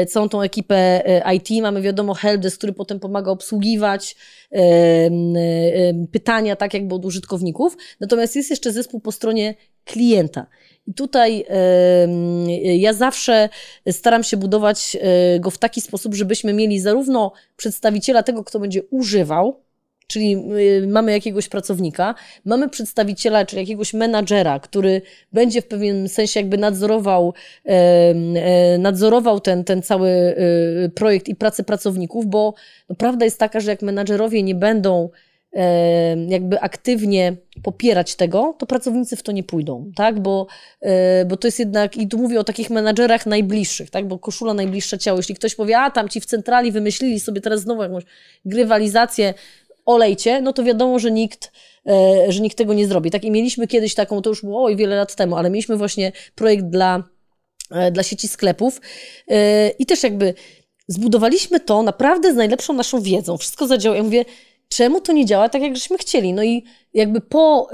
całą 0.08 0.28
tą 0.28 0.42
ekipę 0.42 1.02
IT, 1.34 1.62
mamy 1.62 1.82
wiadomo 1.82 2.14
helpdesk, 2.14 2.58
który 2.58 2.72
potem 2.72 3.00
pomaga 3.00 3.30
obsługiwać 3.30 4.16
pytania, 6.12 6.56
tak 6.56 6.74
jakby 6.74 6.94
od 6.94 7.04
użytkowników. 7.04 7.76
Natomiast 8.00 8.36
jest 8.36 8.50
jeszcze 8.50 8.72
zespół 8.72 9.00
po 9.00 9.12
stronie 9.12 9.54
klienta. 9.84 10.46
I 10.86 10.94
tutaj 10.94 11.44
ja 12.78 12.92
zawsze 12.92 13.48
staram 13.90 14.24
się 14.24 14.36
budować 14.36 14.96
e, 15.00 15.40
go 15.40 15.50
w 15.50 15.58
taki 15.58 15.80
sposób, 15.80 16.14
żebyśmy 16.14 16.52
mieli 16.52 16.80
zarówno 16.80 17.32
przedstawiciela 17.56 18.22
tego, 18.22 18.44
kto 18.44 18.60
będzie 18.60 18.82
używał, 18.82 19.60
czyli 20.06 20.32
e, 20.32 20.86
mamy 20.86 21.12
jakiegoś 21.12 21.48
pracownika, 21.48 22.14
mamy 22.44 22.68
przedstawiciela, 22.68 23.46
czyli 23.46 23.62
jakiegoś 23.62 23.94
menadżera, 23.94 24.60
który 24.60 25.02
będzie 25.32 25.62
w 25.62 25.66
pewnym 25.66 26.08
sensie 26.08 26.40
jakby 26.40 26.58
nadzorował, 26.58 27.34
e, 27.64 28.78
nadzorował 28.78 29.40
ten, 29.40 29.64
ten 29.64 29.82
cały 29.82 30.36
projekt 30.94 31.28
i 31.28 31.34
pracę 31.34 31.64
pracowników, 31.64 32.26
bo 32.26 32.54
no, 32.88 32.96
prawda 32.96 33.24
jest 33.24 33.38
taka, 33.38 33.60
że 33.60 33.70
jak 33.70 33.82
menadżerowie 33.82 34.42
nie 34.42 34.54
będą 34.54 35.10
jakby 36.28 36.60
aktywnie 36.60 37.36
popierać 37.62 38.14
tego, 38.14 38.54
to 38.58 38.66
pracownicy 38.66 39.16
w 39.16 39.22
to 39.22 39.32
nie 39.32 39.42
pójdą, 39.42 39.92
tak? 39.96 40.20
Bo, 40.20 40.46
e, 40.80 41.24
bo 41.24 41.36
to 41.36 41.48
jest 41.48 41.58
jednak, 41.58 41.96
i 41.96 42.08
tu 42.08 42.18
mówię 42.18 42.40
o 42.40 42.44
takich 42.44 42.70
menadżerach 42.70 43.26
najbliższych, 43.26 43.90
tak? 43.90 44.08
Bo 44.08 44.18
koszula 44.18 44.54
najbliższa 44.54 44.98
ciało. 44.98 45.18
Jeśli 45.18 45.34
ktoś 45.34 45.54
powie, 45.54 45.78
a 45.78 45.90
tam 45.90 46.08
ci 46.08 46.20
w 46.20 46.26
centrali 46.26 46.72
wymyślili 46.72 47.20
sobie 47.20 47.40
teraz 47.40 47.60
znowu 47.60 47.82
jakąś 47.82 48.04
grywalizację, 48.44 49.34
olejcie, 49.86 50.40
no 50.40 50.52
to 50.52 50.64
wiadomo, 50.64 50.98
że 50.98 51.10
nikt, 51.10 51.52
e, 51.86 52.32
że 52.32 52.40
nikt 52.40 52.58
tego 52.58 52.74
nie 52.74 52.86
zrobi. 52.86 53.10
Tak? 53.10 53.24
I 53.24 53.30
mieliśmy 53.30 53.66
kiedyś 53.66 53.94
taką, 53.94 54.22
to 54.22 54.30
już 54.30 54.42
było 54.42 54.64
oj, 54.64 54.76
wiele 54.76 54.96
lat 54.96 55.14
temu, 55.14 55.36
ale 55.36 55.50
mieliśmy 55.50 55.76
właśnie 55.76 56.12
projekt 56.34 56.64
dla, 56.64 57.02
e, 57.70 57.90
dla 57.90 58.02
sieci 58.02 58.28
sklepów 58.28 58.80
i 59.78 59.86
też 59.86 60.02
jakby 60.02 60.34
zbudowaliśmy 60.88 61.60
to 61.60 61.82
naprawdę 61.82 62.32
z 62.32 62.36
najlepszą 62.36 62.72
naszą 62.72 63.00
wiedzą. 63.00 63.36
Wszystko 63.36 63.66
zadziałało. 63.66 63.96
Ja 63.96 64.02
mówię, 64.02 64.24
czemu 64.76 65.00
to 65.00 65.12
nie 65.12 65.26
działa 65.26 65.48
tak, 65.48 65.62
jak 65.62 65.76
żeśmy 65.76 65.98
chcieli? 65.98 66.32
No 66.32 66.42
i 66.42 66.64
jakby 66.94 67.20
po 67.20 67.68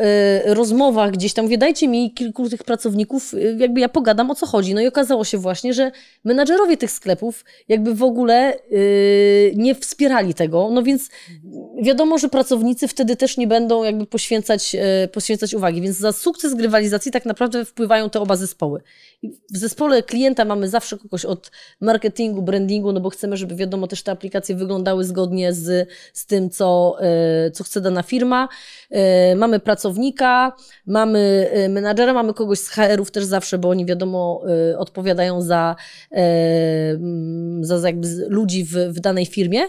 y, 0.47 0.55
rozmowach 0.55 1.11
gdzieś 1.11 1.33
tam, 1.33 1.45
mówię, 1.45 1.59
dajcie 1.59 1.89
mi 1.89 2.15
kilku 2.15 2.49
tych 2.49 2.65
pracowników, 2.65 3.35
y, 3.35 3.57
jakby 3.59 3.81
ja 3.81 3.89
pogadam 3.89 4.31
o 4.31 4.35
co 4.35 4.47
chodzi. 4.47 4.75
No 4.75 4.81
i 4.81 4.87
okazało 4.87 5.25
się 5.25 5.39
właśnie, 5.39 5.75
że 5.75 5.93
menadżerowie 6.25 6.77
tych 6.77 6.91
sklepów 6.91 7.45
jakby 7.69 7.95
w 7.95 8.03
ogóle 8.03 8.55
y, 8.73 9.53
nie 9.57 9.75
wspierali 9.75 10.35
tego, 10.35 10.69
no 10.73 10.83
więc 10.83 11.09
wiadomo, 11.83 12.19
że 12.19 12.29
pracownicy 12.29 12.89
wtedy 12.89 13.17
też 13.17 13.37
nie 13.37 13.47
będą 13.47 13.85
jakby 13.85 14.07
poświęcać, 14.07 14.75
y, 15.05 15.09
poświęcać 15.09 15.55
uwagi, 15.55 15.83
więc 15.83 15.97
za 15.97 16.13
sukces 16.13 16.55
grywalizacji 16.55 17.13
tak 17.13 17.25
naprawdę 17.27 17.65
wpływają 17.65 18.11
te 18.11 18.21
oba 18.21 18.37
zespoły. 18.37 18.83
W 19.53 19.57
zespole 19.57 20.03
klienta 20.03 20.45
mamy 20.45 20.69
zawsze 20.69 20.99
kogoś 20.99 21.25
od 21.25 21.51
marketingu, 21.81 22.43
brandingu, 22.43 22.93
no 22.93 23.01
bo 23.01 23.11
chcemy, 23.11 23.37
żeby 23.37 23.55
wiadomo 23.55 23.87
też 23.87 24.03
te 24.03 24.13
aplikacje 24.13 24.55
wyglądały 24.55 25.05
zgodnie 25.05 25.53
z, 25.53 25.89
z 26.13 26.27
tym, 26.27 26.51
co, 26.51 26.97
y, 27.47 27.51
co 27.51 27.65
chce 27.65 27.81
dana 27.81 28.03
firma. 28.03 28.49
Y, 29.09 29.19
E, 29.29 29.37
mamy 29.37 29.61
pracownika, 29.61 30.53
mamy 30.87 31.51
e, 31.53 31.69
menadżera, 31.69 32.13
mamy 32.13 32.35
kogoś 32.35 32.59
z 32.59 32.69
HR-ów 32.69 33.11
też 33.11 33.25
zawsze, 33.25 33.59
bo 33.59 33.69
oni 33.69 33.87
wiadomo 33.87 34.43
e, 34.73 34.79
odpowiadają 34.79 35.41
za, 35.41 35.77
mm, 36.11 37.65
za, 37.65 37.79
za 37.79 37.89
jakby 37.89 38.09
ludzi 38.29 38.65
w, 38.65 38.73
w 38.73 39.01
danej 39.01 39.27
firmie. 39.27 39.61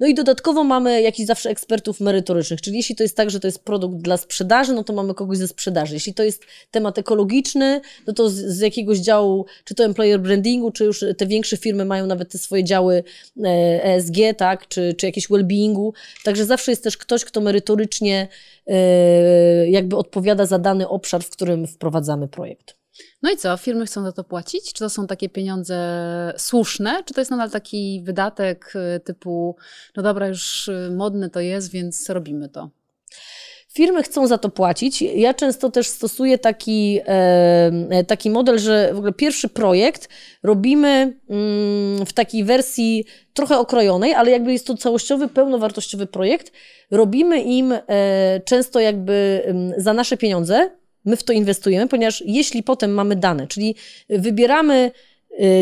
No 0.00 0.06
i 0.06 0.14
dodatkowo 0.14 0.64
mamy 0.64 1.02
jakichś 1.02 1.26
zawsze 1.26 1.50
ekspertów 1.50 2.00
merytorycznych, 2.00 2.60
czyli 2.60 2.76
jeśli 2.76 2.96
to 2.96 3.02
jest 3.02 3.16
tak, 3.16 3.30
że 3.30 3.40
to 3.40 3.48
jest 3.48 3.64
produkt 3.64 3.96
dla 3.96 4.16
sprzedaży, 4.16 4.72
no 4.72 4.84
to 4.84 4.92
mamy 4.92 5.14
kogoś 5.14 5.38
ze 5.38 5.48
sprzedaży. 5.48 5.94
Jeśli 5.94 6.14
to 6.14 6.22
jest 6.22 6.44
temat 6.70 6.98
ekologiczny, 6.98 7.80
no 8.06 8.12
to 8.12 8.30
z, 8.30 8.34
z 8.34 8.60
jakiegoś 8.60 8.98
działu, 8.98 9.46
czy 9.64 9.74
to 9.74 9.84
employer 9.84 10.20
brandingu, 10.20 10.70
czy 10.70 10.84
już 10.84 11.04
te 11.18 11.26
większe 11.26 11.56
firmy 11.56 11.84
mają 11.84 12.06
nawet 12.06 12.32
te 12.32 12.38
swoje 12.38 12.64
działy 12.64 13.04
ESG, 13.82 14.16
tak, 14.36 14.68
czy, 14.68 14.94
czy 14.94 15.06
jakieś 15.06 15.28
well-beingu. 15.28 15.92
Także 16.24 16.44
zawsze 16.44 16.72
jest 16.72 16.84
też 16.84 16.96
ktoś, 16.96 17.24
kto 17.24 17.40
merytorycznie 17.40 18.28
E, 18.57 18.57
jakby 19.68 19.96
odpowiada 19.96 20.46
za 20.46 20.58
dany 20.58 20.88
obszar, 20.88 21.22
w 21.22 21.30
którym 21.30 21.66
wprowadzamy 21.66 22.28
projekt. 22.28 22.78
No 23.22 23.30
i 23.30 23.36
co, 23.36 23.56
firmy 23.56 23.86
chcą 23.86 24.04
za 24.04 24.12
to 24.12 24.24
płacić? 24.24 24.72
Czy 24.72 24.78
to 24.78 24.90
są 24.90 25.06
takie 25.06 25.28
pieniądze 25.28 26.34
słuszne? 26.36 27.02
Czy 27.04 27.14
to 27.14 27.20
jest 27.20 27.30
nadal 27.30 27.50
taki 27.50 28.02
wydatek 28.04 28.72
e, 28.74 29.00
typu, 29.00 29.56
no 29.96 30.02
dobra, 30.02 30.28
już 30.28 30.68
e, 30.68 30.90
modne 30.90 31.30
to 31.30 31.40
jest, 31.40 31.70
więc 31.70 32.10
robimy 32.10 32.48
to? 32.48 32.70
Firmy 33.78 34.02
chcą 34.02 34.26
za 34.26 34.38
to 34.38 34.48
płacić. 34.48 35.02
Ja 35.02 35.34
często 35.34 35.70
też 35.70 35.88
stosuję 35.88 36.38
taki, 36.38 37.00
taki 38.06 38.30
model, 38.30 38.58
że 38.58 38.90
w 38.94 38.96
ogóle 38.96 39.12
pierwszy 39.12 39.48
projekt 39.48 40.08
robimy 40.42 40.88
mm, 41.28 42.06
w 42.06 42.12
takiej 42.12 42.44
wersji 42.44 43.04
trochę 43.34 43.58
okrojonej, 43.58 44.14
ale 44.14 44.30
jakby 44.30 44.52
jest 44.52 44.66
to 44.66 44.76
całościowy, 44.76 45.28
pełnowartościowy 45.28 46.06
projekt. 46.06 46.52
Robimy 46.90 47.42
im 47.42 47.72
e, 47.72 48.40
często 48.44 48.80
jakby 48.80 49.42
za 49.76 49.92
nasze 49.92 50.16
pieniądze, 50.16 50.70
my 51.04 51.16
w 51.16 51.22
to 51.22 51.32
inwestujemy, 51.32 51.88
ponieważ 51.88 52.22
jeśli 52.26 52.62
potem 52.62 52.94
mamy 52.94 53.16
dane, 53.16 53.46
czyli 53.46 53.74
wybieramy 54.08 54.90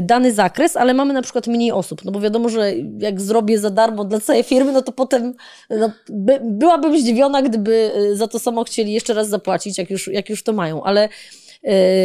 dany 0.02 0.32
zakres, 0.32 0.76
ale 0.76 0.94
mamy 0.94 1.14
na 1.14 1.22
przykład 1.22 1.46
mniej 1.46 1.72
osób, 1.72 2.04
no 2.04 2.12
bo 2.12 2.20
wiadomo, 2.20 2.48
że 2.48 2.72
jak 2.98 3.20
zrobię 3.20 3.58
za 3.58 3.70
darmo 3.70 4.04
dla 4.04 4.20
całej 4.20 4.42
firmy, 4.42 4.72
no 4.72 4.82
to 4.82 4.92
potem 4.92 5.34
no, 5.70 5.90
by, 6.08 6.40
byłabym 6.44 7.00
zdziwiona, 7.00 7.42
gdyby 7.42 7.92
y, 7.96 8.16
za 8.16 8.28
to 8.28 8.38
samo 8.38 8.64
chcieli 8.64 8.92
jeszcze 8.92 9.14
raz 9.14 9.28
zapłacić, 9.28 9.78
jak 9.78 9.90
już, 9.90 10.08
jak 10.08 10.30
już 10.30 10.42
to 10.42 10.52
mają, 10.52 10.84
ale 10.84 11.08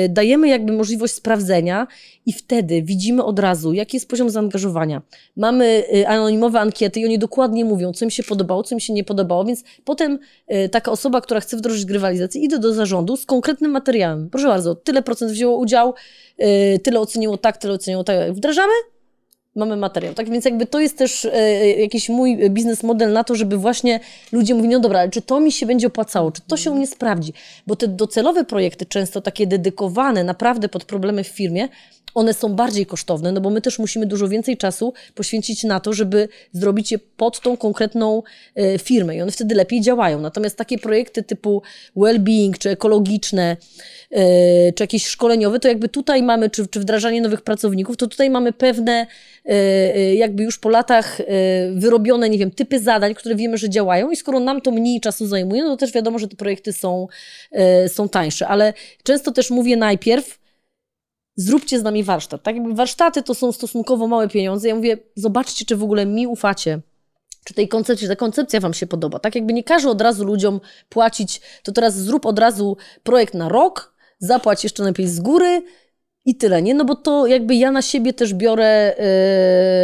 dajemy 0.10 0.47
jakby 0.47 0.74
możliwość 0.74 1.13
sprawdzenia 1.13 1.88
i 2.26 2.34
wtedy 2.34 2.82
widzimy 2.82 3.24
od 3.24 3.39
razu, 3.39 3.74
jaki 3.74 3.97
jest 3.97 4.10
poziom 4.10 4.30
zaangażowania. 4.30 5.02
Mamy 5.38 5.84
e, 5.93 6.08
anonimowe 6.08 6.60
ankiety 6.60 7.00
i 7.00 7.06
oni 7.06 7.19
dokładnie 7.19 7.65
mówią, 7.65 7.93
co 7.93 8.06
im 8.06 8.12
się 8.12 8.24
podobało, 8.24 8.63
co 8.63 8.76
im 8.76 8.80
się 8.80 8.93
nie 8.93 9.04
podobało, 9.04 9.45
więc 9.45 9.63
potem 9.86 10.19
e, 10.47 10.69
taka 10.69 10.91
osoba, 10.91 11.21
która 11.21 11.39
chce 11.39 11.58
wdrożyć 11.58 11.86
grywalizację, 11.86 12.41
idzie 12.41 12.60
do 12.60 12.74
zarządu 12.74 13.17
z 13.17 13.26
konkretnym 13.26 13.71
materiałem. 13.71 14.30
Proszę 14.30 14.47
bardzo, 14.47 14.76
tyle 14.76 15.02
procent 15.02 15.32
wzięło 15.32 15.58
udział, 15.58 15.93
tyle 16.84 17.00
oceniło 17.00 17.38
tak, 17.38 17.58
tyle 17.58 17.74
oceniło 17.74 18.04
tak. 18.04 18.34
Wdrażamy? 18.34 18.90
Mamy 19.55 19.77
materiał. 19.77 20.13
Tak 20.13 20.29
więc 20.29 20.45
jakby 20.45 20.65
to 20.65 20.79
jest 20.79 20.97
też 20.97 21.25
e, 21.25 21.69
jakiś 21.69 22.09
mój 22.09 22.49
biznes 22.49 22.83
model 22.83 23.13
na 23.13 23.23
to, 23.23 23.35
żeby 23.35 23.57
właśnie 23.57 23.99
ludzie 24.31 24.55
mówili, 24.55 24.73
no 24.73 24.79
dobra, 24.79 24.99
ale 24.99 25.09
czy 25.09 25.21
to 25.21 25.39
mi 25.39 25.51
się 25.51 25.65
będzie 25.65 25.87
opłacało, 25.87 26.31
czy 26.31 26.41
to 26.41 26.57
się 26.57 26.71
u 26.71 26.75
mnie 26.75 26.87
sprawdzi? 26.87 27.33
Bo 27.67 27.75
te 27.75 27.87
docelowe 27.87 28.43
projekty, 28.43 28.85
często 28.85 29.21
takie 29.21 29.47
dedykowane 29.47 30.23
naprawdę 30.23 30.69
pod 30.69 30.85
problemy 30.85 31.23
w 31.23 31.27
firmie, 31.27 31.69
one 32.15 32.34
są 32.34 32.54
bardziej 32.54 32.86
kosztowne, 32.86 33.32
no 33.32 33.41
bo 33.41 33.50
my 33.50 33.62
też 33.62 33.80
musimy 33.80 34.06
dużo 34.06 34.28
więcej 34.28 34.58
czasu 34.58 34.93
poświęcić 35.15 35.63
na 35.63 35.80
to, 35.80 35.93
żeby 35.93 36.28
zrobić 36.52 36.91
je 36.91 37.00
pod 37.00 37.41
tą 37.41 37.58
konkretną 37.58 38.24
e, 38.56 38.80
firmę 38.80 39.15
i 39.15 39.21
one 39.21 39.32
wtedy 39.32 39.56
lepiej 39.56 39.82
działają. 39.82 40.21
Natomiast 40.21 40.58
takie 40.58 40.78
projekty 40.78 41.24
typu 41.24 41.62
well-being, 41.97 42.58
czy 42.58 42.69
ekologiczne, 42.69 43.58
e, 44.12 44.74
czy 44.74 44.84
jakieś 44.84 45.08
szkoleniowe, 45.08 45.60
to 45.60 45.67
jakby 45.67 45.89
tutaj 45.89 46.24
mamy, 46.24 46.50
czy, 46.50 46.67
czy 46.67 46.80
wdrażanie 46.80 47.21
nowych 47.21 47.41
pracowników, 47.41 47.97
to 47.97 48.08
tutaj 48.08 48.30
mamy 48.30 48.54
pewne 48.54 49.08
e, 49.45 50.15
jakby 50.15 50.43
już 50.43 50.60
po 50.60 50.69
latach 50.69 51.21
wyrobione, 51.76 52.30
nie 52.30 52.38
wiem, 52.38 52.52
typy 52.52 52.80
zadań, 52.80 53.13
które 53.13 53.36
wiemy, 53.36 53.58
że 53.58 53.69
działają 53.69 54.12
i 54.12 54.15
skoro 54.15 54.39
nam 54.39 54.62
to 54.62 54.71
mniej 54.71 55.02
czasu 55.02 55.28
zajmuje, 55.28 55.63
no 55.63 55.69
to 55.69 55.78
też 55.78 55.91
wiadomo, 55.91 56.19
że 56.19 56.28
te 56.28 56.36
projekty 56.36 56.74
są, 56.74 57.08
są 57.88 58.10
tańsze. 58.10 58.47
Ale 58.47 58.74
często 59.04 59.32
też 59.32 59.50
mówię 59.50 59.78
najpierw, 59.78 60.40
zróbcie 61.41 61.80
z 61.80 61.84
nami 61.84 62.04
warsztat. 62.04 62.43
Tak 62.43 62.56
jakby 62.56 62.73
warsztaty 62.73 63.23
to 63.23 63.36
są 63.36 63.51
stosunkowo 63.51 64.08
małe 64.08 64.27
pieniądze. 64.27 64.67
Ja 64.67 64.75
mówię, 64.75 64.97
zobaczcie, 65.15 65.65
czy 65.65 65.75
w 65.75 65.84
ogóle 65.84 66.06
mi 66.06 66.27
ufacie. 66.27 66.82
Czy 67.43 67.54
tej 67.54 67.67
koncepcji, 67.67 68.08
ta 68.08 68.15
koncepcja 68.15 68.60
Wam 68.60 68.73
się 68.73 68.88
podoba. 68.88 69.19
Tak 69.19 69.36
jakby 69.36 69.54
nie 69.54 69.63
każe 69.63 69.89
od 69.89 70.01
razu 70.01 70.25
ludziom 70.25 70.60
płacić, 70.89 71.41
to 71.63 71.71
teraz 71.71 71.97
zrób 71.97 72.25
od 72.25 72.39
razu 72.39 72.77
projekt 73.04 73.34
na 73.34 73.49
rok, 73.49 73.93
zapłać 74.19 74.63
jeszcze 74.63 74.84
lepiej 74.84 75.08
z 75.08 75.19
góry, 75.19 75.63
i 76.25 76.36
tyle, 76.36 76.62
nie? 76.62 76.73
No 76.73 76.86
bo 76.86 76.95
to 76.95 77.27
jakby 77.27 77.55
ja 77.55 77.71
na 77.71 77.81
siebie 77.81 78.13
też 78.13 78.34
biorę 78.34 78.95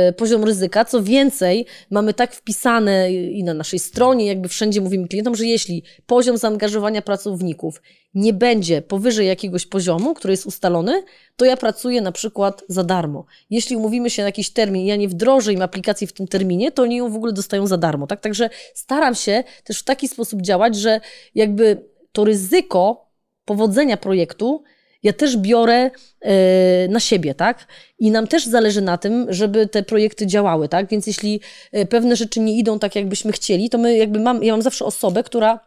yy, 0.05 0.13
poziom 0.13 0.43
ryzyka. 0.43 0.85
Co 0.85 1.03
więcej, 1.03 1.65
mamy 1.91 2.13
tak 2.13 2.35
wpisane 2.35 3.11
i 3.11 3.43
na 3.43 3.53
naszej 3.53 3.79
stronie, 3.79 4.25
jakby 4.25 4.47
wszędzie 4.47 4.81
mówimy 4.81 5.07
klientom, 5.07 5.35
że 5.35 5.45
jeśli 5.45 5.83
poziom 6.05 6.37
zaangażowania 6.37 7.01
pracowników 7.01 7.81
nie 8.13 8.33
będzie 8.33 8.81
powyżej 8.81 9.27
jakiegoś 9.27 9.65
poziomu, 9.65 10.13
który 10.13 10.33
jest 10.33 10.45
ustalony, 10.45 11.03
to 11.35 11.45
ja 11.45 11.57
pracuję 11.57 12.01
na 12.01 12.11
przykład 12.11 12.63
za 12.67 12.83
darmo. 12.83 13.25
Jeśli 13.49 13.75
umówimy 13.75 14.09
się 14.09 14.21
na 14.21 14.27
jakiś 14.27 14.49
termin 14.49 14.85
ja 14.85 14.95
nie 14.95 15.07
wdrożę 15.07 15.53
im 15.53 15.61
aplikacji 15.61 16.07
w 16.07 16.13
tym 16.13 16.27
terminie, 16.27 16.71
to 16.71 16.83
oni 16.83 16.95
ją 16.95 17.11
w 17.11 17.15
ogóle 17.15 17.33
dostają 17.33 17.67
za 17.67 17.77
darmo. 17.77 18.07
Tak? 18.07 18.21
Także 18.21 18.49
staram 18.73 19.15
się 19.15 19.43
też 19.63 19.79
w 19.79 19.83
taki 19.83 20.07
sposób 20.07 20.41
działać, 20.41 20.75
że 20.75 21.01
jakby 21.35 21.85
to 22.11 22.23
ryzyko 22.23 23.07
powodzenia 23.45 23.97
projektu 23.97 24.63
ja 25.03 25.13
też 25.13 25.37
biorę 25.37 25.91
e, 26.21 26.87
na 26.87 26.99
siebie, 26.99 27.35
tak? 27.35 27.67
I 27.99 28.11
nam 28.11 28.27
też 28.27 28.45
zależy 28.45 28.81
na 28.81 28.97
tym, 28.97 29.25
żeby 29.29 29.67
te 29.67 29.83
projekty 29.83 30.27
działały, 30.27 30.69
tak? 30.69 30.89
Więc 30.89 31.07
jeśli 31.07 31.41
e, 31.71 31.85
pewne 31.85 32.15
rzeczy 32.15 32.39
nie 32.39 32.57
idą 32.57 32.79
tak, 32.79 32.95
jakbyśmy 32.95 33.31
chcieli, 33.31 33.69
to 33.69 33.77
my 33.77 33.97
jakby 33.97 34.19
mam, 34.19 34.43
ja 34.43 34.53
mam 34.53 34.61
zawsze 34.61 34.85
osobę, 34.85 35.23
która 35.23 35.59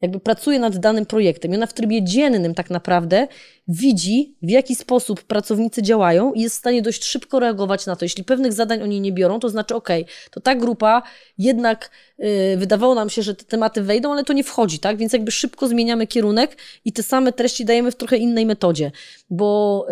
jakby 0.00 0.20
pracuje 0.20 0.58
nad 0.58 0.76
danym 0.76 1.06
projektem 1.06 1.52
i 1.52 1.56
ona 1.56 1.66
w 1.66 1.72
trybie 1.72 2.02
dziennym 2.02 2.54
tak 2.54 2.70
naprawdę 2.70 3.28
widzi, 3.68 4.36
w 4.42 4.50
jaki 4.50 4.74
sposób 4.74 5.22
pracownicy 5.22 5.82
działają 5.82 6.32
i 6.32 6.40
jest 6.40 6.56
w 6.56 6.58
stanie 6.58 6.82
dość 6.82 7.04
szybko 7.04 7.40
reagować 7.40 7.86
na 7.86 7.96
to. 7.96 8.04
Jeśli 8.04 8.24
pewnych 8.24 8.52
zadań 8.52 8.82
oni 8.82 9.00
nie 9.00 9.12
biorą, 9.12 9.40
to 9.40 9.48
znaczy, 9.48 9.74
ok, 9.74 9.88
to 10.30 10.40
ta 10.40 10.54
grupa 10.54 11.02
jednak 11.38 11.90
yy, 12.18 12.56
wydawało 12.56 12.94
nam 12.94 13.10
się, 13.10 13.22
że 13.22 13.34
te 13.34 13.44
tematy 13.44 13.82
wejdą, 13.82 14.12
ale 14.12 14.24
to 14.24 14.32
nie 14.32 14.44
wchodzi, 14.44 14.78
tak? 14.78 14.96
Więc 14.96 15.12
jakby 15.12 15.30
szybko 15.30 15.68
zmieniamy 15.68 16.06
kierunek 16.06 16.56
i 16.84 16.92
te 16.92 17.02
same 17.02 17.32
treści 17.32 17.64
dajemy 17.64 17.90
w 17.90 17.96
trochę 17.96 18.16
innej 18.16 18.46
metodzie. 18.46 18.92
Bo 19.30 19.86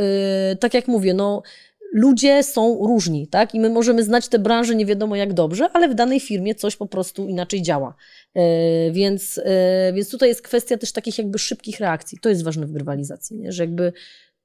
yy, 0.51 0.57
tak 0.57 0.75
jak 0.75 0.89
mówię, 0.89 1.15
no 1.15 1.43
ludzie 1.95 2.43
są 2.43 2.87
różni, 2.87 3.29
tak? 3.29 3.55
I 3.55 3.61
my 3.61 3.71
możemy 3.71 4.05
znać 4.05 4.29
tę 4.29 4.39
branżę 4.39 4.75
nie 4.75 4.87
wiadomo 4.87 5.17
jak 5.17 5.33
dobrze, 5.33 5.69
ale 5.73 5.89
w 5.89 5.95
danej 5.95 6.21
firmie 6.21 6.55
coś 6.55 6.77
po 6.77 6.87
prostu 6.87 7.29
inaczej 7.29 7.63
działa. 7.63 7.95
E, 8.35 8.91
więc, 8.93 9.41
e, 9.45 9.93
więc 9.93 10.11
tutaj 10.11 10.29
jest 10.29 10.43
kwestia 10.43 10.77
też 10.77 10.93
takich 10.93 11.19
jakby 11.19 11.39
szybkich 11.39 11.81
reakcji. 11.81 12.19
To 12.19 12.29
jest 12.29 12.45
ważne 12.45 12.67
w 12.67 12.73
grywalizacji, 12.73 13.37
nie? 13.37 13.53
że 13.53 13.63
jakby 13.63 13.93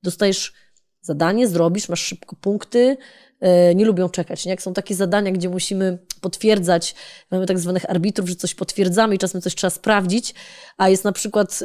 dostajesz 0.03 0.53
zadanie, 1.01 1.47
zrobisz, 1.47 1.89
masz 1.89 2.01
szybko 2.01 2.35
punkty, 2.41 2.97
e, 3.39 3.75
nie 3.75 3.85
lubią 3.85 4.09
czekać. 4.09 4.45
Nie? 4.45 4.49
Jak 4.49 4.61
są 4.61 4.73
takie 4.73 4.95
zadania, 4.95 5.31
gdzie 5.31 5.49
musimy 5.49 5.97
potwierdzać, 6.21 6.95
mamy 7.31 7.45
tak 7.45 7.59
zwanych 7.59 7.89
arbitrów, 7.89 8.29
że 8.29 8.35
coś 8.35 8.55
potwierdzamy 8.55 9.15
i 9.15 9.17
czasem 9.17 9.41
coś 9.41 9.55
trzeba 9.55 9.71
sprawdzić, 9.71 10.33
a 10.77 10.89
jest 10.89 11.03
na 11.03 11.11
przykład, 11.11 11.63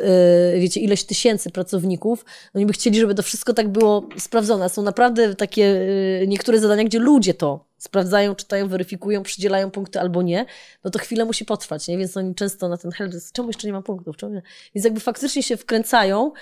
wiecie, 0.59 0.81
ileś 0.81 1.05
tysięcy 1.05 1.51
pracowników, 1.51 2.25
no 2.55 2.59
oni 2.59 2.67
by 2.67 2.73
chcieli, 2.73 3.01
żeby 3.01 3.15
to 3.15 3.23
wszystko 3.23 3.53
tak 3.53 3.69
było 3.69 4.09
sprawdzone. 4.19 4.69
Są 4.69 4.83
naprawdę 4.83 5.35
takie 5.35 5.81
niektóre 6.27 6.59
zadania, 6.59 6.85
gdzie 6.85 6.99
ludzie 6.99 7.35
to 7.35 7.74
sprawdzają, 7.85 8.35
czytają, 8.35 8.69
weryfikują, 8.69 9.23
przydzielają 9.23 9.71
punkty 9.71 10.01
albo 10.01 10.23
nie, 10.23 10.47
no 10.85 10.91
to 10.91 10.99
chwilę 10.99 11.25
musi 11.25 11.45
potrwać, 11.45 11.89
nie? 11.89 11.99
Więc 11.99 12.17
oni 12.17 12.35
często 12.35 12.69
na 12.69 12.77
ten 12.77 12.91
help, 12.91 13.13
czemu 13.33 13.49
jeszcze 13.49 13.67
nie 13.67 13.73
mam 13.73 13.83
punktów? 13.83 14.17
Czemu 14.17 14.35
nie? 14.35 14.43
Więc 14.75 14.85
jakby 14.85 15.01
faktycznie 15.01 15.43
się 15.43 15.57
wkręcają, 15.57 16.33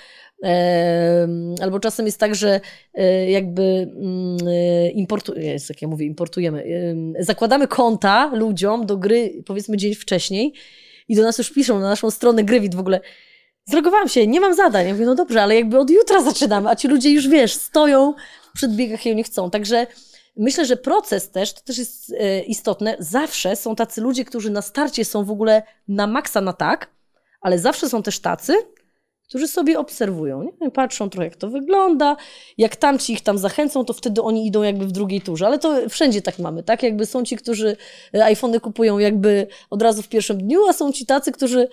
e, 0.43 1.27
albo 1.61 1.79
czasem 1.79 2.05
jest 2.05 2.19
tak, 2.19 2.35
że 2.35 2.61
e, 2.93 3.31
jakby 3.31 3.91
e, 4.47 4.89
importujemy, 4.89 5.45
jest 5.45 5.69
jak 5.69 5.81
ja 5.81 5.87
mówię, 5.87 6.05
importujemy, 6.05 6.65
zakładamy 7.19 7.67
konta 7.67 8.31
ludziom 8.33 8.85
do 8.85 8.97
gry 8.97 9.43
powiedzmy 9.45 9.77
dzień 9.77 9.95
wcześniej 9.95 10.53
i 11.07 11.15
do 11.15 11.23
nas 11.23 11.37
już 11.37 11.51
piszą 11.51 11.79
na 11.79 11.89
naszą 11.89 12.11
stronę 12.11 12.43
Grywit 12.43 12.75
w 12.75 12.79
ogóle, 12.79 13.01
Zlogowałam 13.65 14.09
się, 14.09 14.27
nie 14.27 14.41
mam 14.41 14.53
zadań. 14.53 14.87
Ja 14.87 14.93
mówię, 14.93 15.05
no 15.05 15.15
dobrze, 15.15 15.41
ale 15.41 15.55
jakby 15.55 15.79
od 15.79 15.89
jutra 15.89 16.21
zaczynamy, 16.21 16.69
a 16.69 16.75
ci 16.75 16.87
ludzie 16.87 17.09
już, 17.11 17.27
wiesz, 17.27 17.53
stoją 17.53 18.13
w 18.49 18.53
przedbiegach 18.53 19.05
i 19.05 19.11
oni 19.11 19.23
chcą. 19.23 19.49
Także 19.49 19.87
Myślę, 20.35 20.65
że 20.65 20.77
proces 20.77 21.31
też, 21.31 21.53
to 21.53 21.61
też 21.61 21.77
jest 21.77 22.13
e, 22.19 22.39
istotne, 22.41 22.95
zawsze 22.99 23.55
są 23.55 23.75
tacy 23.75 24.01
ludzie, 24.01 24.25
którzy 24.25 24.49
na 24.49 24.61
starcie 24.61 25.05
są 25.05 25.23
w 25.23 25.31
ogóle 25.31 25.63
na 25.87 26.07
maksa 26.07 26.41
na 26.41 26.53
tak, 26.53 26.89
ale 27.41 27.59
zawsze 27.59 27.89
są 27.89 28.03
też 28.03 28.19
tacy, 28.19 28.53
którzy 29.27 29.47
sobie 29.47 29.79
obserwują, 29.79 30.43
nie? 30.61 30.71
patrzą 30.71 31.09
trochę 31.09 31.25
jak 31.25 31.35
to 31.35 31.49
wygląda, 31.49 32.15
jak 32.57 32.75
tamci 32.75 33.13
ich 33.13 33.21
tam 33.21 33.37
zachęcą, 33.37 33.85
to 33.85 33.93
wtedy 33.93 34.21
oni 34.21 34.47
idą 34.47 34.63
jakby 34.63 34.85
w 34.85 34.91
drugiej 34.91 35.21
turze, 35.21 35.45
ale 35.45 35.59
to 35.59 35.89
wszędzie 35.89 36.21
tak 36.21 36.39
mamy, 36.39 36.63
tak? 36.63 36.83
Jakby 36.83 37.05
są 37.05 37.23
ci, 37.23 37.35
którzy 37.35 37.77
e, 38.13 38.23
iPhony 38.23 38.59
kupują 38.59 38.99
jakby 38.99 39.47
od 39.69 39.81
razu 39.81 40.01
w 40.01 40.07
pierwszym 40.07 40.37
dniu, 40.37 40.67
a 40.67 40.73
są 40.73 40.91
ci 40.91 41.05
tacy, 41.05 41.31
którzy 41.31 41.67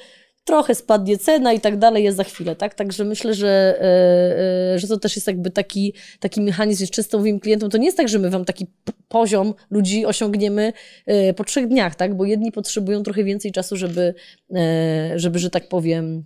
trochę 0.45 0.75
spadnie 0.75 1.19
cena 1.19 1.53
i 1.53 1.61
tak 1.61 1.79
dalej, 1.79 2.05
jest 2.05 2.17
za 2.17 2.25
chwilę, 2.25 2.57
tak? 2.57 2.75
Także 2.75 3.05
myślę, 3.05 3.35
że, 3.35 3.79
e, 3.81 4.75
e, 4.75 4.79
że 4.79 4.89
to 4.89 4.99
też 4.99 5.17
jest 5.17 5.27
jakby 5.27 5.51
taki, 5.51 5.95
taki 6.21 6.41
mechanizm, 6.41 6.85
że 6.85 6.91
często 6.91 7.19
mówimy 7.19 7.41
klientom, 7.41 7.71
to 7.71 7.79
nie 7.79 7.87
jest 7.87 7.97
tak, 7.97 8.09
że 8.09 8.19
my 8.19 8.31
wam 8.31 8.45
taki 8.45 8.67
poziom 9.09 9.55
ludzi 9.71 10.07
osiągniemy 10.07 10.73
e, 11.07 11.35
po 11.35 11.45
trzech 11.45 11.69
dniach, 11.69 11.95
tak? 11.95 12.17
Bo 12.17 12.25
jedni 12.25 12.53
potrzebują 12.53 13.03
trochę 13.03 13.25
więcej 13.25 13.53
czasu, 13.53 13.77
żeby, 13.77 14.15
żeby 15.17 15.39
że 15.39 15.51
tak 15.51 15.69
powiem, 15.69 16.25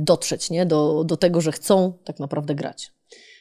dotrzeć, 0.00 0.50
nie? 0.50 0.66
Do, 0.66 1.04
do 1.04 1.16
tego, 1.16 1.40
że 1.40 1.52
chcą 1.52 1.92
tak 2.04 2.18
naprawdę 2.20 2.54
grać. 2.54 2.92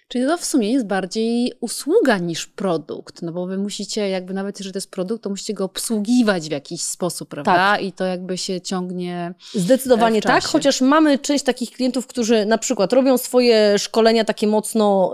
Czyli 0.07 0.25
to 0.25 0.37
w 0.37 0.45
sumie 0.45 0.71
jest 0.71 0.85
bardziej 0.85 1.53
usługa 1.59 2.17
niż 2.17 2.47
produkt, 2.47 3.21
no 3.21 3.31
bo 3.31 3.45
wy 3.45 3.57
musicie 3.57 4.09
jakby 4.09 4.33
nawet 4.33 4.59
jeżeli 4.59 4.73
to 4.73 4.77
jest 4.77 4.91
produkt, 4.91 5.23
to 5.23 5.29
musicie 5.29 5.53
go 5.53 5.63
obsługiwać 5.63 6.47
w 6.47 6.51
jakiś 6.51 6.81
sposób, 6.81 7.29
prawda? 7.29 7.53
Tak. 7.53 7.81
I 7.81 7.91
to 7.91 8.05
jakby 8.05 8.37
się 8.37 8.61
ciągnie 8.61 9.33
Zdecydowanie 9.53 10.21
tak, 10.21 10.43
chociaż 10.43 10.81
mamy 10.81 11.19
część 11.19 11.43
takich 11.43 11.71
klientów, 11.71 12.07
którzy 12.07 12.45
na 12.45 12.57
przykład 12.57 12.93
robią 12.93 13.17
swoje 13.17 13.79
szkolenia 13.79 14.25
takie 14.25 14.47
mocno 14.47 15.11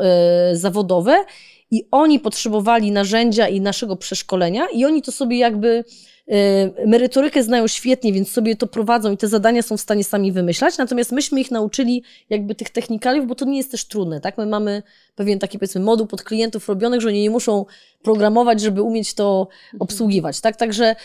y, 0.52 0.58
zawodowe 0.58 1.26
i 1.72 1.88
oni 1.92 2.20
potrzebowali 2.20 2.92
narzędzia 2.92 3.48
i 3.48 3.62
naszego 3.62 3.96
przeszkolenia 3.96 4.68
i 4.74 4.86
oni 4.86 5.02
to 5.02 5.12
sobie 5.12 5.38
jakby 5.38 5.84
Y, 6.32 6.88
merytorykę 6.88 7.44
znają 7.44 7.68
świetnie, 7.68 8.14
więc 8.14 8.32
sobie 8.32 8.56
to 8.56 8.68
prowadzą 8.68 9.12
i 9.12 9.18
te 9.18 9.28
zadania 9.28 9.62
są 9.62 9.78
w 9.78 9.82
stanie 9.82 10.04
sami 10.04 10.32
wymyślać, 10.32 10.78
natomiast 10.78 11.12
myśmy 11.12 11.42
ich 11.42 11.52
nauczyli 11.52 12.04
jakby 12.30 12.56
tych 12.56 12.70
technikaliów, 12.70 13.28
bo 13.28 13.36
to 13.36 13.46
nie 13.46 13.58
jest 13.58 13.72
też 13.72 13.86
trudne, 13.86 14.22
tak? 14.22 14.38
My 14.38 14.46
mamy 14.46 14.84
pewien 15.16 15.40
taki 15.40 15.60
powiedzmy 15.60 15.82
moduł 15.82 16.08
pod 16.08 16.24
klientów 16.24 16.70
robionych, 16.70 17.02
że 17.02 17.08
oni 17.08 17.22
nie 17.22 17.30
muszą 17.30 17.66
programować, 18.04 18.62
żeby 18.62 18.82
umieć 18.82 19.14
to 19.14 19.48
obsługiwać, 19.80 20.42
tak? 20.42 20.56
Także 20.56 20.96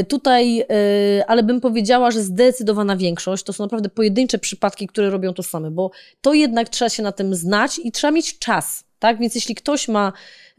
y, 0.00 0.04
tutaj, 0.04 0.60
y, 0.60 0.66
ale 1.26 1.42
bym 1.42 1.60
powiedziała, 1.60 2.10
że 2.10 2.22
zdecydowana 2.22 2.96
większość 2.96 3.44
to 3.44 3.52
są 3.52 3.64
naprawdę 3.64 3.88
pojedyncze 3.88 4.38
przypadki, 4.38 4.86
które 4.86 5.10
robią 5.10 5.34
to 5.34 5.42
same, 5.42 5.70
bo 5.70 5.90
to 6.20 6.34
jednak 6.34 6.68
trzeba 6.68 6.88
się 6.88 7.02
na 7.02 7.12
tym 7.12 7.34
znać 7.34 7.80
i 7.84 7.92
trzeba 7.92 8.10
mieć 8.10 8.38
czas, 8.38 8.89
tak? 9.00 9.18
Więc 9.18 9.34
jeśli 9.34 9.54
ktoś 9.54 9.88
ma 9.88 10.12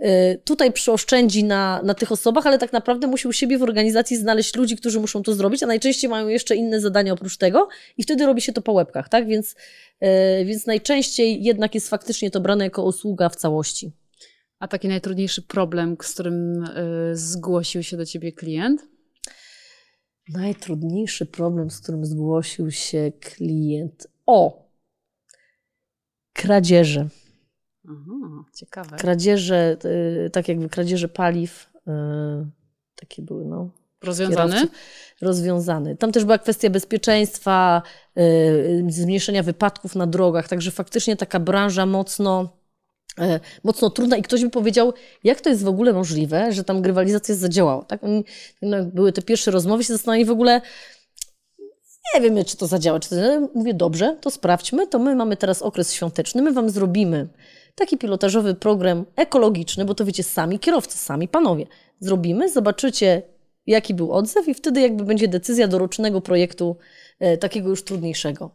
Y, 0.05 0.39
tutaj 0.43 0.73
przyoszczędzi 0.73 1.43
na, 1.43 1.81
na 1.83 1.93
tych 1.93 2.11
osobach, 2.11 2.47
ale 2.47 2.57
tak 2.57 2.73
naprawdę 2.73 3.07
musi 3.07 3.27
u 3.27 3.33
siebie 3.33 3.57
w 3.57 3.63
organizacji 3.63 4.17
znaleźć 4.17 4.55
ludzi, 4.55 4.77
którzy 4.77 4.99
muszą 4.99 5.23
to 5.23 5.33
zrobić, 5.33 5.63
a 5.63 5.67
najczęściej 5.67 6.09
mają 6.09 6.27
jeszcze 6.27 6.55
inne 6.55 6.81
zadania 6.81 7.13
oprócz 7.13 7.37
tego 7.37 7.67
i 7.97 8.03
wtedy 8.03 8.25
robi 8.25 8.41
się 8.41 8.53
to 8.53 8.61
po 8.61 8.71
łebkach, 8.71 9.09
tak? 9.09 9.27
Więc, 9.27 9.55
y, 10.03 10.45
więc 10.45 10.65
najczęściej 10.65 11.43
jednak 11.43 11.75
jest 11.75 11.89
faktycznie 11.89 12.31
to 12.31 12.41
brane 12.41 12.63
jako 12.63 12.83
usługa 12.83 13.29
w 13.29 13.35
całości. 13.35 13.91
A 14.59 14.67
taki 14.67 14.87
najtrudniejszy 14.87 15.41
problem, 15.41 15.97
z 16.01 16.13
którym 16.13 16.63
y, 16.63 17.17
zgłosił 17.17 17.83
się 17.83 17.97
do 17.97 18.05
ciebie 18.05 18.31
klient? 18.31 18.87
Najtrudniejszy 20.29 21.25
problem, 21.25 21.71
z 21.71 21.79
którym 21.79 22.05
zgłosił 22.05 22.71
się 22.71 23.11
klient. 23.19 24.07
O! 24.25 24.69
Kradzieże. 26.33 27.07
Aha, 27.89 28.43
ciekawe. 28.55 28.97
Kradzieże, 28.97 29.77
y, 30.25 30.29
tak 30.29 30.47
jakby 30.47 30.69
kradzieże 30.69 31.07
paliw, 31.07 31.69
y, 31.87 31.91
takie 32.95 33.21
były, 33.21 33.45
no. 33.45 33.69
Rozwiązany? 34.03 34.67
Rozwiązany. 35.21 35.97
Tam 35.97 36.11
też 36.11 36.23
była 36.25 36.37
kwestia 36.37 36.69
bezpieczeństwa, 36.69 37.81
y, 38.17 38.85
zmniejszenia 38.89 39.43
wypadków 39.43 39.95
na 39.95 40.07
drogach, 40.07 40.47
także 40.47 40.71
faktycznie 40.71 41.15
taka 41.17 41.39
branża 41.39 41.85
mocno, 41.85 42.49
mocno 43.63 43.89
trudna 43.89 44.17
i 44.17 44.21
ktoś 44.21 44.43
by 44.43 44.49
powiedział, 44.49 44.93
jak 45.23 45.41
to 45.41 45.49
jest 45.49 45.63
w 45.63 45.67
ogóle 45.67 45.93
możliwe, 45.93 46.53
że 46.53 46.63
tam 46.63 46.81
grywalizacja 46.81 47.35
zadziałała. 47.35 47.83
Tak? 47.83 48.01
No, 48.61 48.83
były 48.85 49.11
te 49.13 49.21
pierwsze 49.21 49.51
rozmowy, 49.51 49.83
się 49.83 49.93
zastanawiali 49.93 50.25
w 50.25 50.31
ogóle, 50.31 50.61
nie 52.15 52.21
wiemy, 52.21 52.45
czy 52.45 52.57
to 52.57 52.67
zadziała. 52.67 52.99
Czy 52.99 53.09
to... 53.09 53.15
Mówię, 53.53 53.73
dobrze, 53.73 54.17
to 54.21 54.31
sprawdźmy, 54.31 54.87
to 54.87 54.99
my 54.99 55.15
mamy 55.15 55.37
teraz 55.37 55.61
okres 55.61 55.93
świąteczny, 55.93 56.41
my 56.41 56.53
Wam 56.53 56.69
zrobimy 56.69 57.27
taki 57.75 57.97
pilotażowy 57.97 58.55
program 58.55 59.05
ekologiczny, 59.15 59.85
bo 59.85 59.95
to 59.95 60.05
wiecie, 60.05 60.23
sami 60.23 60.59
kierowcy, 60.59 60.97
sami 60.97 61.27
panowie. 61.27 61.65
Zrobimy, 61.99 62.49
zobaczycie, 62.49 63.21
jaki 63.67 63.93
był 63.93 64.11
odzew 64.11 64.47
i 64.47 64.53
wtedy 64.53 64.81
jakby 64.81 65.03
będzie 65.03 65.27
decyzja 65.27 65.67
do 65.67 65.77
rocznego 65.77 66.21
projektu 66.21 66.77
e, 67.19 67.37
takiego 67.37 67.69
już 67.69 67.83
trudniejszego. 67.83 68.51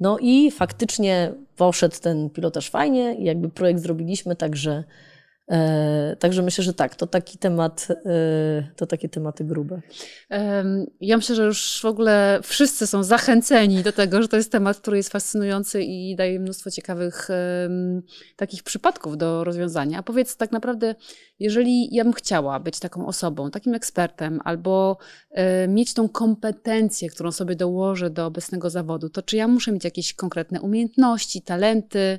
No 0.00 0.18
i 0.20 0.50
faktycznie 0.50 1.32
poszedł 1.56 1.96
ten 2.00 2.30
pilotaż 2.30 2.70
fajnie 2.70 3.14
i 3.14 3.24
jakby 3.24 3.48
projekt 3.48 3.80
zrobiliśmy, 3.80 4.36
także 4.36 4.84
także 6.18 6.42
myślę, 6.42 6.64
że 6.64 6.74
tak, 6.74 6.94
to 6.94 7.06
taki 7.06 7.38
temat, 7.38 7.88
e, 7.90 7.94
to 8.76 8.86
takie 8.86 9.08
tematy 9.08 9.44
grube. 9.44 9.80
Ja 11.00 11.16
myślę, 11.16 11.34
że 11.36 11.44
już 11.44 11.80
w 11.82 11.84
ogóle 11.84 12.40
wszyscy 12.42 12.86
są 12.86 13.02
zachęceni 13.02 13.82
do 13.82 13.92
tego, 13.92 14.22
że 14.22 14.28
to 14.28 14.36
jest 14.36 14.52
temat, 14.52 14.76
który 14.76 14.96
jest 14.96 15.12
fascynujący 15.12 15.82
i 15.82 16.16
daje 16.16 16.40
mnóstwo 16.40 16.70
ciekawych 16.70 17.28
takich 18.36 18.62
przypadków 18.62 19.16
do 19.16 19.44
rozwiązania. 19.44 19.98
A 19.98 20.02
powiedz 20.02 20.36
tak 20.36 20.52
naprawdę, 20.52 20.94
jeżeli 21.38 21.94
ja 21.94 22.04
bym 22.04 22.12
chciała 22.12 22.60
być 22.60 22.78
taką 22.78 23.06
osobą, 23.06 23.50
takim 23.50 23.74
ekspertem, 23.74 24.40
albo 24.44 24.98
e, 25.30 25.68
mieć 25.68 25.94
tą 25.94 26.08
kompetencję, 26.08 27.08
którą 27.08 27.32
sobie 27.32 27.56
dołożę 27.56 28.10
do 28.10 28.26
obecnego 28.26 28.70
zawodu, 28.70 29.08
to 29.08 29.22
czy 29.22 29.36
ja 29.36 29.48
muszę 29.48 29.72
mieć 29.72 29.84
jakieś 29.84 30.14
konkretne 30.14 30.60
umiejętności, 30.60 31.42
talenty? 31.42 32.18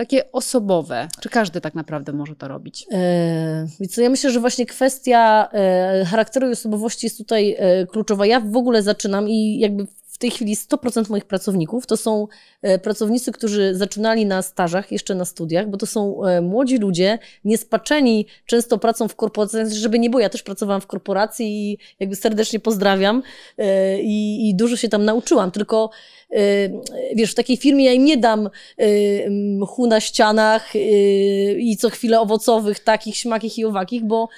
Takie 0.00 0.32
osobowe? 0.32 1.08
Czy 1.20 1.28
każdy 1.28 1.60
tak 1.60 1.74
naprawdę 1.74 2.12
może 2.12 2.36
to 2.36 2.48
robić? 2.48 2.86
Co, 3.90 4.00
ja 4.00 4.10
myślę, 4.10 4.30
że 4.30 4.40
właśnie 4.40 4.66
kwestia 4.66 5.48
e, 5.52 6.04
charakteru 6.04 6.48
i 6.48 6.52
osobowości 6.52 7.06
jest 7.06 7.18
tutaj 7.18 7.56
e, 7.58 7.86
kluczowa. 7.86 8.26
Ja 8.26 8.40
w 8.40 8.56
ogóle 8.56 8.82
zaczynam 8.82 9.28
i 9.28 9.58
jakby 9.58 9.86
w 10.06 10.18
tej 10.18 10.30
chwili 10.30 10.56
100% 10.56 11.10
moich 11.10 11.24
pracowników 11.24 11.86
to 11.86 11.96
są 11.96 12.26
pracownicy, 12.82 13.32
którzy 13.32 13.74
zaczynali 13.74 14.26
na 14.26 14.42
stażach, 14.42 14.92
jeszcze 14.92 15.14
na 15.14 15.24
studiach, 15.24 15.68
bo 15.70 15.76
to 15.76 15.86
są 15.86 16.20
młodzi 16.42 16.78
ludzie, 16.78 17.18
niespaczeni 17.44 18.26
często 18.46 18.78
pracą 18.78 19.08
w 19.08 19.16
korporacji, 19.16 19.78
żeby 19.78 19.98
nie 19.98 20.10
było, 20.10 20.20
ja 20.20 20.28
też 20.28 20.42
pracowałam 20.42 20.80
w 20.80 20.86
korporacji 20.86 21.72
i 21.72 21.78
jakby 22.00 22.16
serdecznie 22.16 22.60
pozdrawiam 22.60 23.22
i 24.02 24.52
dużo 24.56 24.76
się 24.76 24.88
tam 24.88 25.04
nauczyłam, 25.04 25.50
tylko 25.50 25.90
wiesz, 27.14 27.32
w 27.32 27.34
takiej 27.34 27.56
firmie 27.56 27.84
ja 27.84 27.92
im 27.92 28.04
nie 28.04 28.16
dam 28.16 28.50
mchu 29.30 29.86
na 29.86 30.00
ścianach 30.00 30.72
i 31.58 31.76
co 31.80 31.90
chwilę 31.90 32.20
owocowych, 32.20 32.80
takich, 32.80 33.16
śmakich 33.16 33.58
i 33.58 33.64
owakich, 33.64 34.04
bo 34.04 34.28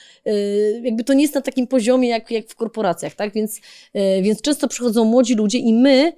jakby 0.83 1.05
to 1.05 1.15
nie 1.15 1.23
jest 1.23 1.35
na 1.35 1.41
takim 1.41 1.67
poziomie 1.67 2.09
jak, 2.09 2.31
jak 2.31 2.47
w 2.49 2.55
korporacjach, 2.55 3.15
tak? 3.15 3.33
Więc, 3.35 3.61
więc 4.23 4.43
często 4.43 4.69
przychodzą 4.69 5.05
młodzi 5.05 5.35
ludzie 5.35 5.59
i 5.59 5.75
my 5.75 6.13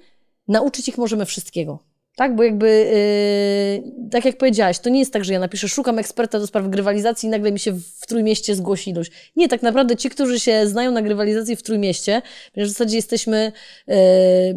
nauczyć 0.47 0.87
ich 0.87 0.97
możemy 0.97 1.25
wszystkiego. 1.25 1.79
Tak, 2.15 2.35
bo 2.35 2.43
jakby, 2.43 2.67
yy, 3.83 4.09
tak 4.09 4.25
jak 4.25 4.37
powiedziałaś, 4.37 4.79
to 4.79 4.89
nie 4.89 4.99
jest 4.99 5.13
tak, 5.13 5.25
że 5.25 5.33
ja 5.33 5.39
napiszę, 5.39 5.67
szukam 5.67 5.99
eksperta 5.99 6.39
do 6.39 6.47
spraw 6.47 6.67
grywalizacji 6.67 7.27
i 7.27 7.29
nagle 7.29 7.51
mi 7.51 7.59
się 7.59 7.73
w 7.73 8.07
Trójmieście 8.07 8.55
zgłosi 8.55 8.89
ilość. 8.89 9.11
Nie, 9.35 9.47
tak 9.49 9.61
naprawdę 9.61 9.95
ci, 9.95 10.09
którzy 10.09 10.39
się 10.39 10.67
znają 10.67 10.91
na 10.91 11.01
grywalizacji 11.01 11.55
w 11.55 11.63
Trójmieście, 11.63 12.21
w 12.57 12.67
zasadzie 12.67 12.95
jesteśmy 12.95 13.51
yy, 13.87 13.95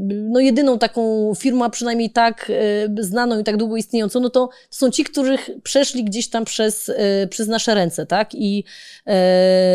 no 0.07 0.41
jedyną 0.41 0.79
taką 0.79 1.33
firmą, 1.39 1.71
przynajmniej 1.71 2.11
tak 2.11 2.53
yy, 2.97 3.05
znaną 3.05 3.41
i 3.41 3.45
tak 3.45 3.57
długo 3.57 3.77
istniejącą, 3.77 4.21
no 4.21 4.31
to, 4.31 4.49
są 4.71 4.91
ci, 4.91 5.05
których 5.05 5.51
przeszli 5.63 6.05
gdzieś 6.05 6.29
tam 6.29 6.45
przez, 6.45 6.89
yy, 6.89 7.27
przez 7.27 7.49
nasze 7.49 7.75
ręce, 7.75 8.07
tak? 8.07 8.35
I 8.35 8.65
yy, 9.07 9.13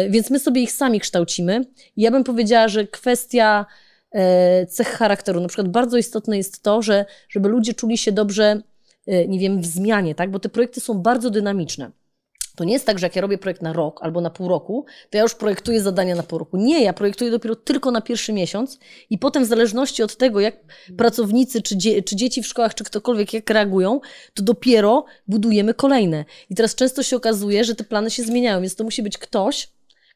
więc 0.09 0.29
my 0.29 0.39
sobie 0.39 0.61
ich 0.61 0.71
sami 0.71 0.99
kształcimy. 0.99 1.61
I 1.97 2.01
ja 2.01 2.11
bym 2.11 2.23
powiedziała, 2.23 2.67
że 2.67 2.87
kwestia 2.87 3.65
cech 4.69 4.87
charakteru. 4.87 5.39
Na 5.39 5.47
przykład 5.47 5.67
bardzo 5.67 5.97
istotne 5.97 6.37
jest 6.37 6.63
to, 6.63 6.81
że 6.81 7.05
żeby 7.29 7.49
ludzie 7.49 7.73
czuli 7.73 7.97
się 7.97 8.11
dobrze, 8.11 8.61
e, 9.07 9.27
nie 9.27 9.39
wiem, 9.39 9.61
w 9.61 9.65
zmianie, 9.65 10.15
tak? 10.15 10.31
Bo 10.31 10.39
te 10.39 10.49
projekty 10.49 10.81
są 10.81 10.93
bardzo 10.93 11.29
dynamiczne. 11.29 11.91
To 12.55 12.63
nie 12.63 12.73
jest 12.73 12.85
tak, 12.85 12.99
że 12.99 13.05
jak 13.05 13.15
ja 13.15 13.21
robię 13.21 13.37
projekt 13.37 13.61
na 13.61 13.73
rok 13.73 13.99
albo 14.03 14.21
na 14.21 14.29
pół 14.29 14.47
roku, 14.47 14.85
to 15.09 15.17
ja 15.17 15.23
już 15.23 15.35
projektuję 15.35 15.81
zadania 15.81 16.15
na 16.15 16.23
pół 16.23 16.39
roku. 16.39 16.57
Nie, 16.57 16.83
ja 16.83 16.93
projektuję 16.93 17.31
dopiero 17.31 17.55
tylko 17.55 17.91
na 17.91 18.01
pierwszy 18.01 18.33
miesiąc 18.33 18.79
i 19.09 19.17
potem 19.17 19.43
w 19.43 19.47
zależności 19.47 20.03
od 20.03 20.17
tego, 20.17 20.39
jak 20.39 20.55
pracownicy, 20.97 21.61
czy, 21.61 21.77
dzie 21.77 22.03
czy 22.03 22.15
dzieci 22.15 22.43
w 22.43 22.47
szkołach, 22.47 22.75
czy 22.75 22.83
ktokolwiek 22.83 23.33
jak 23.33 23.49
reagują, 23.49 23.99
to 24.33 24.43
dopiero 24.43 25.05
budujemy 25.27 25.73
kolejne. 25.73 26.25
I 26.49 26.55
teraz 26.55 26.75
często 26.75 27.03
się 27.03 27.15
okazuje, 27.15 27.63
że 27.63 27.75
te 27.75 27.83
plany 27.83 28.11
się 28.11 28.23
zmieniają, 28.23 28.61
więc 28.61 28.75
to 28.75 28.83
musi 28.83 29.03
być 29.03 29.17
ktoś, 29.17 29.67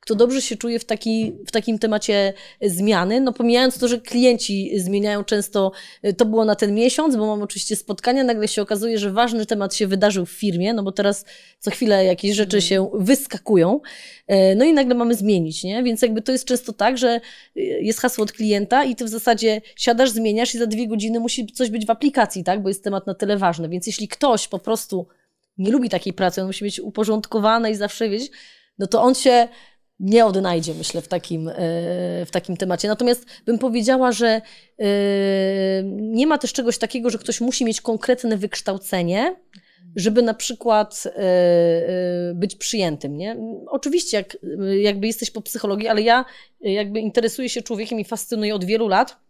kto 0.07 0.15
dobrze 0.15 0.41
się 0.41 0.57
czuje 0.57 0.79
w, 0.79 0.85
taki, 0.85 1.33
w 1.47 1.51
takim 1.51 1.79
temacie 1.79 2.33
zmiany. 2.61 3.21
No 3.21 3.33
pomijając 3.33 3.77
to, 3.77 3.87
że 3.87 4.01
klienci 4.01 4.79
zmieniają 4.79 5.23
często, 5.23 5.71
y, 6.05 6.13
to 6.13 6.25
było 6.25 6.45
na 6.45 6.55
ten 6.55 6.75
miesiąc, 6.75 7.15
bo 7.15 7.25
mam 7.25 7.41
oczywiście 7.41 7.75
spotkania, 7.75 8.23
nagle 8.23 8.47
się 8.47 8.61
okazuje, 8.61 8.97
że 8.97 9.11
ważny 9.11 9.45
temat 9.45 9.75
się 9.75 9.87
wydarzył 9.87 10.25
w 10.25 10.31
firmie, 10.31 10.73
no 10.73 10.83
bo 10.83 10.91
teraz 10.91 11.25
co 11.59 11.71
chwilę 11.71 12.05
jakieś 12.05 12.35
rzeczy 12.35 12.61
się 12.61 12.89
wyskakują, 12.93 13.81
y, 14.31 14.55
no 14.55 14.65
i 14.65 14.73
nagle 14.73 14.95
mamy 14.95 15.15
zmienić, 15.15 15.63
nie? 15.63 15.83
Więc 15.83 16.01
jakby 16.01 16.21
to 16.21 16.31
jest 16.31 16.45
często 16.45 16.73
tak, 16.73 16.97
że 16.97 17.21
y, 17.57 17.61
jest 17.61 17.99
hasło 17.99 18.23
od 18.23 18.31
klienta 18.31 18.83
i 18.83 18.95
ty 18.95 19.05
w 19.05 19.09
zasadzie 19.09 19.61
siadasz, 19.75 20.09
zmieniasz 20.09 20.55
i 20.55 20.57
za 20.57 20.67
dwie 20.67 20.87
godziny 20.87 21.19
musi 21.19 21.45
coś 21.45 21.69
być 21.69 21.85
w 21.85 21.89
aplikacji, 21.89 22.43
tak? 22.43 22.61
Bo 22.61 22.69
jest 22.69 22.83
temat 22.83 23.07
na 23.07 23.13
tyle 23.13 23.37
ważny. 23.37 23.69
Więc 23.69 23.87
jeśli 23.87 24.07
ktoś 24.07 24.47
po 24.47 24.59
prostu 24.59 25.07
nie 25.57 25.71
lubi 25.71 25.89
takiej 25.89 26.13
pracy, 26.13 26.41
on 26.41 26.47
musi 26.47 26.65
być 26.65 26.79
uporządkowane 26.79 27.71
i 27.71 27.75
zawsze 27.75 28.09
wiedzieć, 28.09 28.31
no 28.79 28.87
to 28.87 29.01
on 29.01 29.15
się 29.15 29.47
nie 29.99 30.25
odnajdzie, 30.25 30.73
myślę, 30.73 31.01
w 31.01 31.07
takim, 31.07 31.47
e, 31.47 31.53
w 32.25 32.31
takim 32.31 32.57
temacie. 32.57 32.87
Natomiast 32.87 33.25
bym 33.45 33.59
powiedziała, 33.59 34.11
że 34.11 34.27
e, 34.27 34.85
nie 35.83 36.27
ma 36.27 36.37
też 36.37 36.53
czegoś 36.53 36.77
takiego, 36.77 37.09
że 37.09 37.17
ktoś 37.17 37.41
musi 37.41 37.65
mieć 37.65 37.81
konkretne 37.81 38.37
wykształcenie, 38.37 39.35
żeby 39.95 40.21
na 40.21 40.33
przykład 40.33 41.03
e, 41.05 42.33
być 42.35 42.55
przyjętym. 42.55 43.17
Nie? 43.17 43.37
Oczywiście, 43.67 44.17
jak, 44.17 44.37
jakby 44.79 45.07
jesteś 45.07 45.31
po 45.31 45.41
psychologii, 45.41 45.87
ale 45.87 46.01
ja 46.01 46.25
jakby 46.61 46.99
interesuję 46.99 47.49
się 47.49 47.61
człowiekiem 47.61 47.99
i 47.99 48.05
fascynuję 48.05 48.55
od 48.55 48.65
wielu 48.65 48.87
lat 48.87 49.26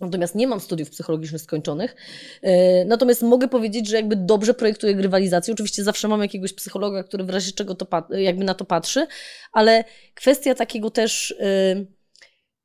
Natomiast 0.00 0.34
nie 0.34 0.46
mam 0.46 0.60
studiów 0.60 0.90
psychologicznych 0.90 1.42
skończonych. 1.42 1.96
E, 2.42 2.84
natomiast 2.84 3.22
mogę 3.22 3.48
powiedzieć, 3.48 3.88
że 3.88 3.96
jakby 3.96 4.16
dobrze 4.16 4.54
projektuję 4.54 4.94
grywalizację. 4.94 5.54
Oczywiście 5.54 5.84
zawsze 5.84 6.08
mam 6.08 6.22
jakiegoś 6.22 6.52
psychologa, 6.52 7.02
który 7.04 7.24
w 7.24 7.30
razie 7.30 7.52
czego 7.52 7.74
to 7.74 8.06
jakby 8.10 8.44
na 8.44 8.54
to 8.54 8.64
patrzy, 8.64 9.06
ale 9.52 9.84
kwestia 10.14 10.54
takiego 10.54 10.90
też 10.90 11.34
e, 11.40 11.84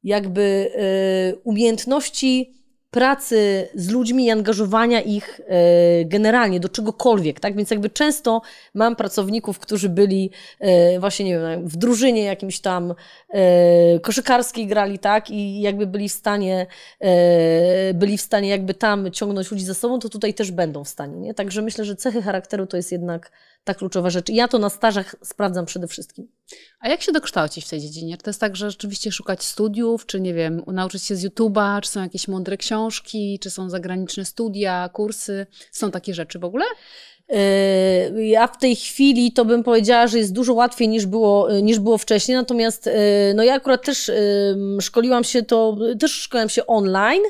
jakby 0.03 0.71
e, 0.75 1.36
umiejętności 1.36 2.62
pracy 2.93 3.67
z 3.75 3.89
ludźmi 3.89 4.25
i 4.25 4.31
angażowania 4.31 5.01
ich 5.01 5.41
e, 5.47 6.05
generalnie 6.05 6.59
do 6.59 6.69
czegokolwiek, 6.69 7.39
tak? 7.39 7.55
Więc 7.55 7.71
jakby 7.71 7.89
często 7.89 8.41
mam 8.73 8.95
pracowników, 8.95 9.59
którzy 9.59 9.89
byli 9.89 10.31
e, 10.59 10.99
właśnie, 10.99 11.25
nie 11.25 11.39
wiem, 11.39 11.67
w 11.67 11.77
drużynie 11.77 12.23
jakimś 12.23 12.59
tam 12.59 12.93
e, 13.29 13.99
koszykarskiej 13.99 14.67
grali, 14.67 14.99
tak? 14.99 15.29
I 15.29 15.61
jakby 15.61 15.87
byli 15.87 16.09
w 16.09 16.11
stanie, 16.11 16.67
byli 17.93 18.17
w 18.17 18.21
stanie 18.21 18.49
jakby 18.49 18.73
tam 18.73 19.11
ciągnąć 19.11 19.51
ludzi 19.51 19.65
za 19.65 19.73
sobą, 19.73 19.99
to 19.99 20.09
tutaj 20.09 20.33
też 20.33 20.51
będą 20.51 20.83
w 20.83 20.87
stanie, 20.87 21.19
nie? 21.19 21.33
Także 21.33 21.61
myślę, 21.61 21.85
że 21.85 21.95
cechy 21.95 22.21
charakteru 22.21 22.67
to 22.67 22.77
jest 22.77 22.91
jednak 22.91 23.31
ta 23.64 23.74
kluczowa 23.74 24.09
rzecz. 24.09 24.30
Ja 24.30 24.47
to 24.47 24.59
na 24.59 24.70
stażach 24.70 25.16
sprawdzam 25.24 25.66
przede 25.66 25.88
wszystkim. 25.88 26.28
A 26.80 26.89
jak 26.89 27.01
się 27.01 27.11
dokształcić 27.11 27.66
w 27.66 27.70
tej 27.70 27.82
dziedzinie? 27.82 28.18
To 28.18 28.30
jest 28.30 28.39
tak, 28.39 28.55
że 28.55 28.72
rzeczywiście 28.72 29.11
szukać 29.11 29.43
studiów, 29.43 30.05
czy 30.05 30.22
nie 30.22 30.34
wiem, 30.34 30.64
nauczyć 30.68 31.03
się 31.03 31.16
z 31.16 31.26
YouTube'a, 31.26 31.82
czy 31.82 31.89
są 31.89 32.01
jakieś 32.01 32.28
mądre 32.28 32.57
książki, 32.57 33.39
czy 33.41 33.49
są 33.49 33.70
zagraniczne 33.70 34.26
studia, 34.26 34.89
kursy? 34.93 35.47
Są 35.72 35.91
takie 35.91 36.14
rzeczy 36.14 36.39
w 36.39 36.43
ogóle? 36.43 36.66
Yy, 37.34 38.25
ja 38.25 38.47
w 38.47 38.57
tej 38.57 38.75
chwili 38.75 39.31
to 39.31 39.45
bym 39.45 39.63
powiedziała, 39.63 40.07
że 40.07 40.17
jest 40.17 40.34
dużo 40.34 40.53
łatwiej 40.53 40.88
niż 40.88 41.05
było, 41.05 41.49
yy, 41.49 41.61
niż 41.61 41.79
było 41.79 41.97
wcześniej, 41.97 42.38
natomiast 42.38 42.86
yy, 42.86 42.93
no 43.36 43.43
ja 43.43 43.53
akurat 43.53 43.86
też 43.86 44.11
szkoliłam 44.81 45.23
się 45.23 45.43
to, 45.43 45.77
też 45.99 46.11
szkoliłam 46.11 46.49
się 46.49 46.67
online, 46.67 47.23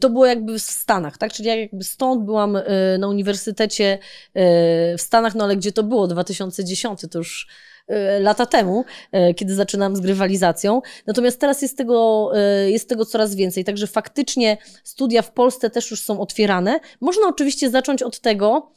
to 0.00 0.10
było 0.10 0.26
jakby 0.26 0.58
w 0.58 0.62
Stanach, 0.62 1.18
tak, 1.18 1.32
czyli 1.32 1.48
ja 1.48 1.56
jakby 1.56 1.84
stąd 1.84 2.24
byłam 2.24 2.58
na 2.98 3.08
uniwersytecie 3.08 3.98
w 4.98 5.00
Stanach, 5.00 5.34
no 5.34 5.44
ale 5.44 5.56
gdzie 5.56 5.72
to 5.72 5.82
było, 5.82 6.06
2010 6.06 7.00
to 7.10 7.18
już 7.18 7.46
lata 8.20 8.46
temu, 8.46 8.84
kiedy 9.36 9.54
zaczynam 9.54 9.96
z 9.96 10.00
grywalizacją. 10.00 10.82
Natomiast 11.06 11.40
teraz 11.40 11.62
jest 11.62 11.76
tego, 11.76 12.30
jest 12.66 12.88
tego 12.88 13.04
coraz 13.04 13.34
więcej, 13.34 13.64
także 13.64 13.86
faktycznie 13.86 14.58
studia 14.84 15.22
w 15.22 15.32
Polsce 15.32 15.70
też 15.70 15.90
już 15.90 16.02
są 16.02 16.20
otwierane. 16.20 16.80
Można 17.00 17.28
oczywiście 17.28 17.70
zacząć 17.70 18.02
od 18.02 18.20
tego, 18.20 18.72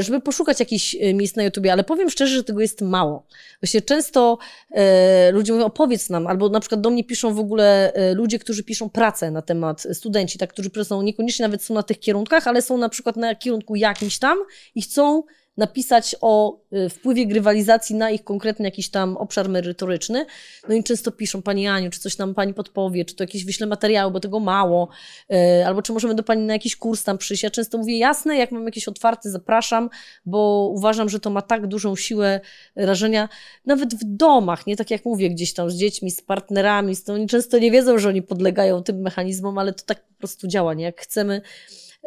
żeby 0.00 0.20
poszukać 0.20 0.60
jakichś 0.60 0.96
e, 1.00 1.14
miejsc 1.14 1.36
na 1.36 1.42
YouTubie, 1.42 1.72
ale 1.72 1.84
powiem 1.84 2.10
szczerze, 2.10 2.36
że 2.36 2.44
tego 2.44 2.60
jest 2.60 2.80
mało. 2.80 3.26
Właśnie 3.62 3.82
często 3.82 4.38
e, 4.70 5.30
ludzie 5.32 5.52
mówią, 5.52 5.64
opowiedz 5.64 6.10
nam, 6.10 6.26
albo 6.26 6.48
na 6.48 6.60
przykład 6.60 6.80
do 6.80 6.90
mnie 6.90 7.04
piszą 7.04 7.34
w 7.34 7.38
ogóle 7.38 7.92
e, 7.92 8.14
ludzie, 8.14 8.38
którzy 8.38 8.64
piszą 8.64 8.90
pracę 8.90 9.30
na 9.30 9.42
temat, 9.42 9.86
studenci, 9.92 10.38
tak, 10.38 10.52
którzy 10.52 10.70
są 10.84 11.02
niekoniecznie 11.02 11.42
nawet 11.42 11.62
są 11.62 11.74
na 11.74 11.82
tych 11.82 12.00
kierunkach, 12.00 12.46
ale 12.46 12.62
są 12.62 12.78
na 12.78 12.88
przykład 12.88 13.16
na 13.16 13.34
kierunku 13.34 13.76
jakimś 13.76 14.18
tam 14.18 14.38
i 14.74 14.82
chcą 14.82 15.22
napisać 15.56 16.16
o 16.20 16.60
y, 16.72 16.88
wpływie 16.88 17.26
grywalizacji 17.26 17.96
na 17.96 18.10
ich 18.10 18.24
konkretny 18.24 18.64
jakiś 18.64 18.88
tam 18.88 19.16
obszar 19.16 19.48
merytoryczny. 19.48 20.26
No 20.68 20.74
i 20.74 20.84
często 20.84 21.12
piszą, 21.12 21.42
Pani 21.42 21.68
Aniu, 21.68 21.90
czy 21.90 22.00
coś 22.00 22.16
tam 22.16 22.34
Pani 22.34 22.54
podpowie, 22.54 23.04
czy 23.04 23.14
to 23.14 23.24
jakieś 23.24 23.44
wyśle 23.44 23.66
materiały, 23.66 24.12
bo 24.12 24.20
tego 24.20 24.40
mało, 24.40 24.88
y, 25.32 25.66
albo 25.66 25.82
czy 25.82 25.92
możemy 25.92 26.14
do 26.14 26.22
Pani 26.22 26.42
na 26.42 26.52
jakiś 26.52 26.76
kurs 26.76 27.04
tam 27.04 27.18
przyjść. 27.18 27.42
Ja 27.42 27.50
często 27.50 27.78
mówię, 27.78 27.98
jasne, 27.98 28.36
jak 28.36 28.52
mam 28.52 28.64
jakieś 28.64 28.88
otwarte, 28.88 29.30
zapraszam, 29.30 29.90
bo 30.26 30.70
uważam, 30.74 31.08
że 31.08 31.20
to 31.20 31.30
ma 31.30 31.42
tak 31.42 31.66
dużą 31.66 31.96
siłę 31.96 32.40
rażenia, 32.76 33.28
nawet 33.66 33.94
w 33.94 34.04
domach, 34.04 34.66
nie 34.66 34.76
tak 34.76 34.90
jak 34.90 35.04
mówię, 35.04 35.30
gdzieś 35.30 35.54
tam 35.54 35.70
z 35.70 35.74
dziećmi, 35.74 36.10
z 36.10 36.22
partnerami, 36.22 36.96
z 36.96 37.08
oni 37.08 37.26
często 37.26 37.58
nie 37.58 37.70
wiedzą, 37.70 37.98
że 37.98 38.08
oni 38.08 38.22
podlegają 38.22 38.82
tym 38.82 39.00
mechanizmom, 39.00 39.58
ale 39.58 39.72
to 39.72 39.84
tak 39.84 40.06
po 40.06 40.14
prostu 40.18 40.48
działa, 40.48 40.74
nie? 40.74 40.84
Jak 40.84 41.00
chcemy... 41.00 41.40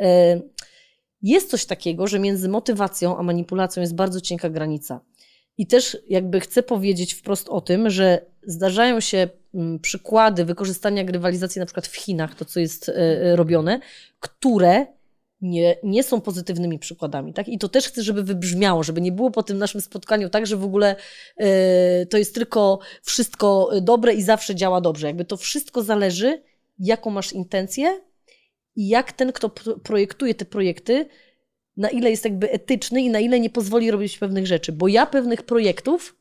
Y, 0.02 0.68
jest 1.22 1.50
coś 1.50 1.66
takiego, 1.66 2.08
że 2.08 2.20
między 2.20 2.50
motywacją 2.50 3.18
a 3.18 3.24
manipulacją 3.24 3.82
jest 3.82 3.96
bardzo 3.96 4.22
cienka 4.22 4.50
granica. 4.50 5.02
I 5.58 5.68
też 5.68 5.98
jakby 6.10 6.40
chcę 6.40 6.64
powiedzieć 6.64 7.14
wprost 7.14 7.50
o 7.50 7.62
tym, 7.62 7.90
że 7.90 8.26
zdarzają 8.44 9.00
się 9.00 9.30
mm, 9.54 9.80
przykłady 9.80 10.46
wykorzystania 10.46 11.04
grywalizacji 11.04 11.60
na 11.60 11.66
przykład 11.66 11.88
w 11.88 11.96
Chinach, 11.96 12.36
to 12.36 12.46
co 12.46 12.60
jest 12.60 12.90
e, 12.90 13.36
robione, 13.36 13.80
które 14.20 14.86
nie, 15.42 15.76
nie 15.84 16.04
są 16.04 16.22
pozytywnymi 16.22 16.80
przykładami. 16.80 17.34
Tak? 17.34 17.48
I 17.48 17.58
to 17.58 17.70
też 17.70 17.88
chcę, 17.88 18.04
żeby 18.04 18.24
wybrzmiało, 18.24 18.84
żeby 18.84 19.02
nie 19.02 19.12
było 19.12 19.32
po 19.32 19.44
tym 19.44 19.58
naszym 19.58 19.82
spotkaniu 19.82 20.30
tak, 20.30 20.48
że 20.48 20.58
w 20.58 20.64
ogóle 20.64 20.96
e, 21.38 22.06
to 22.06 22.18
jest 22.18 22.36
tylko 22.36 22.80
wszystko 23.04 23.72
dobre 23.82 24.14
i 24.14 24.22
zawsze 24.22 24.56
działa 24.56 24.82
dobrze. 24.82 25.08
Jakby 25.08 25.26
to 25.26 25.38
wszystko 25.38 25.84
zależy, 25.84 26.42
jaką 26.80 27.10
masz 27.10 27.34
intencję 27.34 28.02
i 28.78 28.88
jak 28.88 29.12
ten, 29.12 29.32
kto 29.32 29.50
projektuje 29.84 30.36
te 30.36 30.46
projekty, 30.46 31.06
na 31.78 31.90
ile 31.90 32.10
jest 32.10 32.26
jakby 32.26 32.52
etyczny 32.52 33.02
i 33.02 33.10
na 33.10 33.20
ile 33.20 33.40
nie 33.40 33.50
pozwoli 33.50 33.92
robić 33.92 34.18
pewnych 34.18 34.48
rzeczy. 34.48 34.72
Bo 34.72 34.88
ja 34.88 35.06
pewnych 35.06 35.44
projektów 35.44 36.16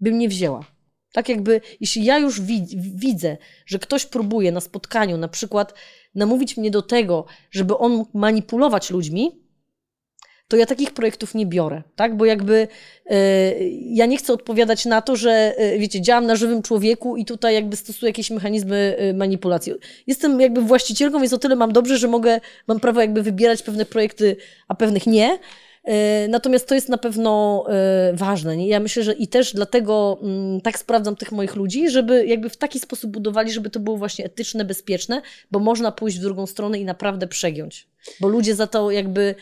bym 0.00 0.18
nie 0.18 0.28
wzięła. 0.28 0.64
Tak 1.12 1.28
jakby, 1.28 1.60
jeśli 1.80 2.04
ja 2.04 2.18
już 2.18 2.40
widzę, 2.94 3.36
że 3.66 3.78
ktoś 3.78 4.06
próbuje 4.06 4.52
na 4.52 4.60
spotkaniu 4.60 5.16
na 5.16 5.28
przykład 5.28 5.74
namówić 6.14 6.56
mnie 6.56 6.70
do 6.70 6.82
tego, 6.82 7.24
żeby 7.50 7.78
on 7.78 7.92
mógł 7.92 8.18
manipulować 8.18 8.90
ludźmi, 8.90 9.42
to 10.48 10.56
ja 10.56 10.66
takich 10.66 10.90
projektów 10.90 11.34
nie 11.34 11.46
biorę, 11.46 11.82
tak? 11.96 12.16
Bo 12.16 12.24
jakby 12.24 12.68
e, 13.06 13.16
ja 13.70 14.06
nie 14.06 14.16
chcę 14.16 14.32
odpowiadać 14.32 14.84
na 14.84 15.02
to, 15.02 15.16
że 15.16 15.54
e, 15.56 15.78
wiecie, 15.78 16.00
działam 16.00 16.26
na 16.26 16.36
żywym 16.36 16.62
człowieku 16.62 17.16
i 17.16 17.24
tutaj 17.24 17.54
jakby 17.54 17.76
stosuję 17.76 18.10
jakieś 18.10 18.30
mechanizmy 18.30 18.96
e, 18.98 19.14
manipulacji. 19.14 19.72
Jestem 20.06 20.40
jakby 20.40 20.60
właścicielką, 20.60 21.20
więc 21.20 21.32
o 21.32 21.38
tyle 21.38 21.56
mam 21.56 21.72
dobrze, 21.72 21.98
że 21.98 22.08
mogę, 22.08 22.40
mam 22.66 22.80
prawo 22.80 23.00
jakby 23.00 23.22
wybierać 23.22 23.62
pewne 23.62 23.84
projekty, 23.84 24.36
a 24.68 24.74
pewnych 24.74 25.06
nie. 25.06 25.38
Natomiast 26.28 26.68
to 26.68 26.74
jest 26.74 26.88
na 26.88 26.98
pewno 26.98 27.64
ważne. 28.12 28.56
Nie? 28.56 28.68
Ja 28.68 28.80
myślę, 28.80 29.02
że 29.02 29.12
i 29.12 29.28
też 29.28 29.54
dlatego 29.54 30.18
mm, 30.22 30.60
tak 30.60 30.78
sprawdzam 30.78 31.16
tych 31.16 31.32
moich 31.32 31.56
ludzi, 31.56 31.90
żeby 31.90 32.26
jakby 32.26 32.50
w 32.50 32.56
taki 32.56 32.80
sposób 32.80 33.10
budowali, 33.10 33.52
żeby 33.52 33.70
to 33.70 33.80
było 33.80 33.96
właśnie 33.96 34.24
etyczne, 34.24 34.64
bezpieczne, 34.64 35.22
bo 35.50 35.58
można 35.58 35.92
pójść 35.92 36.18
w 36.18 36.20
drugą 36.20 36.46
stronę 36.46 36.78
i 36.78 36.84
naprawdę 36.84 37.26
przegiąć. 37.26 37.88
Bo 38.20 38.28
ludzie 38.28 38.54
za 38.54 38.66
to 38.66 38.90
jakby 38.90 39.34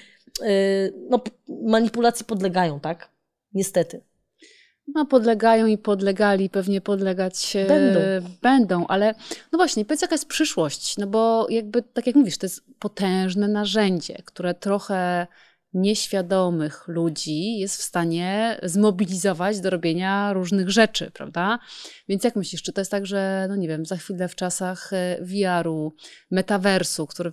no, 1.11 1.21
manipulacji 1.49 2.27
podlegają, 2.27 2.81
tak? 2.81 3.09
Niestety. 3.55 4.01
No, 4.95 5.07
podlegają 5.07 5.67
i 5.67 5.79
podlegali, 5.79 6.51
pewnie 6.51 6.81
podlegać 6.81 7.57
e, 7.57 7.67
będą. 7.67 8.01
będą, 8.43 8.87
ale 8.87 9.15
no 9.53 9.57
właśnie, 9.57 9.85
powiedz 9.85 10.03
jaka 10.03 10.15
jest 10.15 10.29
przyszłość, 10.29 10.97
no 10.99 11.07
bo 11.07 11.47
jakby, 11.51 11.83
tak 11.83 12.07
jak 12.07 12.17
mówisz, 12.17 12.39
to 12.39 12.47
jest 12.47 12.65
potężne 12.79 13.49
narzędzie, 13.49 14.23
które 14.25 14.55
trochę 14.55 15.27
nieświadomych 15.77 16.89
ludzi 16.89 17.59
jest 17.59 17.77
w 17.77 17.83
stanie 17.83 18.59
zmobilizować 18.63 19.61
do 19.61 19.71
robienia 19.71 20.33
różnych 20.33 20.71
rzeczy, 20.71 21.11
prawda? 21.11 21.59
Więc 22.09 22.25
jak 22.25 22.37
myślisz, 22.37 22.63
czy 22.63 22.73
to 22.73 22.81
jest 22.81 22.91
tak, 22.91 23.07
że, 23.07 23.47
no 23.49 23.57
nie 23.57 23.69
wiem, 23.69 23.87
za 23.87 23.97
chwilę 23.97 24.29
w 24.29 24.35
czasach 24.35 24.93
e, 24.93 25.19
VR-u, 25.21 25.93
metaversu, 26.31 27.07
który 27.07 27.33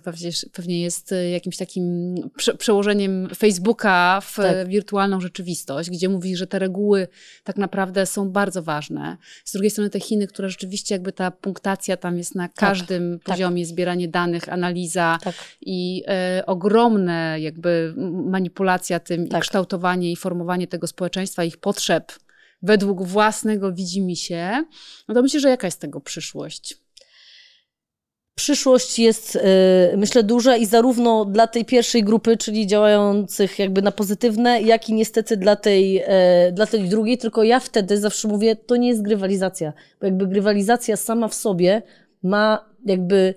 pewnie, 0.52 0.82
jest 0.82 1.12
e, 1.12 1.30
jakimś 1.30 1.56
takim 1.56 2.14
prze 2.36 2.54
przełożeniem 2.54 3.28
Facebooka 3.36 4.20
w 4.20 4.36
tak. 4.36 4.68
wirtualną 4.68 5.20
rzeczywistość, 5.20 5.90
gdzie 5.90 6.08
mówi, 6.08 6.36
że 6.36 6.46
te 6.46 6.58
reguły 6.58 7.08
tak 7.44 7.56
naprawdę 7.56 8.06
są 8.06 8.30
bardzo 8.30 8.62
ważne. 8.62 9.16
Z 9.44 9.52
drugiej 9.52 9.70
strony 9.70 9.90
te 9.90 10.00
Chiny, 10.00 10.26
które 10.26 10.50
rzeczywiście 10.50 10.94
jakby 10.94 11.12
ta 11.12 11.30
punktacja 11.30 11.96
tam 11.96 12.18
jest 12.18 12.34
na 12.34 12.48
tak, 12.48 12.56
każdym 12.56 13.18
tak, 13.18 13.22
poziomie, 13.22 13.62
tak. 13.62 13.68
zbieranie 13.68 14.08
danych, 14.08 14.48
analiza 14.48 15.18
tak. 15.24 15.34
i 15.60 16.02
e, 16.06 16.42
ogromne 16.46 17.36
jakby 17.40 17.94
manipulacja 18.34 19.00
tym 19.00 19.28
tak. 19.28 19.38
i 19.38 19.42
kształtowanie 19.42 20.12
i 20.12 20.16
formowanie 20.16 20.66
tego 20.66 20.86
społeczeństwa, 20.86 21.44
ich 21.44 21.56
potrzeb 21.56 22.12
według 22.62 23.02
własnego 23.02 23.72
widzimisię, 23.72 24.64
no 25.08 25.14
to 25.14 25.22
myślę, 25.22 25.40
że 25.40 25.48
jaka 25.48 25.66
jest 25.66 25.80
tego 25.80 26.00
przyszłość? 26.00 26.76
Przyszłość 28.34 28.98
jest, 28.98 29.34
yy, 29.34 29.96
myślę, 29.96 30.22
duża 30.22 30.56
i 30.56 30.66
zarówno 30.66 31.24
dla 31.24 31.46
tej 31.46 31.64
pierwszej 31.64 32.04
grupy, 32.04 32.36
czyli 32.36 32.66
działających 32.66 33.58
jakby 33.58 33.82
na 33.82 33.92
pozytywne, 33.92 34.62
jak 34.62 34.88
i 34.88 34.94
niestety 34.94 35.36
dla 35.36 35.56
tej, 35.56 35.92
yy, 35.92 36.52
dla 36.52 36.66
tej 36.66 36.88
drugiej. 36.88 37.18
Tylko 37.18 37.42
ja 37.42 37.60
wtedy 37.60 37.98
zawsze 37.98 38.28
mówię, 38.28 38.56
to 38.56 38.76
nie 38.76 38.88
jest 38.88 39.02
grywalizacja, 39.02 39.72
bo 40.00 40.06
jakby 40.06 40.26
grywalizacja 40.26 40.96
sama 40.96 41.28
w 41.28 41.34
sobie 41.34 41.82
ma 42.22 42.74
jakby 42.84 43.34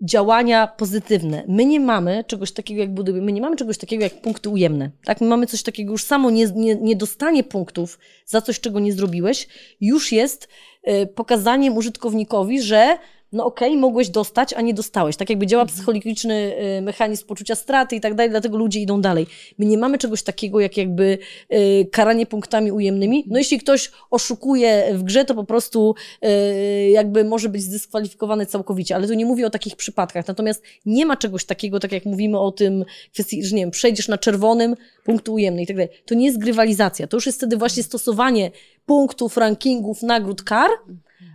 działania 0.00 0.66
pozytywne. 0.66 1.44
My 1.48 1.64
nie 1.64 1.80
mamy 1.80 2.24
czegoś 2.24 2.52
takiego 2.52 2.80
jak 2.80 2.94
budowy, 2.94 3.22
my 3.22 3.32
nie 3.32 3.40
mamy 3.40 3.56
czegoś 3.56 3.78
takiego 3.78 4.04
jak 4.04 4.20
punkty 4.20 4.48
ujemne. 4.48 4.90
Tak? 5.04 5.20
My 5.20 5.26
mamy 5.26 5.46
coś 5.46 5.62
takiego 5.62 5.92
już 5.92 6.04
samo 6.04 6.30
nie, 6.30 6.46
nie, 6.46 6.74
nie 6.74 6.96
dostanie 6.96 7.44
punktów 7.44 7.98
za 8.26 8.40
coś, 8.40 8.60
czego 8.60 8.80
nie 8.80 8.92
zrobiłeś, 8.92 9.48
już 9.80 10.12
jest 10.12 10.48
y, 10.88 11.06
pokazaniem 11.06 11.76
użytkownikowi, 11.76 12.62
że 12.62 12.98
no 13.32 13.44
okej, 13.44 13.68
okay, 13.68 13.80
mogłeś 13.80 14.08
dostać, 14.08 14.52
a 14.52 14.60
nie 14.60 14.74
dostałeś. 14.74 15.16
Tak 15.16 15.30
jakby 15.30 15.46
działa 15.46 15.62
mhm. 15.62 15.76
psychologiczny 15.76 16.52
y, 16.78 16.82
mechanizm 16.82 17.26
poczucia 17.26 17.54
straty 17.54 17.96
i 17.96 18.00
tak 18.00 18.14
dalej, 18.14 18.30
dlatego 18.30 18.58
ludzie 18.58 18.80
idą 18.80 19.00
dalej. 19.00 19.26
My 19.58 19.66
nie 19.66 19.78
mamy 19.78 19.98
czegoś 19.98 20.22
takiego 20.22 20.60
jak 20.60 20.76
jakby 20.76 21.18
y, 21.52 21.88
karanie 21.92 22.26
punktami 22.26 22.72
ujemnymi. 22.72 23.24
No 23.26 23.38
jeśli 23.38 23.58
ktoś 23.58 23.90
oszukuje 24.10 24.90
w 24.94 25.02
grze, 25.02 25.24
to 25.24 25.34
po 25.34 25.44
prostu 25.44 25.94
y, 26.24 26.90
jakby 26.90 27.24
może 27.24 27.48
być 27.48 27.62
zdyskwalifikowany 27.62 28.46
całkowicie, 28.46 28.94
ale 28.94 29.06
tu 29.06 29.14
nie 29.14 29.26
mówię 29.26 29.46
o 29.46 29.50
takich 29.50 29.76
przypadkach. 29.76 30.28
Natomiast 30.28 30.62
nie 30.86 31.06
ma 31.06 31.16
czegoś 31.16 31.44
takiego, 31.44 31.80
tak 31.80 31.92
jak 31.92 32.04
mówimy 32.04 32.38
o 32.38 32.52
tym 32.52 32.84
kwestii, 33.12 33.44
że 33.44 33.56
nie 33.56 33.62
wiem, 33.62 33.70
przejdziesz 33.70 34.08
na 34.08 34.18
czerwonym, 34.18 34.76
punktu 35.04 35.34
ujemny 35.34 35.62
i 35.62 35.66
tak 35.66 35.76
dalej. 35.76 35.88
To 36.06 36.14
nie 36.14 36.26
jest 36.26 36.38
grywalizacja. 36.38 37.06
To 37.06 37.16
już 37.16 37.26
jest 37.26 37.38
wtedy 37.38 37.56
właśnie 37.56 37.82
stosowanie 37.82 38.50
punktów, 38.86 39.36
rankingów, 39.36 40.02
nagród, 40.02 40.42
kar, 40.42 40.70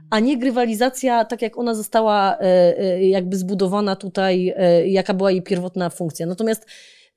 a 0.10 0.20
nie 0.20 0.38
grywalizacja, 0.38 1.26
tak 1.26 1.42
jak 1.42 1.58
ona 1.58 1.76
została 1.76 2.38
e, 2.38 2.40
e, 2.80 3.08
jakby 3.08 3.38
zbudowana 3.38 3.96
tutaj, 3.96 4.54
e, 4.58 4.88
jaka 4.88 5.14
była 5.14 5.32
jej 5.32 5.42
pierwotna 5.42 5.90
funkcja. 5.90 6.26
Natomiast 6.26 6.66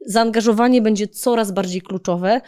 zaangażowanie 0.06 0.82
będzie 0.82 1.08
coraz 1.08 1.52
bardziej 1.52 1.82
kluczowe. 1.82 2.40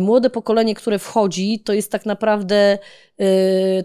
Młode 0.00 0.30
pokolenie, 0.30 0.74
które 0.74 0.98
wchodzi, 0.98 1.60
to 1.60 1.72
jest 1.72 1.92
tak 1.92 2.06
naprawdę, 2.06 2.78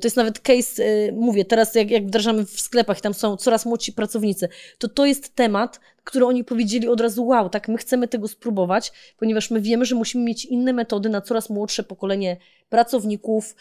to 0.01 0.07
jest 0.07 0.17
nawet 0.17 0.39
case, 0.39 0.83
mówię, 1.13 1.45
teraz 1.45 1.75
jak, 1.75 1.91
jak 1.91 2.07
wdrażamy 2.07 2.45
w 2.45 2.59
sklepach, 2.59 3.01
tam 3.01 3.13
są 3.13 3.37
coraz 3.37 3.65
młodsi 3.65 3.93
pracownicy, 3.93 4.49
to 4.77 4.87
to 4.87 5.05
jest 5.05 5.35
temat, 5.35 5.79
który 6.03 6.25
oni 6.25 6.43
powiedzieli 6.43 6.87
od 6.87 7.01
razu, 7.01 7.27
wow, 7.27 7.49
tak, 7.49 7.67
my 7.67 7.77
chcemy 7.77 8.07
tego 8.07 8.27
spróbować, 8.27 8.91
ponieważ 9.17 9.51
my 9.51 9.61
wiemy, 9.61 9.85
że 9.85 9.95
musimy 9.95 10.23
mieć 10.23 10.45
inne 10.45 10.73
metody 10.73 11.09
na 11.09 11.21
coraz 11.21 11.49
młodsze 11.49 11.83
pokolenie 11.83 12.37
pracowników, 12.69 13.55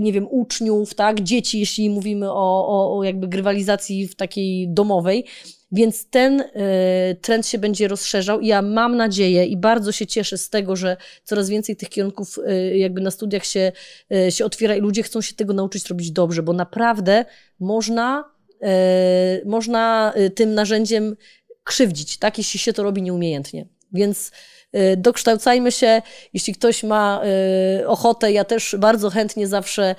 nie 0.00 0.12
wiem, 0.12 0.26
uczniów, 0.30 0.94
tak, 0.94 1.20
dzieci, 1.20 1.60
jeśli 1.60 1.90
mówimy 1.90 2.30
o, 2.30 2.68
o, 2.68 2.98
o 2.98 3.04
jakby 3.04 3.28
grywalizacji 3.28 4.08
w 4.08 4.14
takiej 4.14 4.68
domowej. 4.68 5.24
Więc 5.72 6.06
ten 6.10 6.40
y, 6.40 6.46
trend 7.20 7.46
się 7.46 7.58
będzie 7.58 7.88
rozszerzał 7.88 8.40
ja 8.40 8.62
mam 8.62 8.96
nadzieję 8.96 9.46
i 9.46 9.56
bardzo 9.56 9.92
się 9.92 10.06
cieszę 10.06 10.38
z 10.38 10.50
tego, 10.50 10.76
że 10.76 10.96
coraz 11.24 11.48
więcej 11.48 11.76
tych 11.76 11.88
kierunków 11.88 12.38
y, 12.38 12.76
jakby 12.76 13.00
na 13.00 13.10
studiach 13.10 13.44
się, 13.44 13.72
y, 14.26 14.32
się 14.32 14.44
otwiera 14.44 14.76
i 14.76 14.80
ludzie 14.80 15.02
chcą 15.02 15.20
się 15.20 15.34
tego 15.34 15.52
nauczyć 15.52 15.88
robić 15.88 16.10
dobrze, 16.10 16.42
bo 16.42 16.52
naprawdę 16.52 17.24
można, 17.60 18.32
można 19.44 20.14
tym 20.34 20.54
narzędziem 20.54 21.16
krzywdzić, 21.64 22.18
tak, 22.18 22.38
jeśli 22.38 22.60
się 22.60 22.72
to 22.72 22.82
robi 22.82 23.02
nieumiejętnie. 23.02 23.66
Więc 23.92 24.30
dokształcajmy 24.96 25.72
się. 25.72 26.02
Jeśli 26.32 26.54
ktoś 26.54 26.82
ma 26.82 27.22
ochotę, 27.86 28.32
ja 28.32 28.44
też 28.44 28.76
bardzo 28.78 29.10
chętnie 29.10 29.46
zawsze 29.46 29.94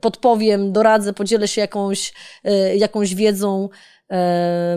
podpowiem, 0.00 0.72
doradzę, 0.72 1.12
podzielę 1.12 1.48
się 1.48 1.60
jakąś, 1.60 2.12
jakąś 2.74 3.14
wiedzą, 3.14 3.68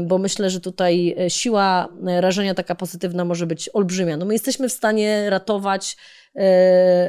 bo 0.02 0.18
myślę, 0.18 0.50
że 0.50 0.60
tutaj 0.60 1.16
siła 1.28 1.88
rażenia 2.06 2.54
taka 2.54 2.76
pozytywna 2.76 3.26
może 3.26 3.48
być 3.48 3.70
olbrzymia. 3.74 4.18
No 4.18 4.26
my 4.26 4.34
jesteśmy 4.34 4.70
w 4.70 4.74
stanie 4.74 5.30
ratować, 5.30 5.98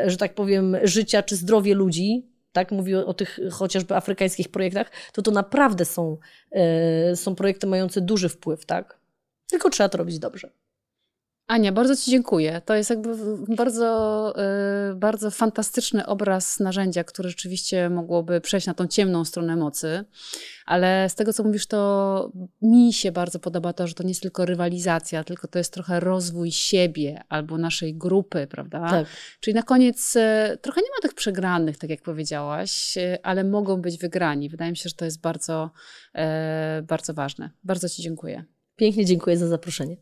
że 0.07 0.17
tak 0.19 0.35
powiem, 0.35 0.77
życia 0.83 1.23
czy 1.23 1.37
zdrowie 1.37 1.75
ludzi, 1.75 2.27
tak, 2.53 2.73
mówię 2.73 3.07
o 3.07 3.15
tych 3.15 3.39
chociażby 3.53 3.97
afrykańskich 3.97 4.49
projektach, 4.49 4.91
to 5.13 5.23
to 5.23 5.31
naprawdę 5.31 5.85
są, 5.85 6.19
są 7.15 7.35
projekty 7.35 7.67
mające 7.67 8.01
duży 8.01 8.29
wpływ, 8.29 8.67
tak? 8.67 8.99
Tylko 9.51 9.71
trzeba 9.71 9.89
to 9.89 9.99
robić 9.99 10.19
dobrze. 10.19 10.51
Ania, 11.47 11.73
bardzo 11.73 11.97
Ci 11.97 12.11
dziękuję. 12.11 12.61
To 12.65 12.75
jest 12.75 12.91
jakby 12.91 13.17
bardzo, 13.57 14.35
y, 14.91 14.95
bardzo 14.95 15.31
fantastyczny 15.31 16.07
obraz 16.07 16.61
narzędzia, 16.61 17.05
które 17.05 17.29
rzeczywiście 17.29 17.91
mogłoby 17.91 18.41
przejść 18.41 18.67
na 18.67 18.75
tą 18.75 18.87
ciemną 18.87 19.25
stronę 19.25 19.57
mocy. 19.57 20.05
Ale 20.67 21.09
z 21.09 21.15
tego, 21.15 21.33
co 21.33 21.45
mówisz, 21.45 21.67
to 21.67 22.33
mi 22.63 22.93
się 22.93 23.13
bardzo 23.13 23.39
podoba 23.39 23.73
to, 23.73 23.87
że 23.87 23.95
to 23.95 24.03
nie 24.03 24.09
jest 24.09 24.23
tylko 24.23 24.45
rywalizacja, 24.45 25.25
tylko 25.25 25.49
to 25.49 25.59
jest 25.59 25.73
trochę 25.73 26.01
rozwój 26.01 26.53
siebie 26.53 27.23
albo 27.29 27.59
naszej 27.59 27.95
grupy, 27.95 28.47
prawda? 28.47 28.91
Tak. 28.91 29.07
Czyli 29.41 29.55
na 29.55 29.63
koniec 29.63 30.17
y, 30.17 30.59
trochę 30.63 30.81
nie 30.81 30.91
ma 30.91 31.03
tych 31.03 31.15
przegranych, 31.15 31.79
tak 31.79 31.91
jak 31.91 32.03
powiedziałaś, 32.03 32.97
y, 32.97 33.19
ale 33.23 33.45
mogą 33.45 33.81
być 33.81 33.99
wygrani. 33.99 34.49
Wydaje 34.49 34.71
mi 34.71 34.77
się, 34.77 34.89
że 34.89 34.95
to 34.95 35.05
jest 35.05 35.21
bardzo, 35.21 35.71
bardzo 36.83 37.15
ważne. 37.15 37.51
Bardzo 37.65 37.89
Ci 37.89 38.03
dziękuję. 38.03 38.45
Pięknie 38.77 39.05
dziękuję 39.05 39.37
za 39.37 39.49
zaproszenie. 39.49 39.97